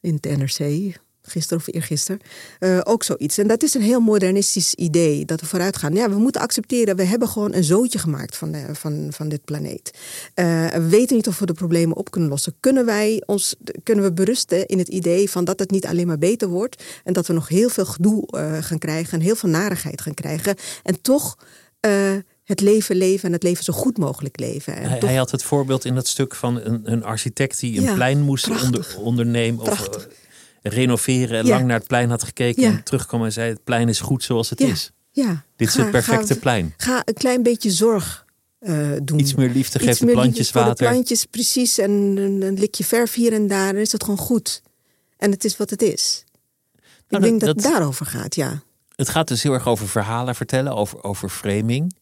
in 0.00 0.18
het 0.20 0.38
NRC 0.38 0.98
gisteren 1.30 1.58
of 1.58 1.74
eergisteren, 1.74 2.20
uh, 2.60 2.80
ook 2.82 3.02
zoiets. 3.02 3.38
En 3.38 3.46
dat 3.46 3.62
is 3.62 3.74
een 3.74 3.82
heel 3.82 4.00
modernistisch 4.00 4.74
idee, 4.74 5.24
dat 5.24 5.40
we 5.40 5.46
vooruit 5.46 5.76
gaan. 5.76 5.94
Ja, 5.94 6.10
we 6.10 6.18
moeten 6.18 6.40
accepteren, 6.40 6.96
we 6.96 7.04
hebben 7.04 7.28
gewoon 7.28 7.54
een 7.54 7.64
zootje 7.64 7.98
gemaakt 7.98 8.36
van, 8.36 8.52
de, 8.52 8.66
van, 8.72 9.08
van 9.10 9.28
dit 9.28 9.44
planeet. 9.44 9.90
Uh, 10.34 10.66
we 10.66 10.88
weten 10.88 11.16
niet 11.16 11.28
of 11.28 11.38
we 11.38 11.46
de 11.46 11.52
problemen 11.52 11.96
op 11.96 12.10
kunnen 12.10 12.30
lossen. 12.30 12.54
Kunnen 12.60 12.86
wij 12.86 13.22
ons, 13.26 13.56
kunnen 13.82 14.04
we 14.04 14.12
berusten 14.12 14.66
in 14.66 14.78
het 14.78 14.88
idee 14.88 15.30
van 15.30 15.44
dat 15.44 15.58
het 15.58 15.70
niet 15.70 15.86
alleen 15.86 16.06
maar 16.06 16.18
beter 16.18 16.48
wordt 16.48 16.82
en 17.04 17.12
dat 17.12 17.26
we 17.26 17.32
nog 17.32 17.48
heel 17.48 17.68
veel 17.68 17.86
gedoe 17.86 18.28
uh, 18.30 18.56
gaan 18.60 18.78
krijgen 18.78 19.18
en 19.18 19.24
heel 19.24 19.36
veel 19.36 19.48
narigheid 19.48 20.00
gaan 20.00 20.14
krijgen 20.14 20.56
en 20.82 21.00
toch 21.00 21.36
het 22.50 22.60
leven 22.60 22.96
leven 22.96 23.26
en 23.26 23.32
het 23.32 23.42
leven 23.42 23.64
zo 23.64 23.72
goed 23.72 23.98
mogelijk 23.98 24.38
leven. 24.38 24.76
En 24.76 24.88
hij, 24.88 24.98
toch... 24.98 25.08
hij, 25.08 25.18
had 25.18 25.30
het 25.30 25.42
voorbeeld 25.42 25.84
in 25.84 25.94
dat 25.94 26.06
stuk 26.06 26.34
van 26.34 26.60
een, 26.60 26.80
een 26.84 27.04
architect 27.04 27.60
die 27.60 27.76
een 27.76 27.82
ja, 27.82 27.94
plein 27.94 28.20
moest 28.20 28.62
onder, 28.62 28.96
ondernemen. 28.98 29.64
Prachtig. 29.64 30.06
Of, 30.06 30.12
renoveren 30.62 31.38
en 31.38 31.46
Ja. 31.46 31.54
lang 31.54 31.66
naar 31.66 31.78
het 31.78 31.86
plein 31.86 32.10
had 32.10 32.22
gekeken 32.22 32.62
Ja. 32.62 32.68
en 32.68 32.82
terugkwam 32.84 33.24
en 33.24 33.32
zei: 33.32 33.48
Het 33.50 33.64
plein 33.64 33.88
is 33.88 34.00
goed 34.00 34.22
zoals 34.24 34.50
het 34.50 34.58
Ja. 34.58 34.66
is. 34.66 34.90
Ja, 35.10 35.44
Dit 35.56 35.68
is 35.68 35.74
ga- 35.74 35.82
het 35.82 35.90
perfecte 35.90 36.34
ga- 36.34 36.40
plein. 36.40 36.74
Ga 36.76 37.02
een 37.04 37.14
klein 37.14 37.42
beetje 37.42 37.70
zorg 37.70 38.24
eh, 38.58 38.90
doen. 39.02 39.18
Iets 39.18 39.34
meer 39.34 39.50
liefde, 39.50 39.78
geef 39.78 39.98
de 39.98 40.06
plantjes 40.06 40.50
water. 40.50 40.86
De 40.86 40.90
plantjes, 40.92 41.24
precies. 41.24 41.78
En 41.78 41.90
een, 41.90 42.42
een 42.42 42.58
likje 42.58 42.84
verf 42.84 43.14
hier 43.14 43.32
en 43.32 43.46
daar. 43.46 43.72
Dan 43.72 43.80
is 43.80 43.92
het 43.92 44.02
gewoon 44.04 44.18
goed. 44.18 44.62
En 45.16 45.30
het 45.30 45.44
is 45.44 45.56
wat 45.56 45.70
het 45.70 45.82
is. 45.82 46.24
Ik 46.74 46.82
Nou, 47.08 47.22
denk 47.22 47.40
dat- 47.40 47.48
dat, 47.48 47.56
dat- 47.56 47.64
het 47.64 47.72
daarover 47.74 48.06
gaat, 48.06 48.34
ja. 48.34 48.62
Het 48.96 49.08
gaat 49.08 49.28
dus 49.28 49.42
heel 49.42 49.52
erg 49.52 49.66
over 49.68 49.88
verhalen 49.88 50.34
vertellen, 50.34 50.74
over, 50.76 51.02
over 51.04 51.28
framing. 51.28 51.94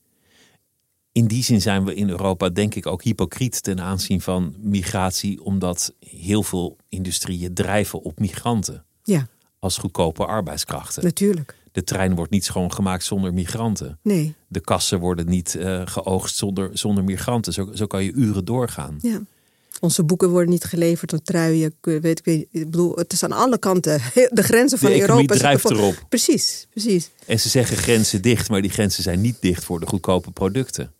In 1.18 1.26
die 1.26 1.42
zin 1.42 1.60
zijn 1.60 1.84
we 1.84 1.94
in 1.94 2.08
Europa, 2.08 2.48
denk 2.48 2.74
ik, 2.74 2.86
ook 2.86 3.02
hypocriet 3.02 3.62
ten 3.62 3.80
aanzien 3.80 4.20
van 4.20 4.54
migratie, 4.58 5.42
omdat 5.44 5.94
heel 6.00 6.42
veel 6.42 6.76
industrieën 6.88 7.54
drijven 7.54 8.02
op 8.02 8.18
migranten 8.20 8.84
Ja, 9.02 9.26
als 9.58 9.76
goedkope 9.78 10.26
arbeidskrachten. 10.26 11.02
natuurlijk. 11.04 11.56
De 11.72 11.84
trein 11.84 12.14
wordt 12.14 12.30
niet 12.30 12.44
schoongemaakt 12.44 13.04
zonder 13.04 13.32
migranten. 13.34 13.98
Nee, 14.02 14.34
De 14.48 14.60
kassen 14.60 14.98
worden 15.00 15.28
niet 15.28 15.54
eh, 15.54 15.82
geoogst 15.84 16.36
zonder, 16.36 16.70
zonder 16.72 17.04
migranten. 17.04 17.52
Zo, 17.52 17.70
zo 17.74 17.86
kan 17.86 18.04
je 18.04 18.12
uren 18.12 18.44
doorgaan. 18.44 18.98
ja. 19.02 19.20
Onze 19.80 20.02
boeken 20.04 20.28
worden 20.30 20.50
niet 20.50 20.64
geleverd, 20.64 21.10
de 21.10 21.22
truien, 21.22 21.74
weet 21.80 22.18
ik, 22.24 22.46
ik 22.50 22.64
bedoel, 22.64 22.96
het 22.96 23.12
is 23.12 23.22
aan 23.22 23.32
alle 23.32 23.58
kanten. 23.58 24.00
De 24.30 24.42
grenzen 24.42 24.78
van 24.78 24.90
De 24.90 25.00
Europa. 25.00 25.34
drijft 25.34 25.70
erop. 25.70 26.04
Precies, 26.08 26.66
precies. 26.70 27.10
En 27.26 27.40
ze 27.40 27.48
zeggen 27.48 27.76
grenzen 27.76 28.22
dicht, 28.22 28.48
maar 28.48 28.62
die 28.62 28.70
grenzen 28.70 29.02
zijn 29.02 29.20
niet 29.20 29.36
dicht 29.40 29.64
voor 29.64 29.80
de 29.80 29.86
goedkope 29.86 30.30
producten. 30.30 30.92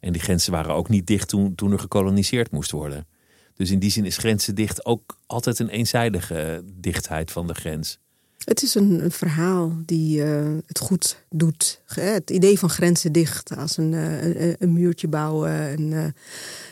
En 0.00 0.12
die 0.12 0.22
grenzen 0.22 0.52
waren 0.52 0.74
ook 0.74 0.88
niet 0.88 1.06
dicht 1.06 1.28
toen, 1.28 1.54
toen 1.54 1.72
er 1.72 1.78
gekoloniseerd 1.78 2.50
moest 2.50 2.70
worden. 2.70 3.06
Dus 3.54 3.70
in 3.70 3.78
die 3.78 3.90
zin 3.90 4.04
is 4.04 4.16
grenzen 4.16 4.54
dicht 4.54 4.84
ook 4.84 5.18
altijd 5.26 5.58
een 5.58 5.68
eenzijdige 5.68 6.64
dichtheid 6.80 7.30
van 7.30 7.46
de 7.46 7.54
grens. 7.54 7.98
Het 8.46 8.62
is 8.62 8.74
een, 8.74 9.04
een 9.04 9.10
verhaal 9.10 9.72
die 9.84 10.22
eh, 10.24 10.46
het 10.66 10.78
goed 10.78 11.24
doet. 11.30 11.80
Het 11.86 12.30
idee 12.30 12.58
van 12.58 12.70
grenzen 12.70 13.12
dicht, 13.12 13.56
als 13.56 13.76
een, 13.76 13.94
eh, 13.94 14.52
een, 14.58 14.72
muurtje 14.72 15.08
bouwen, 15.08 15.50
een 15.52 15.92
eh, 15.92 16.06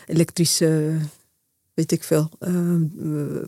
elektrische, 0.05 0.97
weet 1.73 1.91
ik 1.91 2.03
veel, 2.03 2.29
eh, 2.39 2.75
eh, 2.75 3.47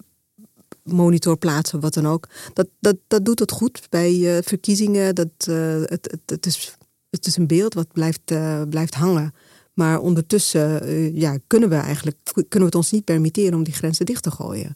monitor 0.84 1.38
plaatsen, 1.38 1.80
wat 1.80 1.94
dan 1.94 2.08
ook. 2.08 2.28
Dat, 2.54 2.68
dat, 2.80 2.96
dat 3.08 3.26
doet 3.26 3.40
het 3.40 3.52
goed 3.52 3.88
bij 3.90 4.44
verkiezingen. 4.44 5.16
Dat, 5.16 5.28
het, 5.46 6.12
het, 6.12 6.22
het, 6.26 6.46
is, 6.46 6.78
het 7.10 7.26
is 7.26 7.36
een 7.38 7.48
beeld 7.48 7.74
wat 7.74 7.92
blijft, 7.92 8.26
blijft 8.70 8.94
hangen. 8.94 9.34
Maar 9.78 10.00
ondertussen 10.00 10.82
eh, 10.82 11.16
ja, 11.16 11.38
kunnen 11.48 11.70
we 11.70 11.76
eigenlijk 11.76 12.18
kunnen 12.34 12.60
we 12.60 12.66
het 12.66 12.76
ons 12.76 12.92
niet 12.92 13.04
permitteren 13.04 13.54
om 13.54 13.64
die 13.64 13.74
grenzen 13.74 14.06
dicht 14.06 14.24
te 14.24 14.32
gooien. 14.32 14.76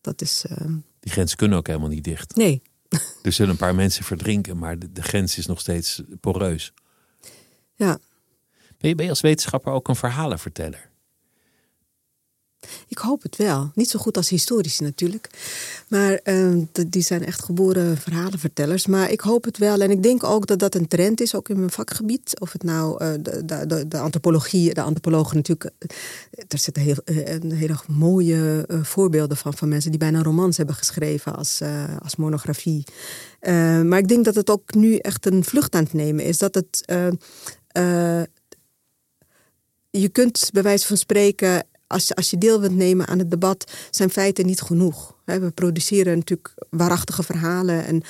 Dat 0.00 0.20
is. 0.22 0.44
eh, 0.48 0.66
Die 1.00 1.12
grenzen 1.12 1.36
kunnen 1.36 1.58
ook 1.58 1.66
helemaal 1.66 1.88
niet 1.88 2.04
dicht. 2.04 2.36
nee, 2.36 2.62
Er 3.22 3.32
zullen 3.32 3.50
een 3.50 3.56
paar 3.58 3.74
mensen 3.74 4.04
verdrinken, 4.04 4.58
maar 4.58 4.78
de, 4.78 4.92
de 4.92 5.02
grens 5.02 5.38
is 5.38 5.46
nog 5.46 5.60
steeds 5.60 6.02
poreus. 6.20 6.72
ja. 7.74 7.98
Ben 8.78 8.88
je, 8.90 8.94
ben 8.94 9.04
je 9.04 9.10
als 9.10 9.20
wetenschapper 9.20 9.72
ook 9.72 9.88
een 9.88 9.96
verhalenverteller? 9.96 10.90
Ik 12.88 12.98
hoop 12.98 13.22
het 13.22 13.36
wel. 13.36 13.70
Niet 13.74 13.90
zo 13.90 13.98
goed 13.98 14.16
als 14.16 14.28
historici 14.28 14.82
natuurlijk. 14.82 15.30
Maar 15.88 16.20
uh, 16.24 16.62
die 16.86 17.02
zijn 17.02 17.24
echt 17.24 17.44
geboren 17.44 17.96
verhalenvertellers. 17.96 18.86
Maar 18.86 19.10
ik 19.10 19.20
hoop 19.20 19.44
het 19.44 19.58
wel. 19.58 19.80
En 19.80 19.90
ik 19.90 20.02
denk 20.02 20.24
ook 20.24 20.46
dat 20.46 20.58
dat 20.58 20.74
een 20.74 20.88
trend 20.88 21.20
is, 21.20 21.34
ook 21.34 21.48
in 21.48 21.58
mijn 21.58 21.70
vakgebied. 21.70 22.40
Of 22.40 22.52
het 22.52 22.62
nou 22.62 23.04
uh, 23.04 23.12
de, 23.20 23.66
de, 23.66 23.88
de, 23.88 23.98
antropologie, 23.98 24.74
de 24.74 24.82
antropologen 24.82 25.36
natuurlijk. 25.36 25.70
Eh, 25.78 26.44
er 26.48 26.58
zitten 26.58 26.82
heel, 26.82 26.96
uh, 27.04 27.52
hele 27.58 27.76
mooie 27.86 28.64
voorbeelden 28.82 29.36
van, 29.36 29.54
van 29.54 29.68
mensen 29.68 29.90
die 29.90 30.00
bijna 30.00 30.22
romans 30.22 30.56
hebben 30.56 30.74
geschreven 30.74 31.36
als, 31.36 31.60
als 32.02 32.16
monografie. 32.16 32.84
maar 33.84 33.98
ik 33.98 34.08
denk 34.08 34.24
dat 34.24 34.34
het 34.34 34.50
ook 34.50 34.74
nu 34.74 34.96
echt 34.96 35.26
een 35.26 35.44
vlucht 35.44 35.74
aan 35.74 35.82
het 35.82 35.92
nemen 35.92 36.24
is. 36.24 36.38
Dat 36.38 36.54
het 36.54 36.84
je 39.90 40.08
kunt 40.08 40.50
bij 40.52 40.62
wijze 40.62 40.86
van 40.86 40.96
spreken, 40.96 41.66
als, 41.88 42.14
als 42.14 42.30
je 42.30 42.38
deel 42.38 42.60
wilt 42.60 42.74
nemen 42.74 43.06
aan 43.06 43.18
het 43.18 43.30
debat, 43.30 43.72
zijn 43.90 44.10
feiten 44.10 44.46
niet 44.46 44.60
genoeg. 44.60 45.16
We 45.24 45.50
produceren 45.54 46.16
natuurlijk 46.16 46.54
waarachtige 46.70 47.22
verhalen. 47.22 47.84
En, 47.84 48.02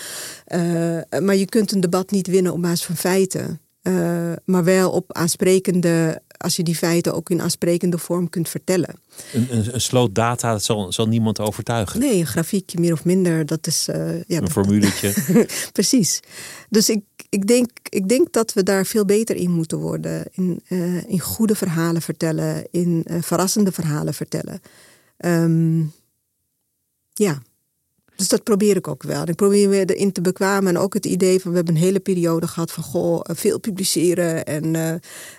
uh, 1.13 1.21
maar 1.21 1.37
je 1.37 1.47
kunt 1.47 1.73
een 1.73 1.81
debat 1.81 2.11
niet 2.11 2.27
winnen 2.27 2.53
op 2.53 2.63
basis 2.63 2.85
van 2.85 2.97
feiten. 2.97 3.61
Uh, 3.89 4.33
maar 4.45 4.65
wel 4.65 4.91
op 4.91 5.13
aansprekende, 5.13 6.23
als 6.37 6.57
je 6.57 6.63
die 6.63 6.77
feiten 6.77 7.15
ook 7.15 7.31
in 7.31 7.41
aansprekende 7.41 7.99
vorm 7.99 8.29
kunt 8.29 8.49
vertellen. 8.49 9.01
Een, 9.33 9.47
een, 9.51 9.75
een 9.75 9.81
sloot 9.81 10.15
data, 10.15 10.53
dat 10.53 10.65
zal, 10.65 10.93
zal 10.93 11.07
niemand 11.09 11.41
overtuigen. 11.41 12.01
Nee, 12.01 12.21
een 12.21 12.27
grafiekje 12.27 12.81
meer 12.81 12.93
of 12.93 13.05
minder, 13.05 13.47
dat 13.47 13.67
is. 13.67 13.89
Uh, 13.89 14.23
ja, 14.27 14.41
een 14.41 14.51
formuletje. 14.51 15.15
Precies. 15.73 16.21
Dus 16.71 16.89
ik, 16.89 17.05
ik, 17.29 17.47
denk, 17.47 17.71
ik 17.89 18.09
denk 18.09 18.33
dat 18.33 18.53
we 18.53 18.63
daar 18.63 18.87
veel 18.87 19.05
beter 19.05 19.37
in 19.37 19.51
moeten 19.51 19.79
worden. 19.79 20.25
In, 20.33 20.63
uh, 20.69 21.11
in 21.11 21.21
goede 21.21 21.55
verhalen 21.55 22.03
vertellen, 22.03 22.67
in 22.71 23.07
verrassende 23.21 23.73
verhalen 23.73 24.15
vertellen. 24.15 24.61
Um, 25.19 25.93
ja. 27.13 27.43
Dus 28.19 28.29
dat 28.29 28.43
probeer 28.43 28.77
ik 28.77 28.89
ook 28.89 29.03
wel. 29.03 29.29
Ik 29.29 29.35
probeer 29.35 29.69
me 29.69 29.85
erin 29.85 30.13
te 30.13 30.21
bekwamen. 30.21 30.75
En 30.75 30.83
ook 30.83 30.95
het 30.95 31.07
idee 31.07 31.41
van 31.41 31.51
we 31.51 31.57
hebben 31.57 31.75
een 31.75 31.81
hele 31.81 32.01
periode 32.01 32.47
gehad 32.47 32.73
van 32.73 32.83
goh, 32.83 33.21
veel 33.23 33.61
publiceren 33.61 34.45
en 34.45 34.75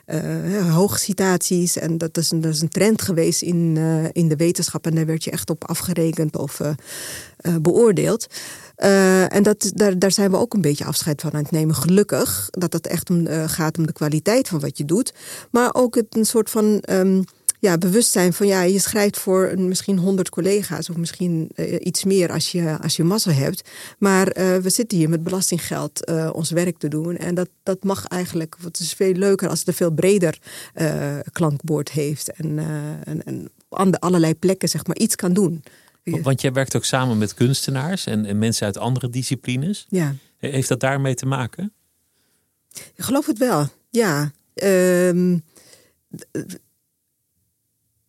uh, 0.05 0.73
hoge 0.75 0.99
citaties. 0.99 1.77
En 1.77 1.97
dat 1.97 2.17
is, 2.17 2.31
een, 2.31 2.41
dat 2.41 2.53
is 2.53 2.61
een 2.61 2.69
trend 2.69 3.01
geweest 3.01 3.41
in, 3.41 3.77
in 4.11 4.27
de 4.27 4.35
wetenschap. 4.35 4.85
En 4.85 4.95
daar 4.95 5.05
werd 5.05 5.23
je 5.23 5.31
echt 5.31 5.49
op 5.49 5.67
afgerekend 5.67 6.37
of 6.37 6.61
beoordeeld. 7.61 8.27
en 8.75 9.43
dat, 9.43 9.71
daar, 9.73 9.99
daar 9.99 10.11
zijn 10.11 10.31
we 10.31 10.37
ook 10.37 10.53
een 10.53 10.61
beetje 10.61 10.85
afscheid 10.85 11.21
van 11.21 11.33
aan 11.33 11.43
het 11.43 11.51
nemen. 11.51 11.75
Gelukkig 11.75 12.47
dat 12.51 12.73
het 12.73 12.87
echt 12.87 13.09
om, 13.09 13.27
gaat 13.27 13.77
om 13.77 13.85
de 13.85 13.93
kwaliteit 13.93 14.47
van 14.47 14.59
wat 14.59 14.77
je 14.77 14.85
doet. 14.85 15.13
Maar 15.51 15.69
ook 15.73 15.95
het, 15.95 16.15
een 16.15 16.25
soort 16.25 16.49
van. 16.49 16.83
Um, 16.89 17.23
ja, 17.59 17.77
bewustzijn 17.77 18.33
van 18.33 18.47
ja, 18.47 18.61
je 18.61 18.79
schrijft 18.79 19.17
voor 19.17 19.53
misschien 19.57 19.97
honderd 19.97 20.29
collega's 20.29 20.89
of 20.89 20.97
misschien 20.97 21.49
uh, 21.55 21.75
iets 21.79 22.03
meer 22.03 22.31
als 22.31 22.51
je, 22.51 22.77
als 22.81 22.95
je 22.95 23.03
massa 23.03 23.31
hebt. 23.31 23.69
Maar 23.97 24.37
uh, 24.37 24.57
we 24.57 24.69
zitten 24.69 24.97
hier 24.97 25.09
met 25.09 25.23
belastinggeld 25.23 26.09
uh, 26.09 26.29
ons 26.33 26.51
werk 26.51 26.77
te 26.77 26.87
doen. 26.87 27.17
En 27.17 27.35
dat, 27.35 27.49
dat 27.63 27.83
mag 27.83 28.05
eigenlijk, 28.05 28.55
het 28.63 28.79
is 28.79 28.93
veel 28.93 29.13
leuker 29.13 29.49
als 29.49 29.59
het 29.59 29.67
een 29.67 29.73
veel 29.73 29.91
breder 29.91 30.39
klankbord 31.31 31.91
heeft. 31.91 32.31
En, 32.31 32.59
en, 33.03 33.23
en 33.25 33.49
aan 33.69 33.91
de 33.91 33.99
allerlei 33.99 34.35
plekken 34.35 34.69
zeg 34.69 34.85
maar 34.85 34.97
iets 34.97 35.15
kan 35.15 35.33
doen. 35.33 35.63
Want 36.03 36.41
jij 36.41 36.51
werkt 36.51 36.75
ook 36.75 36.85
samen 36.85 37.17
met 37.17 37.33
kunstenaars 37.33 38.05
en, 38.05 38.25
en 38.25 38.37
mensen 38.37 38.65
uit 38.65 38.77
andere 38.77 39.09
disciplines. 39.09 39.85
Ja. 39.89 40.15
Heeft 40.37 40.67
dat 40.67 40.79
daarmee 40.79 41.13
te 41.13 41.25
maken? 41.25 41.73
Ik 42.73 43.03
geloof 43.03 43.25
het 43.25 43.37
wel, 43.37 43.67
ja. 43.89 44.31
Uh, 44.55 45.37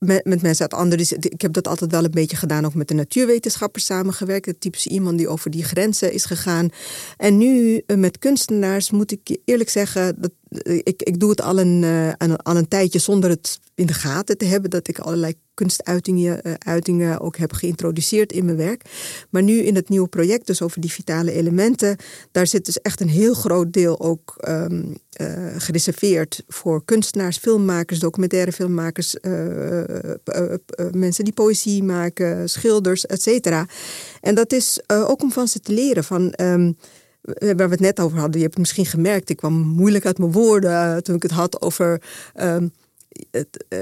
met, 0.01 0.25
met 0.25 0.43
mensen 0.43 0.63
uit 0.63 0.81
andere. 0.81 1.17
Ik 1.21 1.41
heb 1.41 1.53
dat 1.53 1.69
altijd 1.69 1.91
wel 1.91 2.05
een 2.05 2.11
beetje 2.11 2.37
gedaan, 2.37 2.65
ook 2.65 2.75
met 2.75 2.89
de 2.89 2.95
natuurwetenschappers 2.95 3.85
samengewerkt. 3.85 4.47
Het 4.47 4.61
typisch 4.61 4.87
iemand 4.87 5.19
die 5.19 5.29
over 5.29 5.51
die 5.51 5.65
grenzen 5.65 6.13
is 6.13 6.25
gegaan. 6.25 6.69
En 7.17 7.39
nu 7.39 7.83
eh, 7.87 7.97
met 7.97 8.19
kunstenaars 8.19 8.91
moet 8.91 9.13
ik 9.13 9.39
eerlijk 9.45 9.71
zeggen, 9.71 10.21
dat, 10.21 10.31
eh, 10.49 10.77
ik, 10.77 11.03
ik 11.03 11.21
doe 11.21 11.31
het 11.31 11.43
al 11.43 11.59
een, 11.59 11.83
uh, 11.83 12.35
al 12.37 12.57
een 12.57 12.69
tijdje 12.69 12.99
zonder 12.99 13.31
het 13.31 13.59
in 13.75 13.87
de 13.87 13.95
gaten 13.95 14.39
te 14.39 14.45
hebben. 14.45 14.71
Dat 14.71 14.89
ik 14.89 14.99
allerlei 14.99 15.35
kunstuitingen 15.61 16.41
uh, 16.43 16.53
uitingen 16.59 17.21
ook 17.21 17.37
heb 17.37 17.53
geïntroduceerd 17.53 18.33
in 18.33 18.45
mijn 18.45 18.57
werk. 18.57 18.83
Maar 19.31 19.43
nu 19.43 19.59
in 19.59 19.75
het 19.75 19.89
nieuwe 19.89 20.09
project, 20.09 20.47
dus 20.47 20.63
over 20.63 20.81
die 20.81 20.93
vitale 20.93 21.33
elementen, 21.33 21.97
daar 22.33 22.47
zit 22.47 22.65
dus 22.65 22.81
echt 22.81 23.01
een 23.01 23.09
heel 23.09 23.35
groot 23.35 23.73
deel 23.73 24.01
ook 24.01 24.37
um, 24.49 24.97
uh, 25.21 25.27
gereserveerd 25.57 26.43
voor 26.49 26.85
kunstenaars, 26.85 27.39
filmmakers, 27.39 27.99
documentaire 27.99 28.53
filmmakers, 28.53 29.17
uh, 29.23 29.83
mensen 30.93 31.25
die 31.25 31.33
poëzie 31.33 31.83
maken, 31.83 32.49
schilders, 32.49 33.07
et 33.07 33.23
cetera. 33.23 33.67
En 34.21 34.35
dat 34.35 34.53
is 34.53 34.81
ook 34.87 35.23
om 35.23 35.33
van 35.33 35.49
ze 35.49 35.61
te 35.61 35.73
leren 35.73 36.05
van. 36.05 36.35
Um, 36.41 36.77
waar 37.39 37.57
we 37.57 37.63
het 37.63 37.81
net 37.81 38.01
over 38.01 38.19
hadden, 38.19 38.41
je 38.41 38.47
hebt 38.47 38.59
misschien 38.59 38.87
gemerkt, 38.87 39.31
ik 39.31 39.37
kwam 39.37 39.53
moeilijk 39.53 40.07
uit 40.07 40.19
mijn 40.19 40.33
woorden 40.33 41.03
toen 41.03 41.15
ik 41.15 41.23
het 41.23 41.31
had 41.31 41.63
over 41.63 42.03
um, 42.41 42.73
het, 43.31 43.65
uh, 43.69 43.81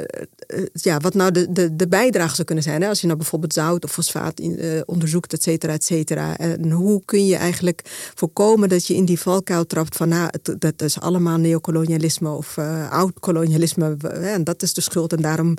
ja, 0.73 0.99
wat 0.99 1.15
nou 1.15 1.31
de, 1.31 1.53
de, 1.53 1.77
de 1.77 1.89
bijdrage 1.89 2.35
zou 2.35 2.47
kunnen 2.47 2.65
zijn. 2.65 2.83
Hè? 2.83 2.89
Als 2.89 3.01
je 3.01 3.07
nou 3.07 3.19
bijvoorbeeld 3.19 3.53
zout 3.53 3.85
of 3.85 3.93
fosfaat 3.93 4.41
in, 4.41 4.65
uh, 4.65 4.81
onderzoekt, 4.85 5.33
et 5.33 5.43
cetera, 5.43 5.73
et 5.73 5.85
cetera. 5.85 6.37
En 6.37 6.71
hoe 6.71 7.03
kun 7.05 7.27
je 7.27 7.37
eigenlijk 7.37 8.11
voorkomen 8.15 8.69
dat 8.69 8.87
je 8.87 8.95
in 8.95 9.05
die 9.05 9.21
valkuil 9.21 9.67
trapt 9.67 9.97
van 9.97 10.09
nou, 10.09 10.29
het, 10.31 10.61
dat 10.61 10.83
is 10.83 11.01
allemaal 11.01 11.37
neocolonialisme 11.37 12.31
of 12.31 12.57
uh, 12.57 12.91
oud-kolonialisme. 12.91 13.97
En 14.11 14.45
dat 14.45 14.63
is 14.63 14.75
de 14.75 14.81
schuld 14.81 15.13
en 15.13 15.23
daarom 15.23 15.57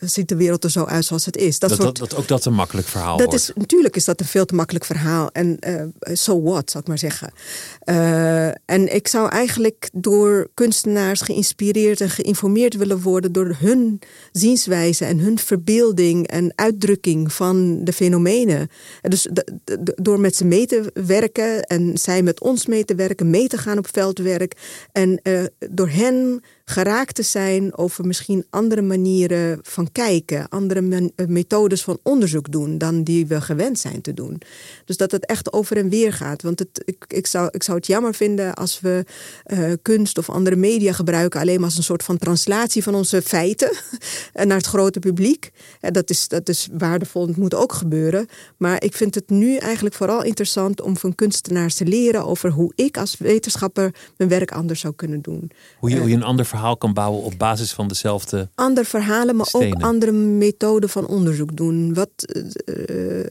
ziet 0.00 0.28
de 0.28 0.36
wereld 0.36 0.64
er 0.64 0.70
zo 0.70 0.84
uit 0.84 1.04
zoals 1.04 1.24
het 1.24 1.36
is. 1.36 1.58
Dat, 1.58 1.70
dat, 1.70 1.80
soort, 1.80 1.98
dat, 1.98 2.10
dat 2.10 2.18
ook 2.18 2.28
dat 2.28 2.44
een 2.44 2.52
makkelijk 2.52 2.86
verhaal 2.86 3.16
dat 3.16 3.26
wordt. 3.26 3.40
Is, 3.40 3.52
natuurlijk 3.54 3.96
is 3.96 4.04
dat 4.04 4.20
een 4.20 4.26
veel 4.26 4.44
te 4.44 4.54
makkelijk 4.54 4.84
verhaal. 4.84 5.30
En 5.32 5.58
so 6.00 6.42
what, 6.42 6.70
zou 6.70 6.82
ik 6.82 6.88
maar 6.88 6.98
zeggen. 6.98 7.32
en 8.64 8.94
ik 8.94 9.08
zou 9.08 9.28
eigenlijk 9.28 9.88
door 9.92 10.50
kunstenaars 10.54 11.20
geïnspireerd 11.20 12.00
en 12.00 12.10
geïnformeerd 12.10 12.76
willen 12.78 13.00
worden 13.00 13.32
door 13.32 13.56
hun 13.58 14.00
zienswijze 14.32 15.04
en 15.04 15.18
hun 15.18 15.38
verbeelding 15.38 16.26
en 16.26 16.52
uitdrukking 16.54 17.32
van 17.32 17.84
de 17.84 17.92
fenomenen. 17.92 18.68
Dus 19.02 19.28
door 19.94 20.20
met 20.20 20.36
ze 20.36 20.44
mee 20.44 20.66
te 20.66 20.90
werken 21.06 21.62
en 21.62 21.98
zij 21.98 22.22
met 22.22 22.40
ons 22.40 22.66
mee 22.66 22.84
te 22.84 22.94
werken, 22.94 23.30
mee 23.30 23.48
te 23.48 23.58
gaan 23.58 23.78
op 23.78 23.88
veldwerk 23.92 24.56
en 24.92 25.20
uh, 25.22 25.44
door 25.70 25.88
hen 25.88 26.42
geraakt 26.68 27.14
te 27.14 27.22
zijn 27.22 27.76
over 27.76 28.06
misschien 28.06 28.46
andere 28.50 28.82
manieren 28.82 29.58
van 29.62 29.92
kijken, 29.92 30.48
andere 30.48 31.12
methodes 31.26 31.82
van 31.82 31.98
onderzoek 32.02 32.52
doen 32.52 32.78
dan 32.78 33.02
die 33.02 33.26
we 33.26 33.40
gewend 33.40 33.78
zijn 33.78 34.00
te 34.00 34.14
doen. 34.14 34.40
Dus 34.84 34.96
dat 34.96 35.10
het 35.10 35.26
echt 35.26 35.52
over 35.52 35.76
en 35.76 35.88
weer 35.88 36.12
gaat. 36.12 36.42
Want 36.42 36.58
het, 36.58 36.82
ik, 36.84 37.04
ik, 37.08 37.26
zou, 37.26 37.48
ik 37.50 37.62
zou 37.62 37.76
het 37.76 37.86
jammer 37.86 38.14
vinden 38.14 38.54
als 38.54 38.80
we 38.80 39.04
uh, 39.46 39.72
kunst 39.82 40.18
of 40.18 40.30
andere 40.30 40.56
media 40.56 40.92
gebruiken 40.92 41.40
alleen 41.40 41.56
maar 41.56 41.64
als 41.64 41.76
een 41.76 41.82
soort 41.82 42.02
van 42.02 42.18
translatie 42.18 42.82
van 42.82 42.94
onze 42.94 43.22
feiten 43.22 43.70
naar 44.48 44.56
het 44.56 44.66
grote 44.66 44.98
publiek. 44.98 45.50
En 45.80 45.92
dat, 45.92 46.10
is, 46.10 46.28
dat 46.28 46.48
is 46.48 46.68
waardevol, 46.72 47.26
het 47.26 47.36
moet 47.36 47.54
ook 47.54 47.72
gebeuren. 47.72 48.26
Maar 48.56 48.82
ik 48.82 48.94
vind 48.94 49.14
het 49.14 49.30
nu 49.30 49.56
eigenlijk 49.56 49.94
vooral 49.94 50.22
interessant 50.22 50.80
om 50.80 50.96
van 50.96 51.14
kunstenaars 51.14 51.74
te 51.74 51.84
leren 51.84 52.24
over 52.24 52.50
hoe 52.50 52.72
ik 52.74 52.96
als 52.96 53.16
wetenschapper 53.18 53.94
mijn 54.16 54.30
werk 54.30 54.52
anders 54.52 54.80
zou 54.80 54.94
kunnen 54.94 55.22
doen. 55.22 55.50
Hoe 55.78 55.90
je, 55.90 55.98
hoe 55.98 56.08
je 56.08 56.14
een 56.14 56.22
ander 56.22 56.44
verhaal 56.44 56.56
kan 56.78 56.92
bouwen 56.92 57.22
op 57.22 57.34
basis 57.38 57.72
van 57.72 57.88
dezelfde. 57.88 58.48
Andere 58.54 58.86
verhalen, 58.86 59.36
maar 59.36 59.46
stenen. 59.46 59.76
ook 59.76 59.82
andere 59.82 60.12
methoden 60.12 60.88
van 60.88 61.06
onderzoek 61.06 61.56
doen. 61.56 61.94
Wat. 61.94 62.10
Uh, 62.64 63.24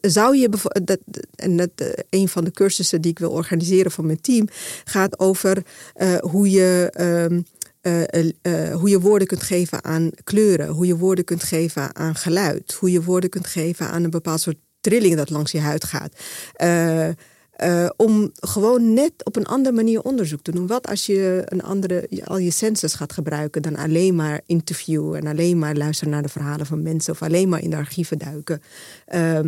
zou 0.00 0.36
je 0.36 0.48
dat, 0.84 0.98
en 1.34 1.56
dat, 1.56 1.70
een 2.10 2.28
van 2.28 2.44
de 2.44 2.50
cursussen 2.50 3.00
die 3.00 3.10
ik 3.10 3.18
wil 3.18 3.30
organiseren 3.30 3.90
voor 3.90 4.04
mijn 4.04 4.20
team 4.20 4.48
gaat 4.84 5.18
over 5.18 5.62
uh, 5.96 6.16
hoe 6.16 6.50
je. 6.50 6.92
Uh, 7.00 7.38
uh, 8.42 8.74
hoe 8.74 8.88
je 8.88 9.00
woorden 9.00 9.26
kunt 9.26 9.42
geven 9.42 9.84
aan 9.84 10.10
kleuren, 10.24 10.68
hoe 10.68 10.86
je 10.86 10.96
woorden 10.96 11.24
kunt 11.24 11.42
geven 11.42 11.96
aan 11.96 12.14
geluid, 12.14 12.72
hoe 12.72 12.90
je 12.90 13.02
woorden 13.02 13.30
kunt 13.30 13.46
geven 13.46 13.88
aan 13.88 14.04
een 14.04 14.10
bepaald 14.10 14.40
soort 14.40 14.56
trilling 14.80 15.16
dat 15.16 15.30
langs 15.30 15.52
je 15.52 15.60
huid 15.60 15.84
gaat. 15.84 16.12
Uh, 17.62 17.88
om 17.96 18.30
gewoon 18.34 18.94
net 18.94 19.12
op 19.24 19.36
een 19.36 19.46
andere 19.46 19.74
manier 19.74 20.02
onderzoek 20.02 20.42
te 20.42 20.52
doen. 20.52 20.66
Wat 20.66 20.88
als 20.88 21.06
je 21.06 21.42
een 21.44 21.62
andere, 21.62 22.08
al 22.24 22.38
je 22.38 22.50
senses 22.50 22.94
gaat 22.94 23.12
gebruiken 23.12 23.62
dan 23.62 23.76
alleen 23.76 24.14
maar 24.14 24.40
interviewen 24.46 25.20
en 25.20 25.26
alleen 25.26 25.58
maar 25.58 25.74
luisteren 25.74 26.12
naar 26.12 26.22
de 26.22 26.28
verhalen 26.28 26.66
van 26.66 26.82
mensen 26.82 27.12
of 27.12 27.22
alleen 27.22 27.48
maar 27.48 27.60
in 27.60 27.70
de 27.70 27.76
archieven 27.76 28.18
duiken. 28.18 28.62
Uh, 29.14 29.40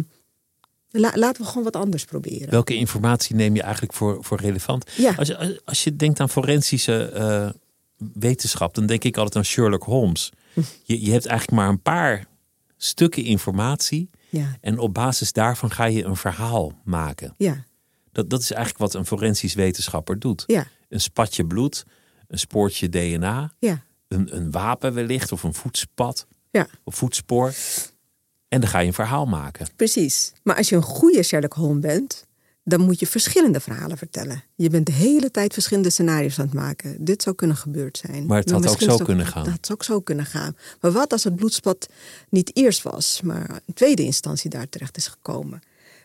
la, 0.91 1.13
laten 1.15 1.43
we 1.43 1.49
gewoon 1.49 1.65
wat 1.65 1.77
anders 1.77 2.05
proberen. 2.05 2.51
Welke 2.51 2.75
informatie 2.75 3.35
neem 3.35 3.55
je 3.55 3.63
eigenlijk 3.63 3.93
voor, 3.93 4.25
voor 4.25 4.41
relevant? 4.41 4.91
Ja. 4.97 5.15
Als, 5.17 5.29
je, 5.29 5.61
als 5.65 5.85
je 5.85 5.97
denkt 5.97 6.21
aan 6.21 6.31
forensische 6.31 7.13
uh, 7.15 7.51
wetenschap, 8.15 8.75
dan 8.75 8.87
denk 8.87 9.05
ik 9.05 9.17
altijd 9.17 9.37
aan 9.37 9.45
Sherlock 9.45 9.83
Holmes. 9.83 10.33
Je, 10.85 11.05
je 11.05 11.11
hebt 11.11 11.27
eigenlijk 11.27 11.61
maar 11.61 11.69
een 11.69 11.83
paar 11.83 12.27
stukken 12.77 13.25
informatie. 13.25 14.11
Ja. 14.29 14.57
En 14.61 14.79
op 14.79 14.95
basis 14.95 15.33
daarvan 15.33 15.71
ga 15.71 15.85
je 15.85 16.05
een 16.05 16.17
verhaal 16.17 16.73
maken. 16.85 17.35
Ja. 17.37 17.67
Dat, 18.13 18.31
dat 18.31 18.41
is 18.41 18.51
eigenlijk 18.51 18.93
wat 18.93 18.95
een 19.01 19.07
forensisch 19.07 19.55
wetenschapper 19.55 20.19
doet. 20.19 20.45
Ja. 20.47 20.67
Een 20.89 21.01
spatje 21.01 21.47
bloed, 21.47 21.85
een 22.29 22.39
spoortje 22.39 22.89
DNA, 22.89 23.53
ja. 23.59 23.83
een, 24.09 24.37
een 24.37 24.51
wapen 24.51 24.95
wellicht 24.95 25.33
of 25.33 25.43
een 25.43 25.55
voetspad, 25.55 26.27
Ja. 26.51 26.67
op 26.85 26.95
voetspoor. 26.95 27.55
En 28.49 28.61
dan 28.61 28.71
ga 28.71 28.79
je 28.79 28.87
een 28.87 28.93
verhaal 28.95 29.27
maken. 29.27 29.69
Precies. 29.77 30.33
Maar 30.43 30.57
als 30.57 30.69
je 30.69 30.77
een 30.77 30.83
goede 30.83 31.23
Sherlock 31.23 31.53
Holmes 31.53 31.81
bent, 31.81 32.27
dan 32.65 32.81
moet 32.81 33.01
je 33.01 33.07
verschillende 33.07 33.61
verhalen 33.61 33.99
vertellen. 33.99 34.43
Je 34.55 34.71
bent 34.71 34.87
de 34.87 34.93
hele 34.93 35.31
tijd 35.31 35.53
verschillende 35.53 35.91
scenario's 35.91 36.39
aan 36.39 36.45
het 36.45 36.55
maken. 36.55 37.05
Dit 37.05 37.23
zou 37.23 37.35
kunnen 37.37 37.57
gebeurd 37.57 37.99
zijn. 37.99 38.27
Maar 38.27 38.39
het 38.39 38.51
had 38.51 38.69
ook 38.69 38.81
zo 38.81 38.97
kunnen 38.97 39.27
gaan. 39.27 39.45
Dat 39.45 39.59
zou 39.61 39.79
ook 39.79 39.85
zo 39.85 40.01
kunnen 40.01 40.27
gaan. 40.27 40.57
Maar 40.81 40.93
wat 40.93 41.13
als 41.13 41.25
het 41.25 41.37
bloedspad 41.37 41.89
niet 42.29 42.57
eerst 42.57 42.83
was, 42.83 43.21
maar 43.23 43.61
in 43.65 43.75
tweede 43.75 44.03
instantie 44.03 44.51
daar 44.51 44.69
terecht 44.69 44.97
is 44.97 45.07
gekomen? 45.07 45.61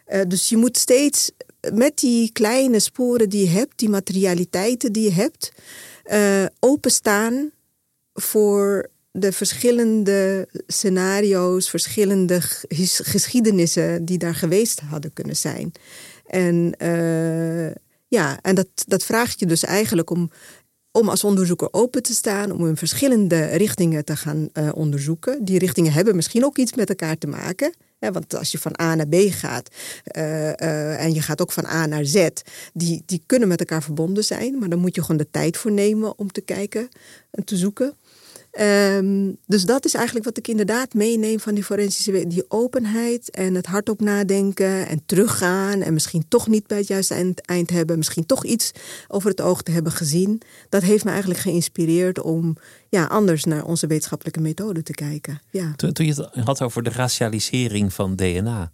Eh, 0.05 0.21
dus 0.27 0.49
je 0.49 0.57
moet 0.57 0.77
steeds 0.77 1.31
met 1.73 1.97
die 1.97 2.31
kleine 2.31 2.79
sporen 2.79 3.29
die 3.29 3.43
je 3.43 3.49
hebt, 3.49 3.77
die 3.77 3.89
materialiteiten 3.89 4.91
die 4.91 5.03
je 5.03 5.11
hebt, 5.11 5.51
eh, 6.03 6.45
openstaan 6.59 7.51
voor 8.13 8.89
de 9.11 9.31
verschillende 9.31 10.47
scenario's, 10.67 11.69
verschillende 11.69 12.41
ges- 12.41 13.01
geschiedenissen 13.03 14.05
die 14.05 14.17
daar 14.17 14.35
geweest 14.35 14.79
hadden 14.79 15.13
kunnen 15.13 15.35
zijn. 15.35 15.71
En 16.25 16.75
eh, 16.77 17.75
ja, 18.07 18.39
en 18.41 18.55
dat, 18.55 18.67
dat 18.87 19.03
vraagt 19.03 19.39
je 19.39 19.45
dus 19.45 19.63
eigenlijk 19.63 20.09
om, 20.09 20.31
om 20.91 21.09
als 21.09 21.23
onderzoeker 21.23 21.67
open 21.71 22.03
te 22.03 22.13
staan, 22.13 22.51
om 22.51 22.67
in 22.67 22.77
verschillende 22.77 23.45
richtingen 23.45 24.05
te 24.05 24.15
gaan 24.15 24.49
onderzoeken. 24.73 25.45
Die 25.45 25.59
richtingen 25.59 25.93
hebben 25.93 26.15
misschien 26.15 26.45
ook 26.45 26.57
iets 26.57 26.73
met 26.73 26.89
elkaar 26.89 27.17
te 27.17 27.27
maken. 27.27 27.73
Want 28.11 28.35
als 28.35 28.51
je 28.51 28.57
van 28.57 28.79
A 28.81 28.95
naar 28.95 29.07
B 29.07 29.15
gaat 29.15 29.69
eh, 30.03 30.49
eh, 30.49 31.03
en 31.03 31.13
je 31.13 31.21
gaat 31.21 31.41
ook 31.41 31.51
van 31.51 31.65
A 31.65 31.85
naar 31.85 32.05
Z, 32.05 32.27
die, 32.73 33.03
die 33.05 33.23
kunnen 33.25 33.47
met 33.47 33.59
elkaar 33.59 33.83
verbonden 33.83 34.23
zijn. 34.23 34.59
Maar 34.59 34.69
dan 34.69 34.79
moet 34.79 34.95
je 34.95 35.01
gewoon 35.01 35.17
de 35.17 35.29
tijd 35.31 35.57
voor 35.57 35.71
nemen 35.71 36.17
om 36.17 36.31
te 36.31 36.41
kijken 36.41 36.89
en 37.31 37.43
te 37.43 37.57
zoeken. 37.57 37.93
Ehm, 38.53 39.31
dus 39.45 39.65
dat 39.65 39.85
is 39.85 39.93
eigenlijk 39.93 40.25
wat 40.25 40.37
ik 40.37 40.47
inderdaad 40.47 40.93
meeneem 40.93 41.39
van 41.39 41.53
die 41.53 41.63
forensische. 41.63 42.27
Die 42.27 42.45
openheid 42.47 43.29
en 43.29 43.55
het 43.55 43.65
hardop 43.65 44.01
nadenken 44.01 44.87
en 44.87 45.01
teruggaan. 45.05 45.81
En 45.81 45.93
misschien 45.93 46.25
toch 46.27 46.47
niet 46.47 46.67
bij 46.67 46.77
het 46.77 46.87
juiste 46.87 47.13
eind, 47.13 47.41
eind 47.41 47.69
hebben. 47.69 47.97
Misschien 47.97 48.25
toch 48.25 48.45
iets 48.45 48.71
over 49.07 49.29
het 49.29 49.41
oog 49.41 49.61
te 49.61 49.71
hebben 49.71 49.91
gezien. 49.91 50.41
Dat 50.69 50.81
heeft 50.81 51.03
me 51.03 51.09
eigenlijk 51.09 51.39
geïnspireerd 51.39 52.21
om 52.21 52.57
ja, 52.89 53.05
anders 53.05 53.43
naar 53.43 53.65
onze 53.65 53.87
wetenschappelijke 53.87 54.41
methode 54.41 54.83
te 54.83 54.93
kijken. 54.93 55.41
Ja. 55.51 55.73
Toen, 55.75 55.93
toen 55.93 56.05
je 56.05 56.29
het 56.31 56.45
had 56.45 56.61
over 56.61 56.83
de 56.83 56.89
racialisering 56.89 57.93
van 57.93 58.15
DNA. 58.15 58.71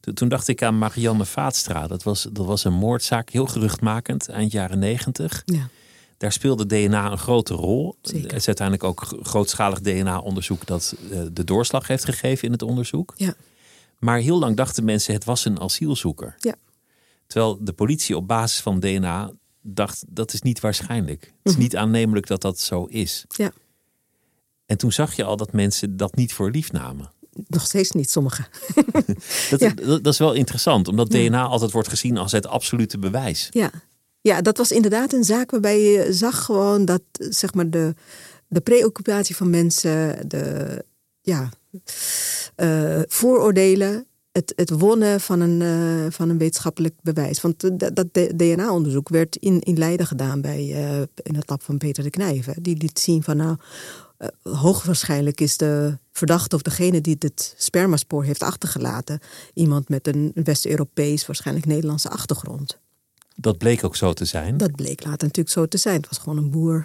Toen, 0.00 0.14
toen 0.14 0.28
dacht 0.28 0.48
ik 0.48 0.62
aan 0.62 0.78
Marianne 0.78 1.24
Vaatstra. 1.24 1.86
Dat 1.86 2.02
was, 2.02 2.28
dat 2.32 2.46
was 2.46 2.64
een 2.64 2.72
moordzaak, 2.72 3.30
heel 3.30 3.46
geruchtmakend, 3.46 4.28
eind 4.28 4.52
jaren 4.52 4.78
negentig. 4.78 5.42
Ja. 5.44 5.68
Daar 6.18 6.32
speelde 6.32 6.66
DNA 6.66 7.10
een 7.10 7.18
grote 7.18 7.54
rol. 7.54 7.96
Zeker. 8.02 8.22
Het 8.28 8.36
is 8.36 8.46
uiteindelijk 8.46 8.86
ook 8.88 9.00
gro- 9.06 9.22
grootschalig 9.22 9.80
DNA-onderzoek 9.80 10.66
dat 10.66 10.94
eh, 11.10 11.20
de 11.32 11.44
doorslag 11.44 11.86
heeft 11.86 12.04
gegeven 12.04 12.44
in 12.46 12.52
het 12.52 12.62
onderzoek. 12.62 13.12
Ja. 13.16 13.34
Maar 13.98 14.18
heel 14.18 14.38
lang 14.38 14.56
dachten 14.56 14.84
mensen 14.84 15.14
het 15.14 15.24
was 15.24 15.44
een 15.44 15.60
asielzoeker. 15.60 16.34
Ja. 16.38 16.54
Terwijl 17.26 17.58
de 17.60 17.72
politie 17.72 18.16
op 18.16 18.26
basis 18.28 18.60
van 18.60 18.80
DNA 18.80 19.30
dacht 19.62 20.04
dat 20.08 20.32
is 20.32 20.42
niet 20.42 20.60
waarschijnlijk. 20.60 21.20
Het 21.22 21.32
is 21.42 21.52
Mhm. 21.52 21.60
niet 21.62 21.76
aannemelijk 21.76 22.26
dat 22.26 22.40
dat 22.40 22.60
zo 22.60 22.84
is. 22.84 23.24
Ja. 23.36 23.52
En 24.66 24.76
toen 24.78 24.92
zag 24.92 25.14
je 25.16 25.24
al 25.24 25.36
dat 25.36 25.52
mensen 25.52 25.96
dat 25.96 26.16
niet 26.16 26.32
voor 26.32 26.50
lief 26.50 26.72
namen. 26.72 27.10
Nog 27.46 27.62
steeds 27.62 27.90
niet 27.90 28.10
sommigen. 28.10 28.46
Dat, 29.50 29.60
Ja. 29.60 29.68
dat, 29.74 30.04
dat 30.04 30.12
is 30.12 30.18
wel 30.18 30.32
interessant, 30.32 30.88
omdat 30.88 31.10
DNA 31.10 31.44
altijd 31.46 31.72
wordt 31.72 31.88
gezien 31.88 32.16
als 32.16 32.32
het 32.32 32.46
absolute 32.46 32.98
bewijs. 32.98 33.46
Ja. 33.50 33.70
Ja, 34.28 34.42
dat 34.42 34.56
was 34.56 34.72
inderdaad 34.72 35.12
een 35.12 35.24
zaak 35.24 35.50
waarbij 35.50 35.80
je 35.80 36.12
zag 36.12 36.44
gewoon 36.44 36.84
dat 36.84 37.02
zeg 37.18 37.54
maar 37.54 37.70
de, 37.70 37.94
de 38.48 38.60
preoccupatie 38.60 39.36
van 39.36 39.50
mensen, 39.50 40.28
de 40.28 40.84
ja, 41.20 41.48
eh, 42.54 43.00
vooroordelen, 43.06 44.06
het, 44.32 44.52
het 44.56 44.70
wonnen 44.70 45.20
van 45.20 45.40
een, 45.40 45.62
eh, 45.62 46.12
van 46.12 46.28
een 46.28 46.38
wetenschappelijk 46.38 46.94
bewijs. 47.02 47.40
Want 47.40 47.64
eh, 47.64 47.88
dat, 47.94 48.06
DNA-onderzoek 48.12 49.08
werd 49.08 49.36
in, 49.36 49.60
in 49.60 49.78
Leiden 49.78 50.06
gedaan 50.06 50.40
bij, 50.40 50.66
in 51.22 51.34
het 51.34 51.48
lab 51.48 51.62
van 51.62 51.78
Peter 51.78 52.02
de 52.02 52.10
Knijven. 52.10 52.62
Die 52.62 52.76
liet 52.76 52.98
zien 52.98 53.22
van 53.22 53.36
nou, 53.36 53.56
hoogwaarschijnlijk 54.42 55.40
is 55.40 55.56
de 55.56 55.98
verdachte 56.12 56.56
of 56.56 56.62
degene 56.62 57.00
die 57.00 57.16
het 57.18 57.54
spermaspoor 57.56 58.24
heeft 58.24 58.42
achtergelaten 58.42 59.20
iemand 59.54 59.88
met 59.88 60.06
een 60.06 60.32
West-Europees, 60.34 61.26
waarschijnlijk 61.26 61.66
Nederlandse 61.66 62.08
achtergrond. 62.08 62.78
Dat 63.40 63.58
bleek 63.58 63.84
ook 63.84 63.96
zo 63.96 64.12
te 64.12 64.24
zijn. 64.24 64.56
Dat 64.56 64.76
bleek 64.76 65.04
later 65.04 65.22
natuurlijk 65.26 65.48
zo 65.54 65.66
te 65.66 65.78
zijn. 65.78 65.96
Het 65.96 66.08
was 66.08 66.18
gewoon 66.18 66.38
een 66.38 66.50
boer 66.50 66.74
een 66.76 66.84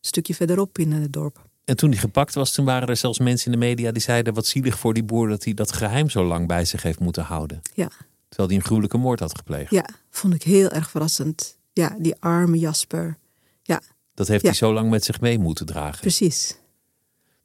stukje 0.00 0.34
verderop 0.34 0.78
in 0.78 0.92
het 0.92 1.12
dorp. 1.12 1.44
En 1.64 1.76
toen 1.76 1.90
hij 1.90 1.98
gepakt 1.98 2.34
was, 2.34 2.52
toen 2.52 2.64
waren 2.64 2.88
er 2.88 2.96
zelfs 2.96 3.18
mensen 3.18 3.52
in 3.52 3.58
de 3.60 3.66
media 3.66 3.92
die 3.92 4.02
zeiden: 4.02 4.34
wat 4.34 4.46
zielig 4.46 4.78
voor 4.78 4.94
die 4.94 5.02
boer 5.04 5.28
dat 5.28 5.44
hij 5.44 5.54
dat 5.54 5.72
geheim 5.72 6.10
zo 6.10 6.24
lang 6.24 6.46
bij 6.46 6.64
zich 6.64 6.82
heeft 6.82 6.98
moeten 7.00 7.22
houden. 7.22 7.60
Ja, 7.74 7.90
Terwijl 8.28 8.48
hij 8.48 8.58
een 8.58 8.64
gruwelijke 8.64 8.96
moord 8.96 9.20
had 9.20 9.36
gepleegd. 9.36 9.70
ja 9.70 9.88
vond 10.10 10.34
ik 10.34 10.42
heel 10.42 10.68
erg 10.68 10.90
verrassend. 10.90 11.58
Ja, 11.72 11.96
die 11.98 12.14
arme 12.18 12.58
Jasper. 12.58 13.18
Ja, 13.62 13.80
Dat 14.14 14.28
heeft 14.28 14.42
Ja. 14.42 14.48
hij 14.48 14.56
zo 14.56 14.72
lang 14.72 14.90
met 14.90 15.04
zich 15.04 15.20
mee 15.20 15.38
moeten 15.38 15.66
dragen. 15.66 16.00
precies. 16.00 16.56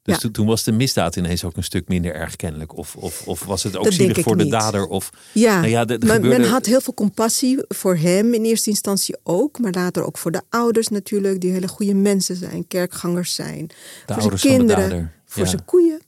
Dus 0.04 0.14
ja. 0.16 0.20
toen, 0.22 0.32
toen 0.32 0.48
was 0.48 0.64
de 0.64 0.72
misdaad 0.72 1.16
ineens 1.16 1.44
ook 1.44 1.58
een 1.58 1.64
stuk 1.64 1.88
minder 1.88 2.14
erg 2.16 2.36
kennelijk. 2.36 2.78
Of, 2.78 2.96
of, 2.96 3.28
of 3.28 3.44
was 3.46 3.64
het 3.64 3.78
ook 3.78 3.84
Dat 3.84 3.94
zielig 3.94 4.20
voor 4.20 4.38
de 4.38 4.44
niet. 4.44 4.52
dader? 4.52 4.86
Of, 4.88 5.10
Ja, 5.34 5.56
Nou 5.56 5.68
ja, 5.68 5.84
men, 5.84 6.00
gebeurde- 6.02 6.28
men 6.28 6.44
had 6.50 6.66
heel 6.66 6.82
veel 6.82 6.94
compassie 6.94 7.58
voor 7.68 7.96
hem 7.96 8.34
in 8.34 8.44
eerste 8.44 8.70
instantie 8.70 9.18
ook. 9.24 9.60
Maar 9.60 9.72
later 9.72 10.04
ook 10.06 10.18
voor 10.18 10.32
de 10.32 10.42
ouders 10.50 10.88
natuurlijk. 10.88 11.42
Die 11.42 11.52
hele 11.52 11.68
goede 11.68 11.94
mensen 11.94 12.36
zijn, 12.36 12.68
kerkgangers 12.68 13.36
zijn. 13.36 13.68
de 14.06 14.14
voor 14.14 14.38
zijn 14.40 14.58
kinderen, 14.58 15.12
voor 15.26 15.44
Ja. 15.44 15.50
zijn 15.50 15.66
koeien. 15.66 16.00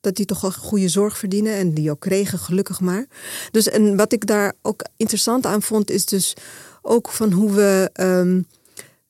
Dat 0.00 0.16
die 0.16 0.26
toch 0.26 0.40
wel 0.40 0.52
goede 0.52 0.88
zorg 0.88 1.18
verdienen 1.18 1.54
en 1.56 1.74
die 1.74 1.90
ook 1.90 2.00
kregen, 2.00 2.38
gelukkig 2.38 2.80
maar. 2.80 3.06
Dus 3.50 3.68
en 3.68 3.96
wat 3.96 4.12
ik 4.12 4.26
daar 4.26 4.52
ook 4.62 4.84
interessant 4.96 5.46
aan 5.46 5.62
vond, 5.62 5.90
is 5.90 6.04
dus 6.04 6.34
ook 6.82 7.08
van 7.08 7.32
hoe 7.32 7.52
we 7.52 7.90
ehm 7.92 8.40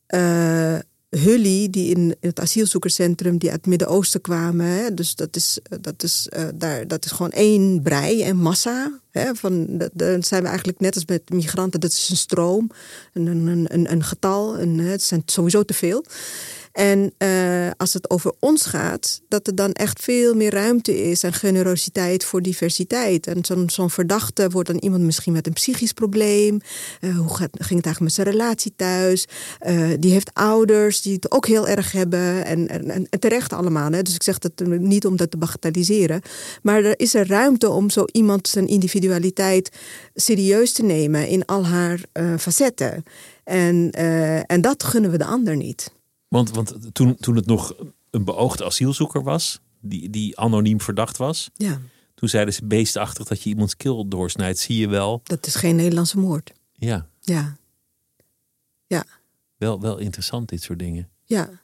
eh, 0.07 0.78
Hully, 1.16 1.70
die 1.70 1.94
in 1.94 2.14
het 2.20 2.40
asielzoekerscentrum, 2.40 3.38
die 3.38 3.50
uit 3.50 3.58
het 3.58 3.68
Midden-Oosten 3.68 4.20
kwamen. 4.20 4.94
Dus 4.94 5.14
dat 5.14 5.36
is, 5.36 5.58
dat, 5.80 6.02
is, 6.02 6.26
eh, 6.28 6.44
daar, 6.54 6.86
dat 6.86 7.04
is 7.04 7.10
gewoon 7.10 7.30
één 7.30 7.82
brei 7.82 8.22
en 8.22 8.36
massa. 8.36 9.00
Hè, 9.10 9.34
van, 9.34 9.66
dan 9.92 10.22
zijn 10.22 10.42
we 10.42 10.48
eigenlijk 10.48 10.80
net 10.80 10.94
als 10.94 11.04
met 11.06 11.30
migranten, 11.30 11.80
dat 11.80 11.90
is 11.90 12.08
een 12.10 12.16
stroom, 12.16 12.70
een, 13.12 13.26
een, 13.26 13.66
een, 13.68 13.92
een 13.92 14.04
getal. 14.04 14.56
Het 14.58 15.02
zijn 15.02 15.22
sowieso 15.26 15.62
te 15.62 15.74
veel. 15.74 16.04
En 16.72 17.12
eh, 17.18 17.70
als 17.76 17.92
het 17.92 18.10
over 18.10 18.32
ons 18.38 18.64
gaat, 18.64 19.20
dat 19.28 19.46
er 19.46 19.54
dan 19.54 19.72
echt 19.72 20.02
veel 20.02 20.34
meer 20.34 20.52
ruimte 20.52 21.10
is 21.10 21.22
en 21.22 21.32
generositeit 21.32 22.24
voor 22.24 22.42
diversiteit. 22.42 23.26
En 23.26 23.68
zo'n 23.70 23.90
verdachte 23.90 24.50
wordt 24.50 24.68
dan 24.68 24.78
iemand 24.78 25.02
misschien 25.02 25.32
met 25.32 25.46
een 25.46 25.52
psychisch 25.52 25.92
probleem. 25.92 26.60
Eh, 27.00 27.16
hoe 27.16 27.36
ging 27.36 27.50
het 27.50 27.68
eigenlijk 27.68 28.00
met 28.00 28.12
zijn 28.12 28.26
relatie 28.26 28.72
thuis? 28.76 29.26
Eh, 29.58 29.88
die 29.98 30.12
heeft 30.12 30.30
ouders 30.34 31.02
die 31.02 31.14
het 31.14 31.30
ook 31.30 31.46
heel 31.46 31.68
erg 31.68 31.92
hebben. 31.92 32.44
En, 32.44 32.68
en, 32.68 33.08
terecht 33.18 33.52
allemaal. 33.52 33.92
Hè? 33.92 34.02
Dus 34.02 34.14
ik 34.14 34.22
zeg 34.22 34.38
dat 34.38 34.52
niet 34.66 35.06
om 35.06 35.16
dat 35.16 35.30
te 35.30 35.36
bagatelliseren. 35.36 36.20
Maar 36.62 36.84
er 36.84 36.98
is 36.98 37.14
er 37.14 37.26
ruimte 37.26 37.70
om 37.70 37.90
zo 37.90 38.04
iemand 38.12 38.48
zijn 38.48 38.66
individualiteit 38.66 39.76
serieus 40.14 40.72
te 40.72 40.82
nemen 40.82 41.28
in 41.28 41.44
al 41.44 41.66
haar 41.66 42.00
facetten. 42.38 43.02
En, 43.44 43.90
en 44.46 44.60
dat 44.60 44.84
gunnen 44.84 45.10
we 45.10 45.18
de 45.18 45.24
ander 45.24 45.56
niet. 45.56 45.92
Want, 46.32 46.50
want 46.50 46.94
toen, 46.94 47.16
toen 47.16 47.36
het 47.36 47.46
nog 47.46 47.74
een 48.10 48.24
beoogde 48.24 48.64
asielzoeker 48.64 49.22
was, 49.22 49.60
die, 49.80 50.10
die 50.10 50.38
anoniem 50.38 50.80
verdacht 50.80 51.16
was, 51.16 51.50
Ja, 51.54 51.80
toen 52.14 52.28
zeiden 52.28 52.54
ze 52.54 52.64
beestachtig 52.64 53.26
dat 53.26 53.42
je 53.42 53.50
iemands 53.50 53.76
keel 53.76 54.08
doorsnijdt. 54.08 54.58
Zie 54.58 54.76
je 54.78 54.88
wel. 54.88 55.20
dat 55.24 55.46
is 55.46 55.54
geen 55.54 55.76
Nederlandse 55.76 56.18
moord. 56.18 56.52
Ja, 56.72 57.06
Ja, 57.20 57.56
ja, 58.86 59.04
wel, 59.56 59.80
wel 59.80 59.98
interessant 59.98 60.48
dit 60.48 60.62
soort 60.62 60.78
dingen. 60.78 61.08
ja. 61.24 61.60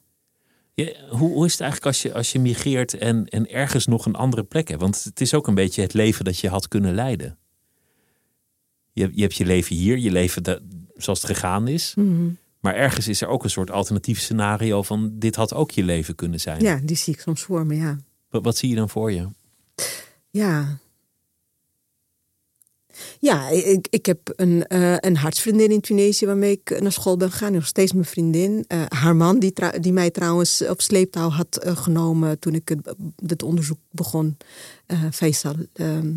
Ja, 0.75 0.93
hoe, 1.11 1.33
hoe 1.33 1.47
is 1.47 1.53
het 1.53 1.61
eigenlijk 1.61 1.91
als 1.93 2.03
je, 2.03 2.15
als 2.15 2.33
je 2.33 2.39
migreert 2.39 2.95
en, 2.95 3.27
en 3.27 3.51
ergens 3.51 3.87
nog 3.87 4.07
een 4.07 4.15
andere 4.15 4.43
plek 4.45 4.69
hebt? 4.69 4.81
Want 4.81 5.05
het 5.05 5.21
is 5.21 5.35
ook 5.35 5.47
een 5.47 5.55
beetje 5.55 5.83
het 5.83 5.95
leven 5.95 6.25
dat 6.25 6.39
je 6.39 6.49
had 6.49 6.69
kunnen 6.69 6.95
leiden. 6.95 7.39
Je, 8.93 9.11
je 9.15 9.23
hebt 9.23 9.35
je 9.37 9.45
leven 9.47 9.77
hier, 9.77 9.99
je 9.99 10.11
leven 10.11 10.43
da- 10.43 10.59
zoals 10.97 11.23
het 11.23 11.31
gegaan 11.31 11.69
is. 11.69 11.93
Mhm. 11.97 12.29
Maar 12.61 12.75
ergens 12.75 13.09
is 13.09 13.21
er 13.21 13.29
ook 13.29 13.45
een 13.45 13.51
soort 13.51 13.71
alternatief 13.71 14.21
scenario 14.21 14.83
van 14.83 15.13
dit 15.15 15.37
had 15.37 15.55
ook 15.55 15.71
je 15.71 15.83
leven 15.83 16.15
kunnen 16.15 16.41
zijn. 16.41 16.61
Ja, 16.61 16.81
die 16.83 16.97
zie 16.97 17.13
ik 17.13 17.21
soms 17.21 17.43
voor 17.43 17.67
me, 17.67 17.77
ja. 17.77 17.99
Wat, 18.31 18.45
wat 18.45 18.57
zie 18.57 18.69
je 18.69 18.75
dan 18.75 18.89
voor 18.89 19.13
je? 19.13 19.29
Ja. 20.31 20.79
Ja, 23.21 23.49
ik, 23.49 23.87
ik 23.91 24.07
heb 24.07 24.33
een, 24.37 24.67
eh, 24.67 24.97
een 24.97 25.17
hartsvriendin 25.17 25.71
in 25.71 25.81
Tunesië 25.81 26.27
waarmee 26.27 26.61
ik 26.63 26.81
naar 26.81 26.93
school 26.93 27.17
ben 27.17 27.31
gegaan. 27.31 27.53
Nog 27.53 27.67
steeds 27.67 27.93
mijn 27.93 28.05
vriendin. 28.05 28.65
Eh, 28.67 28.83
haar 28.89 29.17
man, 29.17 29.39
die, 29.39 29.53
die 29.81 29.93
mij 29.93 30.11
trouwens 30.11 30.63
op 30.63 30.81
sleeptouw 30.81 31.29
had 31.29 31.57
eh, 31.57 31.77
genomen 31.77 32.39
toen 32.39 32.55
ik 32.55 32.69
het, 32.69 32.95
het 33.27 33.43
onderzoek 33.43 33.79
begon. 33.91 34.37
Faisal. 35.11 35.55
ehm, 35.73 36.13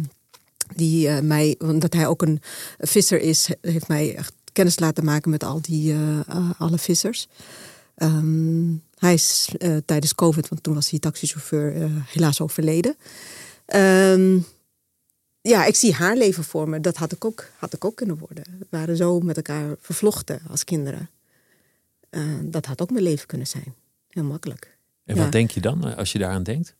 die 0.76 1.10
mij, 1.22 1.56
omdat 1.60 1.94
hij 1.94 2.08
ook 2.08 2.22
een 2.22 2.42
visser 2.78 3.20
is, 3.22 3.50
heeft 3.62 3.88
mij 3.88 4.16
echt 4.16 4.34
kennis 4.52 4.80
laten 4.80 5.06
maken 5.06 5.32
met 5.32 5.44
al 5.44 5.62
die, 5.62 5.92
eh, 5.92 6.20
eh, 6.20 6.50
alle 6.58 6.78
vissers. 6.78 7.28
Ehm, 7.96 8.74
Hij 8.96 9.14
is 9.14 9.50
uh, 9.60 9.78
tijdens 9.86 10.16
COVID, 10.16 10.50
want 10.50 10.64
toen 10.64 10.74
was 10.74 10.90
hij 10.90 11.00
taxichauffeur, 11.00 11.90
helaas 12.06 12.42
overleden. 12.42 12.96
Um, 13.76 14.46
ja, 15.42 15.66
ik 15.66 15.76
zie 15.76 15.94
haar 15.94 16.16
leven 16.16 16.44
voor 16.44 16.70
me. 16.70 16.80
Dat 16.80 16.98
had 16.98 17.12
ik 17.12 17.26
ook, 17.26 17.46
had 17.58 17.74
ik 17.74 17.86
ook 17.86 17.96
kunnen 17.96 18.18
worden. 18.18 18.44
We 18.60 18.66
waren 18.70 18.98
zo 18.98 19.20
met 19.20 19.36
elkaar 19.36 19.76
vervlochten 19.80 20.42
als 20.50 20.64
kinderen. 20.64 21.10
Uh, 22.10 22.24
dat 22.44 22.66
had 22.66 22.82
ook 22.82 22.92
mijn 22.92 23.04
leven 23.04 23.28
kunnen 23.28 23.48
zijn. 23.48 23.74
Heel 24.10 24.24
makkelijk. 24.24 24.78
En 25.06 25.18
wat 25.18 25.32
denk 25.32 25.52
je 25.52 25.62
dan 25.62 25.96
als 25.96 26.12
je 26.12 26.20
daaraan 26.20 26.44
denkt? 26.44 26.76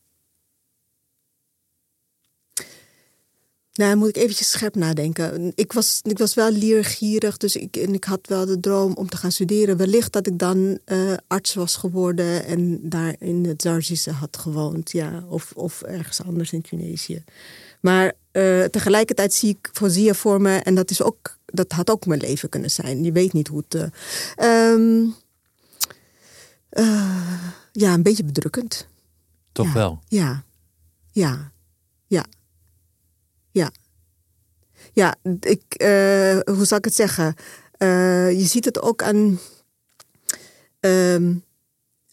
Nou, 3.74 3.96
moet 3.96 4.08
ik 4.08 4.18
eventjes 4.18 4.50
scherp 4.50 4.76
nadenken. 4.76 5.52
Ik 5.56 5.74
was, 5.74 6.00
ik 6.04 6.18
was 6.18 6.34
wel 6.34 6.52
leergierig, 6.52 7.38
dus 7.38 7.56
ik, 7.56 7.76
en 7.76 7.94
ik 7.94 8.04
had 8.04 8.20
wel 8.28 8.46
de 8.46 8.60
droom 8.60 8.94
om 8.94 9.10
te 9.10 9.18
gaan 9.18 9.32
studeren. 9.32 9.78
Wellicht 9.78 10.14
dat 10.14 10.28
ik 10.28 10.40
dan 10.40 10.80
uh, 10.86 11.14
arts 11.28 11.54
was 11.54 11.76
geworden 11.76 12.46
en 12.46 12.90
daar 12.90 13.16
in 13.20 13.46
het 13.46 13.62
Zarzische 13.62 14.12
had 14.12 14.38
gewoond. 14.38 14.92
Ja, 14.92 15.24
of, 15.30 15.52
of 15.56 15.82
ergens 15.82 16.24
anders 16.24 16.52
in 16.52 16.62
Tunesië. 16.62 17.24
Maar 17.82 18.14
uh, 18.32 18.64
tegelijkertijd 18.64 19.34
zie 19.34 19.50
ik 19.50 19.70
Fozia 19.74 20.14
voor 20.14 20.42
me 20.42 20.58
en 20.58 20.76
dat, 20.76 20.90
is 20.90 21.02
ook, 21.02 21.38
dat 21.46 21.72
had 21.72 21.90
ook 21.90 22.06
mijn 22.06 22.20
leven 22.20 22.50
kunnen 22.50 22.72
zijn. 22.72 23.04
Je 23.04 23.12
weet 23.12 23.34
niet 23.34 23.48
hoe 23.48 23.64
het... 23.68 23.92
Uh, 24.40 24.72
um, 24.72 25.16
ja, 27.72 27.94
een 27.94 28.04
beetje 28.04 28.24
bedrukkend. 28.24 28.88
Toch 29.52 29.68
ja. 29.68 29.74
wel? 29.74 30.00
Ja, 30.08 30.44
ja. 31.12 31.52
Ja. 32.08 32.26
Ja, 34.94 35.16
ik, 35.40 35.62
uh, 35.78 36.40
hoe 36.56 36.66
zal 36.66 36.78
ik 36.78 36.86
het 36.86 36.96
zeggen? 36.96 37.36
Uh, 37.78 38.32
je 38.32 38.46
ziet 38.46 38.66
het 38.66 38.82
ook 38.82 39.04
aan. 39.04 39.40
Um, 40.80 41.44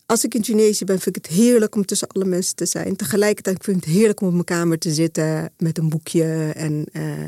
als 0.06 0.24
ik 0.24 0.34
in 0.34 0.42
Tunesië 0.42 0.84
ben, 0.84 0.98
vind 0.98 1.16
ik 1.16 1.24
het 1.24 1.34
heerlijk 1.34 1.74
om 1.74 1.84
tussen 1.84 2.08
alle 2.08 2.24
mensen 2.24 2.56
te 2.56 2.66
zijn. 2.66 2.96
Tegelijkertijd 2.96 3.64
vind 3.64 3.76
ik 3.76 3.84
het 3.84 3.92
heerlijk 3.92 4.20
om 4.20 4.26
op 4.26 4.32
mijn 4.32 4.44
kamer 4.44 4.78
te 4.78 4.92
zitten 4.92 5.52
met 5.56 5.78
een 5.78 5.88
boekje. 5.88 6.52
En, 6.54 6.86
uh, 6.92 7.26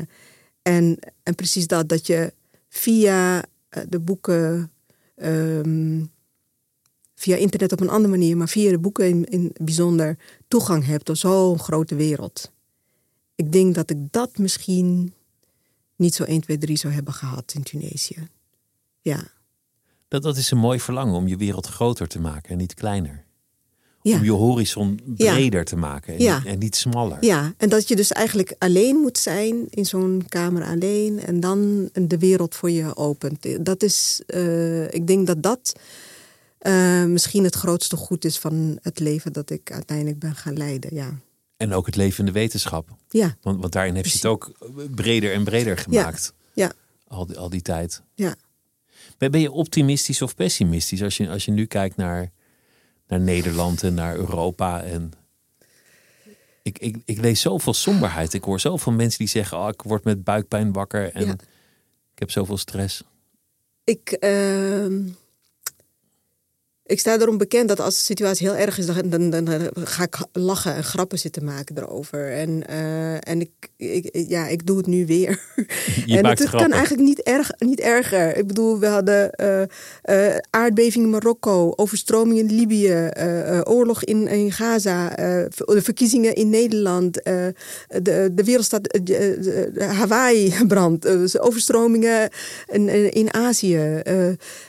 en, 0.61 0.99
en 1.23 1.35
precies 1.35 1.67
dat, 1.67 1.89
dat 1.89 2.07
je 2.07 2.33
via 2.69 3.43
de 3.89 3.99
boeken, 3.99 4.71
um, 5.15 6.11
via 7.15 7.35
internet 7.35 7.71
op 7.71 7.79
een 7.79 7.89
andere 7.89 8.17
manier, 8.17 8.37
maar 8.37 8.49
via 8.49 8.69
de 8.69 8.79
boeken 8.79 9.07
in, 9.07 9.25
in 9.25 9.51
bijzonder 9.61 10.17
toegang 10.47 10.85
hebt 10.85 11.05
tot 11.05 11.17
zo'n 11.17 11.59
grote 11.59 11.95
wereld 11.95 12.51
ik 13.41 13.51
denk 13.51 13.75
dat 13.75 13.89
ik 13.89 13.97
dat 14.11 14.37
misschien 14.37 15.13
niet 16.01 16.15
zo 16.15 16.23
1, 16.23 16.41
2, 16.41 16.57
3 16.57 16.77
zou 16.77 16.93
hebben 16.93 17.13
gehad 17.13 17.53
in 17.55 17.63
Tunesië. 17.63 18.27
Ja. 19.01 19.23
Dat, 20.07 20.23
dat 20.23 20.37
is 20.37 20.51
een 20.51 20.57
mooi 20.57 20.79
verlangen 20.79 21.13
om 21.13 21.27
je 21.27 21.37
wereld 21.37 21.67
groter 21.67 22.07
te 22.07 22.19
maken 22.19 22.49
en 22.49 22.57
niet 22.57 22.73
kleiner. 22.73 23.23
Ja. 24.01 24.17
Om 24.17 24.23
je 24.23 24.31
horizon 24.31 24.99
breder 25.15 25.59
ja. 25.59 25.65
te 25.65 25.75
maken 25.75 26.13
en, 26.13 26.21
ja. 26.21 26.41
en, 26.45 26.59
niet 26.59 26.75
smaller. 26.75 27.17
Ja, 27.19 27.53
en 27.57 27.69
dat 27.69 27.87
je 27.87 27.95
dus 27.95 28.11
eigenlijk 28.11 28.55
alleen 28.57 28.95
moet 28.95 29.17
zijn 29.17 29.67
in 29.69 29.85
zo'n 29.85 30.23
kamer 30.27 30.63
alleen 30.63 31.19
en 31.19 31.39
dan 31.39 31.89
de 31.93 32.17
wereld 32.17 32.55
voor 32.55 32.71
je 32.71 32.95
opent. 32.95 33.65
Dat 33.65 33.83
is, 33.83 34.21
uh, 34.27 34.93
ik 34.93 35.07
denk 35.07 35.27
dat 35.27 35.43
dat 35.43 35.79
uh, 36.61 37.05
misschien 37.05 37.43
het 37.43 37.55
grootste 37.55 37.95
goed 37.95 38.25
is 38.25 38.37
van 38.37 38.79
het 38.81 38.99
leven 38.99 39.33
dat 39.33 39.49
ik 39.49 39.71
uiteindelijk 39.71 40.19
ben 40.19 40.35
gaan 40.35 40.57
leiden. 40.57 40.95
Ja. 40.95 41.19
En 41.61 41.73
ook 41.73 41.85
het 41.85 41.95
leven 41.95 42.19
in 42.19 42.25
de 42.25 42.39
wetenschap. 42.39 42.89
Ja. 43.09 43.37
Want, 43.41 43.59
want 43.59 43.73
daarin 43.73 43.95
heeft 43.95 44.09
je 44.09 44.15
het 44.15 44.25
ook 44.25 44.51
breder 44.95 45.33
en 45.33 45.43
breder 45.43 45.77
gemaakt. 45.77 46.33
Ja. 46.53 46.65
ja. 46.65 46.71
Al, 47.07 47.25
die, 47.25 47.37
al 47.37 47.49
die 47.49 47.61
tijd. 47.61 48.01
Ja. 48.15 48.35
Ben, 49.17 49.31
ben 49.31 49.41
je 49.41 49.51
optimistisch 49.51 50.21
of 50.21 50.35
pessimistisch 50.35 51.03
als 51.03 51.17
je, 51.17 51.29
als 51.29 51.45
je 51.45 51.51
nu 51.51 51.65
kijkt 51.65 51.95
naar, 51.95 52.31
naar 53.07 53.19
Nederland 53.19 53.83
en 53.83 53.93
naar 53.93 54.15
Europa? 54.15 54.83
En 54.83 55.11
ik, 56.63 56.79
ik, 56.79 56.97
ik 57.05 57.17
lees 57.17 57.41
zoveel 57.41 57.73
somberheid. 57.73 58.33
Ik 58.33 58.43
hoor 58.43 58.59
zoveel 58.59 58.91
mensen 58.91 59.19
die 59.19 59.27
zeggen: 59.27 59.57
oh, 59.57 59.67
ik 59.67 59.81
word 59.81 60.03
met 60.03 60.23
buikpijn 60.23 60.71
wakker 60.71 61.11
en 61.13 61.25
ja. 61.25 61.31
ik 62.13 62.19
heb 62.19 62.31
zoveel 62.31 62.57
stress. 62.57 63.03
Ik. 63.83 64.17
Uh 64.19 65.09
ik 66.91 66.99
sta 66.99 67.19
erom 67.19 67.37
bekend 67.37 67.67
dat 67.67 67.79
als 67.79 67.97
de 67.97 68.03
situatie 68.03 68.49
heel 68.49 68.57
erg 68.57 68.77
is, 68.77 68.85
dan, 68.85 69.09
dan, 69.09 69.29
dan 69.29 69.71
ga 69.73 70.03
ik 70.03 70.17
lachen 70.31 70.75
en 70.75 70.83
grappen 70.83 71.19
zitten 71.19 71.43
maken 71.43 71.77
erover. 71.77 72.31
En, 72.31 72.63
uh, 72.69 73.27
en 73.27 73.41
ik, 73.41 73.51
ik, 73.77 74.09
ja, 74.27 74.47
ik 74.47 74.65
doe 74.67 74.77
het 74.77 74.87
nu 74.87 75.05
weer. 75.05 75.29
Je 76.05 76.17
en 76.17 76.23
maakt 76.23 76.39
het 76.39 76.47
grappen. 76.47 76.69
kan 76.69 76.77
eigenlijk 76.77 77.07
niet, 77.07 77.21
erg, 77.21 77.51
niet 77.57 77.79
erger. 77.79 78.37
Ik 78.37 78.47
bedoel, 78.47 78.79
we 78.79 78.85
hadden 78.85 79.31
uh, 79.41 79.61
uh, 80.05 80.37
aardbeving 80.49 81.05
in 81.05 81.09
Marokko, 81.09 81.73
overstroming 81.75 82.39
in 82.39 82.55
Libië, 82.55 83.09
oorlog 83.63 84.03
in, 84.03 84.27
in 84.27 84.51
Gaza, 84.51 85.09
de 85.49 85.81
verkiezingen 85.81 86.35
in 86.35 86.49
Nederland, 86.49 87.13
de, 87.23 87.53
de 88.31 88.43
wereldstad 88.43 88.99
Hawaii-brand, 89.77 91.39
overstromingen 91.39 92.29
in, 92.67 93.13
in 93.13 93.33
Azië. 93.33 94.01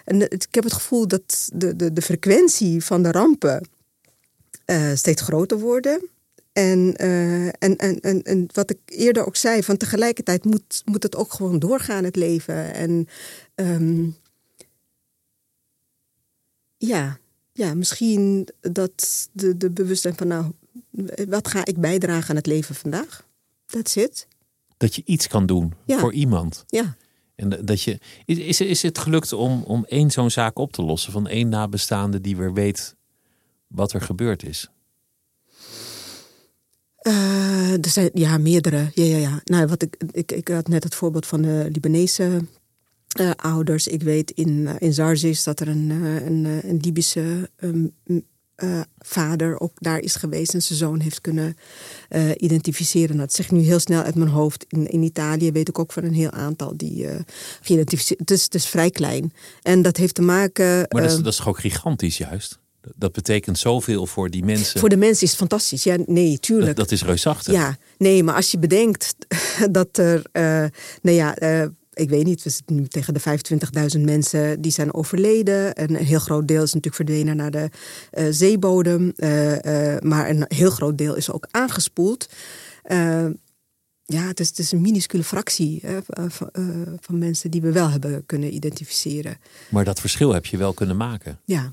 en 0.05 0.21
ik 0.21 0.47
heb 0.51 0.65
het 0.65 0.73
gevoel 0.73 1.09
dat 1.09 1.51
de, 1.55 1.77
de, 1.77 1.93
de 1.93 2.03
frequentie 2.13 2.85
van 2.85 3.03
de 3.03 3.11
rampen 3.11 3.69
uh, 4.67 4.95
steeds 4.95 5.23
groter 5.23 5.59
worden. 5.59 6.09
En, 6.53 6.95
uh, 7.01 7.47
en, 7.47 7.77
en, 7.77 8.01
en, 8.01 8.23
en, 8.23 8.47
wat 8.53 8.71
ik 8.71 8.79
eerder 8.87 9.27
ook 9.27 9.37
zei, 9.37 9.63
van 9.63 9.77
tegelijkertijd 9.77 10.45
moet, 10.45 10.83
moet 10.85 11.03
het 11.03 11.17
ook 11.17 11.33
gewoon 11.33 11.59
doorgaan, 11.59 12.05
het 12.05 12.17
leven. 12.17 12.75
En 12.75 13.09
um, 13.55 14.17
ja, 16.77 17.19
ja, 17.53 17.75
misschien 17.75 18.49
dat 18.61 19.29
de, 19.33 19.57
de 19.57 19.71
bewustzijn 19.71 20.17
van, 20.17 20.27
nou, 20.27 20.53
wat 21.29 21.49
ga 21.49 21.65
ik 21.65 21.81
bijdragen 21.81 22.31
aan 22.31 22.37
het 22.37 22.47
leven 22.47 22.75
vandaag? 22.75 23.27
That's 23.67 23.97
it. 23.97 24.27
Dat 24.77 24.95
je 24.95 25.03
iets 25.05 25.27
kan 25.27 25.47
doen 25.47 25.75
ja. 25.85 25.99
voor 25.99 26.13
iemand. 26.13 26.65
Ja. 26.67 26.97
En 27.43 27.65
dat 27.65 27.83
je, 27.83 27.99
is, 28.25 28.61
is 28.61 28.83
het 28.83 28.99
gelukt 28.99 29.33
om, 29.33 29.63
om 29.63 29.85
één 29.85 30.11
zo'n 30.11 30.31
zaak 30.31 30.59
op 30.59 30.73
te 30.73 30.83
lossen 30.83 31.13
van 31.13 31.29
één 31.29 31.49
nabestaande 31.49 32.21
die 32.21 32.37
weer 32.37 32.53
weet 32.53 32.97
wat 33.67 33.93
er 33.93 34.01
gebeurd 34.01 34.43
is? 34.43 34.71
Uh, 37.03 37.73
er 37.73 37.89
zijn 37.89 38.11
ja, 38.15 38.39
meerdere. 38.39 38.91
Ja, 38.95 39.05
ja, 39.05 39.17
ja. 39.17 39.41
Nou, 39.45 39.67
wat 39.67 39.83
ik, 39.83 39.97
ik, 40.13 40.33
ik 40.33 40.49
had 40.49 40.69
net 40.69 40.85
het 40.85 40.95
voorbeeld 40.95 41.27
van 41.27 41.43
de 41.43 41.69
Libanese 41.73 42.47
uh, 43.21 43.31
ouders. 43.37 43.87
Ik 43.87 44.03
weet 44.03 44.31
in, 44.31 44.49
uh, 44.49 44.75
in 44.79 44.93
Zarzis 44.93 45.43
dat 45.43 45.61
er 45.61 45.69
een, 45.69 45.91
een, 45.91 46.45
een 46.45 46.79
Libische 46.83 47.51
um, 47.61 47.95
uh, 48.57 48.81
vader 48.99 49.61
ook 49.61 49.73
daar 49.75 49.99
is 49.99 50.15
geweest 50.15 50.55
en 50.55 50.63
zijn 50.63 50.79
zoon 50.79 51.01
heeft 51.01 51.21
kunnen 51.21 51.57
uh, 52.11 52.31
identificeren. 52.37 53.17
Dat 53.17 53.33
zeg 53.33 53.47
ik 53.47 53.53
nu 53.53 53.61
heel 53.61 53.79
snel 53.79 54.03
uit 54.03 54.15
mijn 54.15 54.31
hoofd. 54.31 54.65
In, 54.69 54.91
in 54.91 55.03
Italië 55.03 55.53
weet 55.53 55.69
ik 55.69 55.79
ook 55.79 55.93
van 55.93 56.05
een 56.05 56.15
heel 56.15 56.31
aantal 56.31 56.77
die 56.77 57.05
uh, 57.05 57.15
geïdentificeerd 57.61 58.21
het 58.21 58.31
is. 58.31 58.43
Het 58.43 58.55
is 58.55 58.67
vrij 58.67 58.91
klein. 58.91 59.33
En 59.63 59.83
dat 59.83 59.97
heeft 59.97 60.15
te 60.15 60.23
maken. 60.23 60.87
Maar 60.89 61.03
dat 61.03 61.11
is, 61.11 61.17
dat 61.17 61.27
is 61.27 61.37
toch 61.37 61.49
ook 61.49 61.61
gigantisch, 61.61 62.19
juist? 62.19 62.61
Dat 62.95 63.13
betekent 63.13 63.59
zoveel 63.59 64.07
voor 64.07 64.31
die 64.31 64.45
mensen. 64.45 64.81
Voor 64.81 64.89
de 64.89 64.97
mensen 64.97 65.23
is 65.23 65.31
het 65.31 65.39
fantastisch. 65.39 65.83
Ja, 65.83 65.97
nee, 66.07 66.39
tuurlijk. 66.39 66.67
Dat, 66.67 66.77
dat 66.77 66.91
is 66.91 67.05
reusachtig. 67.05 67.53
Ja, 67.53 67.77
nee, 67.99 68.23
maar 68.23 68.35
als 68.35 68.51
je 68.51 68.59
bedenkt 68.59 69.15
dat 69.71 69.97
er. 69.99 70.23
nou 71.03 71.17
ja 71.17 71.35
ik 71.93 72.11
weet 72.11 72.25
niet, 72.25 72.43
we 72.43 72.51
zitten 72.51 72.77
nu 72.77 72.87
tegen 72.87 73.15
de 73.15 73.21
25.000 73.97 74.01
mensen 74.01 74.61
die 74.61 74.73
zijn 74.73 74.95
overleden. 74.95 75.75
En 75.75 75.91
een 75.91 76.05
heel 76.05 76.19
groot 76.19 76.49
deel 76.49 76.63
is 76.63 76.75
natuurlijk 76.75 76.95
verdwenen 76.95 77.37
naar 77.37 77.51
de 77.51 77.71
uh, 78.13 78.27
zeebodem. 78.31 79.13
Uh, 79.17 79.53
uh, 79.53 79.99
maar 80.01 80.31
een 80.31 80.45
heel 80.49 80.71
groot 80.71 80.99
deel 80.99 81.15
is 81.15 81.31
ook 81.31 81.47
aangespoeld. 81.51 82.29
ja, 84.05 84.27
het 84.27 84.41
is, 84.41 84.49
het 84.49 84.59
is 84.59 84.73
een 84.73 84.81
minuscule 84.81 85.25
fractie 85.25 85.83
van, 86.29 86.51
van 87.01 87.19
mensen 87.19 87.51
die 87.51 87.61
we 87.61 87.73
wel 87.73 87.91
hebben 87.91 88.27
kunnen 88.27 88.55
identificeren. 88.55 89.37
Maar 89.71 89.85
dat 89.85 90.01
verschil 90.01 90.33
heb 90.33 90.47
je 90.47 90.57
wel 90.57 90.73
kunnen 90.73 90.97
maken. 90.97 91.41
Ja. 91.45 91.73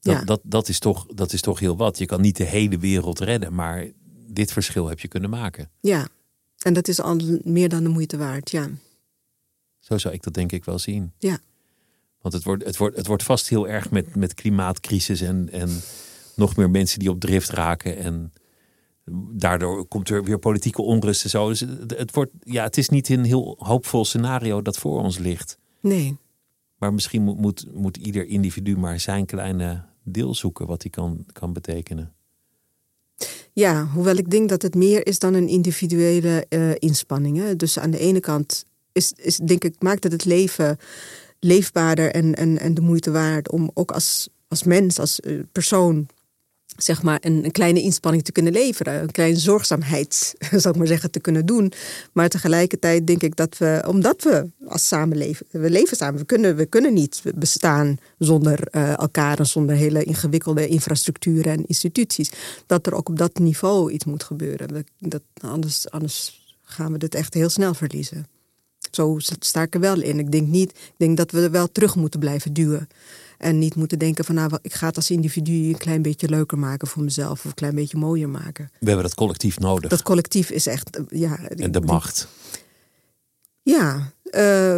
Dat, 0.00 0.14
ja. 0.14 0.24
dat, 0.24 0.40
dat, 0.44 0.68
is 0.68 0.78
toch, 0.78 1.06
dat 1.14 1.32
is 1.32 1.40
toch 1.40 1.58
heel 1.58 1.76
wat. 1.76 1.98
Je 1.98 2.06
kan 2.06 2.20
niet 2.20 2.36
de 2.36 2.44
hele 2.44 2.78
wereld 2.78 3.18
redden, 3.18 3.54
maar 3.54 3.86
dit 4.26 4.52
verschil 4.52 4.88
heb 4.88 5.00
je 5.00 5.08
kunnen 5.08 5.30
maken. 5.30 5.70
Ja, 5.80 6.08
en 6.64 6.72
dat 6.72 6.88
is 6.88 7.00
al 7.00 7.20
meer 7.42 7.68
dan 7.68 7.82
de 7.82 7.88
moeite 7.88 8.16
waard, 8.16 8.50
ja. 8.50 8.68
Zo 9.78 9.98
zou 9.98 10.14
ik 10.14 10.22
dat 10.22 10.34
denk 10.34 10.52
ik 10.52 10.64
wel 10.64 10.78
zien. 10.78 11.12
Ja. 11.18 11.38
Want 12.20 12.34
het 12.34 12.44
wordt, 12.44 12.64
het 12.64 12.76
wordt, 12.76 12.96
het 12.96 13.06
wordt 13.06 13.22
vast 13.22 13.48
heel 13.48 13.68
erg 13.68 13.90
met, 13.90 14.16
met 14.16 14.34
klimaatcrisis 14.34 15.20
en, 15.20 15.48
en 15.52 15.80
nog 16.34 16.56
meer 16.56 16.70
mensen 16.70 16.98
die 16.98 17.10
op 17.10 17.20
drift 17.20 17.48
raken. 17.50 17.96
En 17.96 18.32
daardoor 19.32 19.86
komt 19.86 20.08
er 20.08 20.24
weer 20.24 20.38
politieke 20.38 20.82
onrust 20.82 21.24
en 21.24 21.30
zo. 21.30 21.48
Dus 21.48 21.60
het, 21.60 21.98
het, 21.98 22.14
wordt, 22.14 22.32
ja, 22.42 22.62
het 22.62 22.76
is 22.76 22.88
niet 22.88 23.08
een 23.08 23.24
heel 23.24 23.56
hoopvol 23.58 24.04
scenario 24.04 24.62
dat 24.62 24.78
voor 24.78 25.02
ons 25.02 25.18
ligt. 25.18 25.58
Nee. 25.80 26.16
Maar 26.76 26.94
misschien 26.94 27.22
moet, 27.22 27.38
moet, 27.38 27.66
moet 27.74 27.96
ieder 27.96 28.26
individu 28.26 28.76
maar 28.76 29.00
zijn 29.00 29.26
kleine 29.26 29.84
deel 30.02 30.34
zoeken 30.34 30.66
wat 30.66 30.82
hij 30.82 30.90
kan, 30.90 31.24
kan 31.32 31.52
betekenen. 31.52 32.12
Ja, 33.52 33.86
hoewel 33.86 34.16
ik 34.16 34.30
denk 34.30 34.48
dat 34.48 34.62
het 34.62 34.74
meer 34.74 35.06
is 35.06 35.18
dan 35.18 35.34
een 35.34 35.48
individuele 35.48 36.46
uh, 36.48 36.70
inspanning. 36.78 37.36
Hè. 37.36 37.56
Dus 37.56 37.78
aan 37.78 37.90
de 37.90 37.98
ene 37.98 38.20
kant 38.20 38.64
is, 38.92 39.12
is, 39.16 39.36
denk 39.36 39.64
ik, 39.64 39.74
maakt 39.78 40.02
het 40.02 40.12
het 40.12 40.24
leven 40.24 40.76
leefbaarder 41.40 42.10
en, 42.10 42.34
en, 42.34 42.58
en 42.58 42.74
de 42.74 42.80
moeite 42.80 43.10
waard 43.10 43.50
om 43.50 43.70
ook 43.74 43.90
als 43.90 44.28
als 44.50 44.62
mens, 44.62 44.98
als 44.98 45.20
persoon 45.52 46.06
zeg 46.82 47.02
maar, 47.02 47.18
een, 47.20 47.44
een, 47.44 47.50
kleine 47.50 47.80
inspanning 47.80 48.24
te 48.24 48.32
kunnen 48.32 48.52
leveren. 48.52 49.02
Een 49.02 49.10
kleine 49.10 49.38
zorgzaamheid, 49.38 50.34
zou 50.62 50.68
ik 50.68 50.76
maar 50.76 50.86
zeggen, 50.86 51.10
te 51.10 51.20
kunnen 51.20 51.46
doen. 51.46 51.72
Maar 52.12 52.28
tegelijkertijd 52.28 53.06
denk 53.06 53.22
ik 53.22 53.36
dat 53.36 53.58
we, 53.58 53.84
omdat 53.86 54.22
we 54.22 54.48
als 54.66 54.88
samenleven, 54.88 55.46
we 55.50 55.70
leven 55.70 55.96
samen, 55.96 56.20
we 56.20 56.26
kunnen, 56.26 56.56
we 56.56 56.66
kunnen 56.66 56.94
niet 56.94 57.22
bestaan 57.34 57.98
zonder 58.18 58.68
uh, 58.70 58.98
elkaar 58.98 59.38
en 59.38 59.46
zonder 59.46 59.76
hele 59.76 60.04
ingewikkelde 60.04 60.68
infrastructuren 60.68 61.52
en 61.52 61.66
instituties. 61.66 62.30
Dat 62.66 62.86
er 62.86 62.94
ook 62.94 63.08
op 63.08 63.18
dat 63.18 63.38
niveau 63.38 63.92
iets 63.92 64.04
moet 64.04 64.22
gebeuren. 64.22 64.86
Dat, 64.98 65.22
anders, 65.40 65.90
anders 65.90 66.40
gaan 66.62 66.92
we 66.92 66.98
dit 66.98 67.14
echt 67.14 67.34
heel 67.34 67.48
snel 67.48 67.74
verliezen. 67.74 68.26
Zo 68.90 69.16
sta 69.18 69.62
ik 69.62 69.74
er 69.74 69.80
wel 69.80 70.00
in. 70.00 70.18
Ik 70.18 70.32
denk, 70.32 70.48
niet, 70.48 70.70
ik 70.70 70.94
denk 70.96 71.16
dat 71.16 71.30
we 71.30 71.42
er 71.42 71.50
wel 71.50 71.72
terug 71.72 71.96
moeten 71.96 72.20
blijven 72.20 72.52
duwen. 72.52 72.88
En 73.40 73.58
niet 73.58 73.74
moeten 73.74 73.98
denken 73.98 74.24
van 74.24 74.34
nou, 74.34 74.58
ik 74.62 74.74
ga 74.74 74.86
het 74.86 74.96
als 74.96 75.10
individu 75.10 75.52
een 75.52 75.76
klein 75.76 76.02
beetje 76.02 76.28
leuker 76.28 76.58
maken 76.58 76.88
voor 76.88 77.02
mezelf. 77.02 77.30
Of 77.30 77.44
een 77.44 77.54
klein 77.54 77.74
beetje 77.74 77.98
mooier 77.98 78.28
maken. 78.28 78.70
We 78.80 78.86
hebben 78.86 79.04
dat 79.04 79.14
collectief 79.14 79.58
nodig. 79.58 79.90
Dat 79.90 80.02
collectief 80.02 80.50
is 80.50 80.66
echt, 80.66 80.96
eh, 80.96 81.04
ja. 81.08 81.38
En 81.48 81.72
de 81.72 81.80
macht. 81.80 82.28
Ja. 83.62 84.12
Uh, 84.30 84.76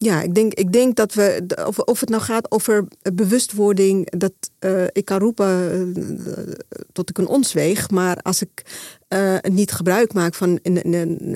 Ja, 0.00 0.22
ik 0.22 0.34
denk, 0.34 0.54
ik 0.54 0.72
denk 0.72 0.96
dat 0.96 1.14
we, 1.14 1.44
of, 1.66 1.78
of 1.78 2.00
het 2.00 2.08
nou 2.08 2.22
gaat 2.22 2.50
over 2.50 2.84
bewustwording, 3.14 4.10
dat 4.10 4.32
uh, 4.60 4.84
ik 4.92 5.04
kan 5.04 5.18
roepen 5.18 5.48
uh, 5.96 6.54
tot 6.92 7.10
ik 7.10 7.18
een 7.18 7.26
ons 7.26 7.52
weeg, 7.52 7.90
maar 7.90 8.16
als 8.16 8.42
ik 8.42 8.62
uh, 9.08 9.36
niet 9.42 9.72
gebruik 9.72 10.12
maak 10.12 10.34
van 10.34 10.60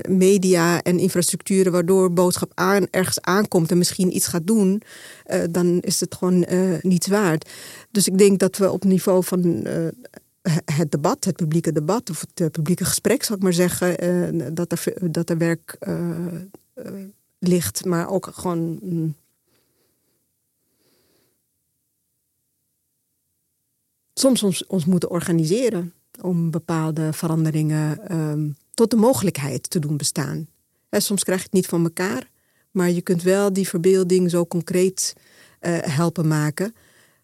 media 0.08 0.82
en 0.82 0.98
infrastructuren 0.98 1.72
waardoor 1.72 2.12
boodschap 2.12 2.52
aan, 2.54 2.86
ergens 2.90 3.20
aankomt 3.20 3.70
en 3.70 3.78
misschien 3.78 4.16
iets 4.16 4.26
gaat 4.26 4.46
doen, 4.46 4.82
dan 5.50 5.80
is 5.80 6.00
het 6.00 6.14
gewoon 6.14 6.46
niets 6.80 7.06
waard. 7.06 7.50
Dus 7.90 8.08
ik 8.08 8.18
denk 8.18 8.38
dat 8.38 8.56
we 8.56 8.70
op 8.70 8.84
niveau 8.84 9.24
van 9.24 9.66
het 10.64 10.90
debat, 10.90 11.24
het 11.24 11.36
publieke 11.36 11.72
debat 11.72 12.10
of 12.10 12.24
het 12.34 12.52
publieke 12.52 12.84
gesprek, 12.84 13.22
zal 13.22 13.36
ik 13.36 13.42
maar 13.42 13.52
zeggen, 13.52 14.54
dat, 14.54 14.72
er, 14.72 15.12
dat 15.12 15.30
er 15.30 15.38
werk 15.38 15.78
ligt, 17.38 17.84
maar 17.84 18.08
ook 18.08 18.30
gewoon. 18.32 18.78
Mm, 18.82 19.14
soms 24.14 24.66
ons 24.66 24.84
moeten 24.84 25.10
organiseren 25.10 25.92
om 26.20 26.50
bepaalde 26.50 27.12
veranderingen 27.12 28.16
um, 28.18 28.56
tot 28.74 28.90
de 28.90 28.96
mogelijkheid 28.96 29.70
te 29.70 29.78
doen 29.78 29.96
bestaan. 29.96 30.46
soms 30.90 31.24
krijg 31.24 31.38
je 31.38 31.44
het 31.44 31.54
niet 31.54 31.66
van 31.66 31.84
elkaar, 31.84 32.30
maar 32.70 32.90
je 32.90 33.00
kunt 33.00 33.22
wel 33.22 33.52
die 33.52 33.68
verbeelding 33.68 34.30
zo 34.30 34.46
concreet 34.46 35.16
uh, 35.60 35.78
helpen 35.80 36.28
maken. 36.28 36.74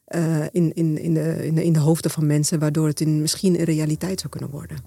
Uh, 0.08 0.44
in, 0.50 0.74
in, 0.74 0.98
in, 0.98 1.14
de, 1.14 1.46
in, 1.46 1.54
de, 1.54 1.64
in 1.64 1.72
de 1.72 1.78
hoofden 1.78 2.10
van 2.10 2.26
mensen, 2.26 2.58
waardoor 2.58 2.86
het 2.86 3.00
in, 3.00 3.20
misschien 3.20 3.58
een 3.58 3.64
realiteit 3.64 4.20
zou 4.20 4.32
kunnen 4.32 4.50
worden. 4.50 4.78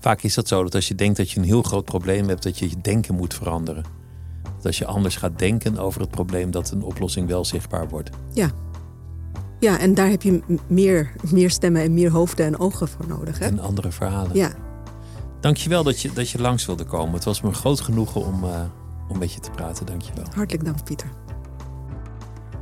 Vaak 0.00 0.22
is 0.22 0.34
dat 0.34 0.48
zo 0.48 0.62
dat 0.62 0.74
als 0.74 0.88
je 0.88 0.94
denkt 0.94 1.16
dat 1.16 1.30
je 1.30 1.40
een 1.40 1.46
heel 1.46 1.62
groot 1.62 1.84
probleem 1.84 2.28
hebt, 2.28 2.42
dat 2.42 2.58
je 2.58 2.68
je 2.68 2.80
denken 2.80 3.14
moet 3.14 3.34
veranderen. 3.34 3.84
Dat 4.42 4.66
als 4.66 4.78
je 4.78 4.84
anders 4.86 5.16
gaat 5.16 5.38
denken 5.38 5.78
over 5.78 6.00
het 6.00 6.10
probleem, 6.10 6.50
dat 6.50 6.70
een 6.70 6.82
oplossing 6.82 7.28
wel 7.28 7.44
zichtbaar 7.44 7.88
wordt. 7.88 8.10
Ja. 8.32 8.50
Ja, 9.60 9.78
en 9.78 9.94
daar 9.94 10.08
heb 10.08 10.22
je 10.22 10.42
meer, 10.66 11.12
meer 11.30 11.50
stemmen 11.50 11.82
en 11.82 11.94
meer 11.94 12.10
hoofden 12.10 12.46
en 12.46 12.58
ogen 12.58 12.88
voor 12.88 13.06
nodig. 13.08 13.38
Hè? 13.38 13.46
En 13.46 13.58
andere 13.58 13.92
verhalen. 13.92 14.36
Ja. 14.36 14.50
Dankjewel 15.40 15.82
dat 15.82 16.00
je, 16.00 16.12
dat 16.12 16.30
je 16.30 16.40
langs 16.40 16.66
wilde 16.66 16.84
komen. 16.84 17.14
Het 17.14 17.24
was 17.24 17.40
me 17.40 17.48
een 17.48 17.54
groot 17.54 17.80
genoegen 17.80 18.26
om, 18.26 18.44
uh, 18.44 18.60
om 19.08 19.18
met 19.18 19.32
je 19.32 19.40
te 19.40 19.50
praten. 19.50 19.86
Dankjewel. 19.86 20.24
Hartelijk 20.34 20.64
dank, 20.64 20.84
Pieter. 20.84 21.08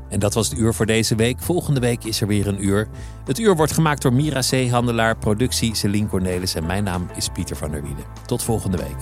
En 0.08 0.18
dat 0.18 0.34
was 0.34 0.48
het 0.48 0.58
uur 0.58 0.74
voor 0.74 0.86
deze 0.86 1.14
week. 1.14 1.40
Volgende 1.40 1.80
week 1.80 2.04
is 2.04 2.20
er 2.20 2.26
weer 2.26 2.46
een 2.46 2.64
uur. 2.64 2.88
Het 3.24 3.38
uur 3.38 3.56
wordt 3.56 3.72
gemaakt 3.72 4.02
door 4.02 4.12
Mira 4.12 4.42
Zeehandelaar, 4.42 5.16
productie 5.16 5.74
Celine 5.74 6.08
Cornelis 6.08 6.54
en 6.54 6.66
mijn 6.66 6.84
naam 6.84 7.06
is 7.16 7.28
Pieter 7.28 7.56
van 7.56 7.70
der 7.70 7.82
Wielen. 7.82 8.04
Tot 8.26 8.42
volgende 8.42 8.76
week. 8.76 8.96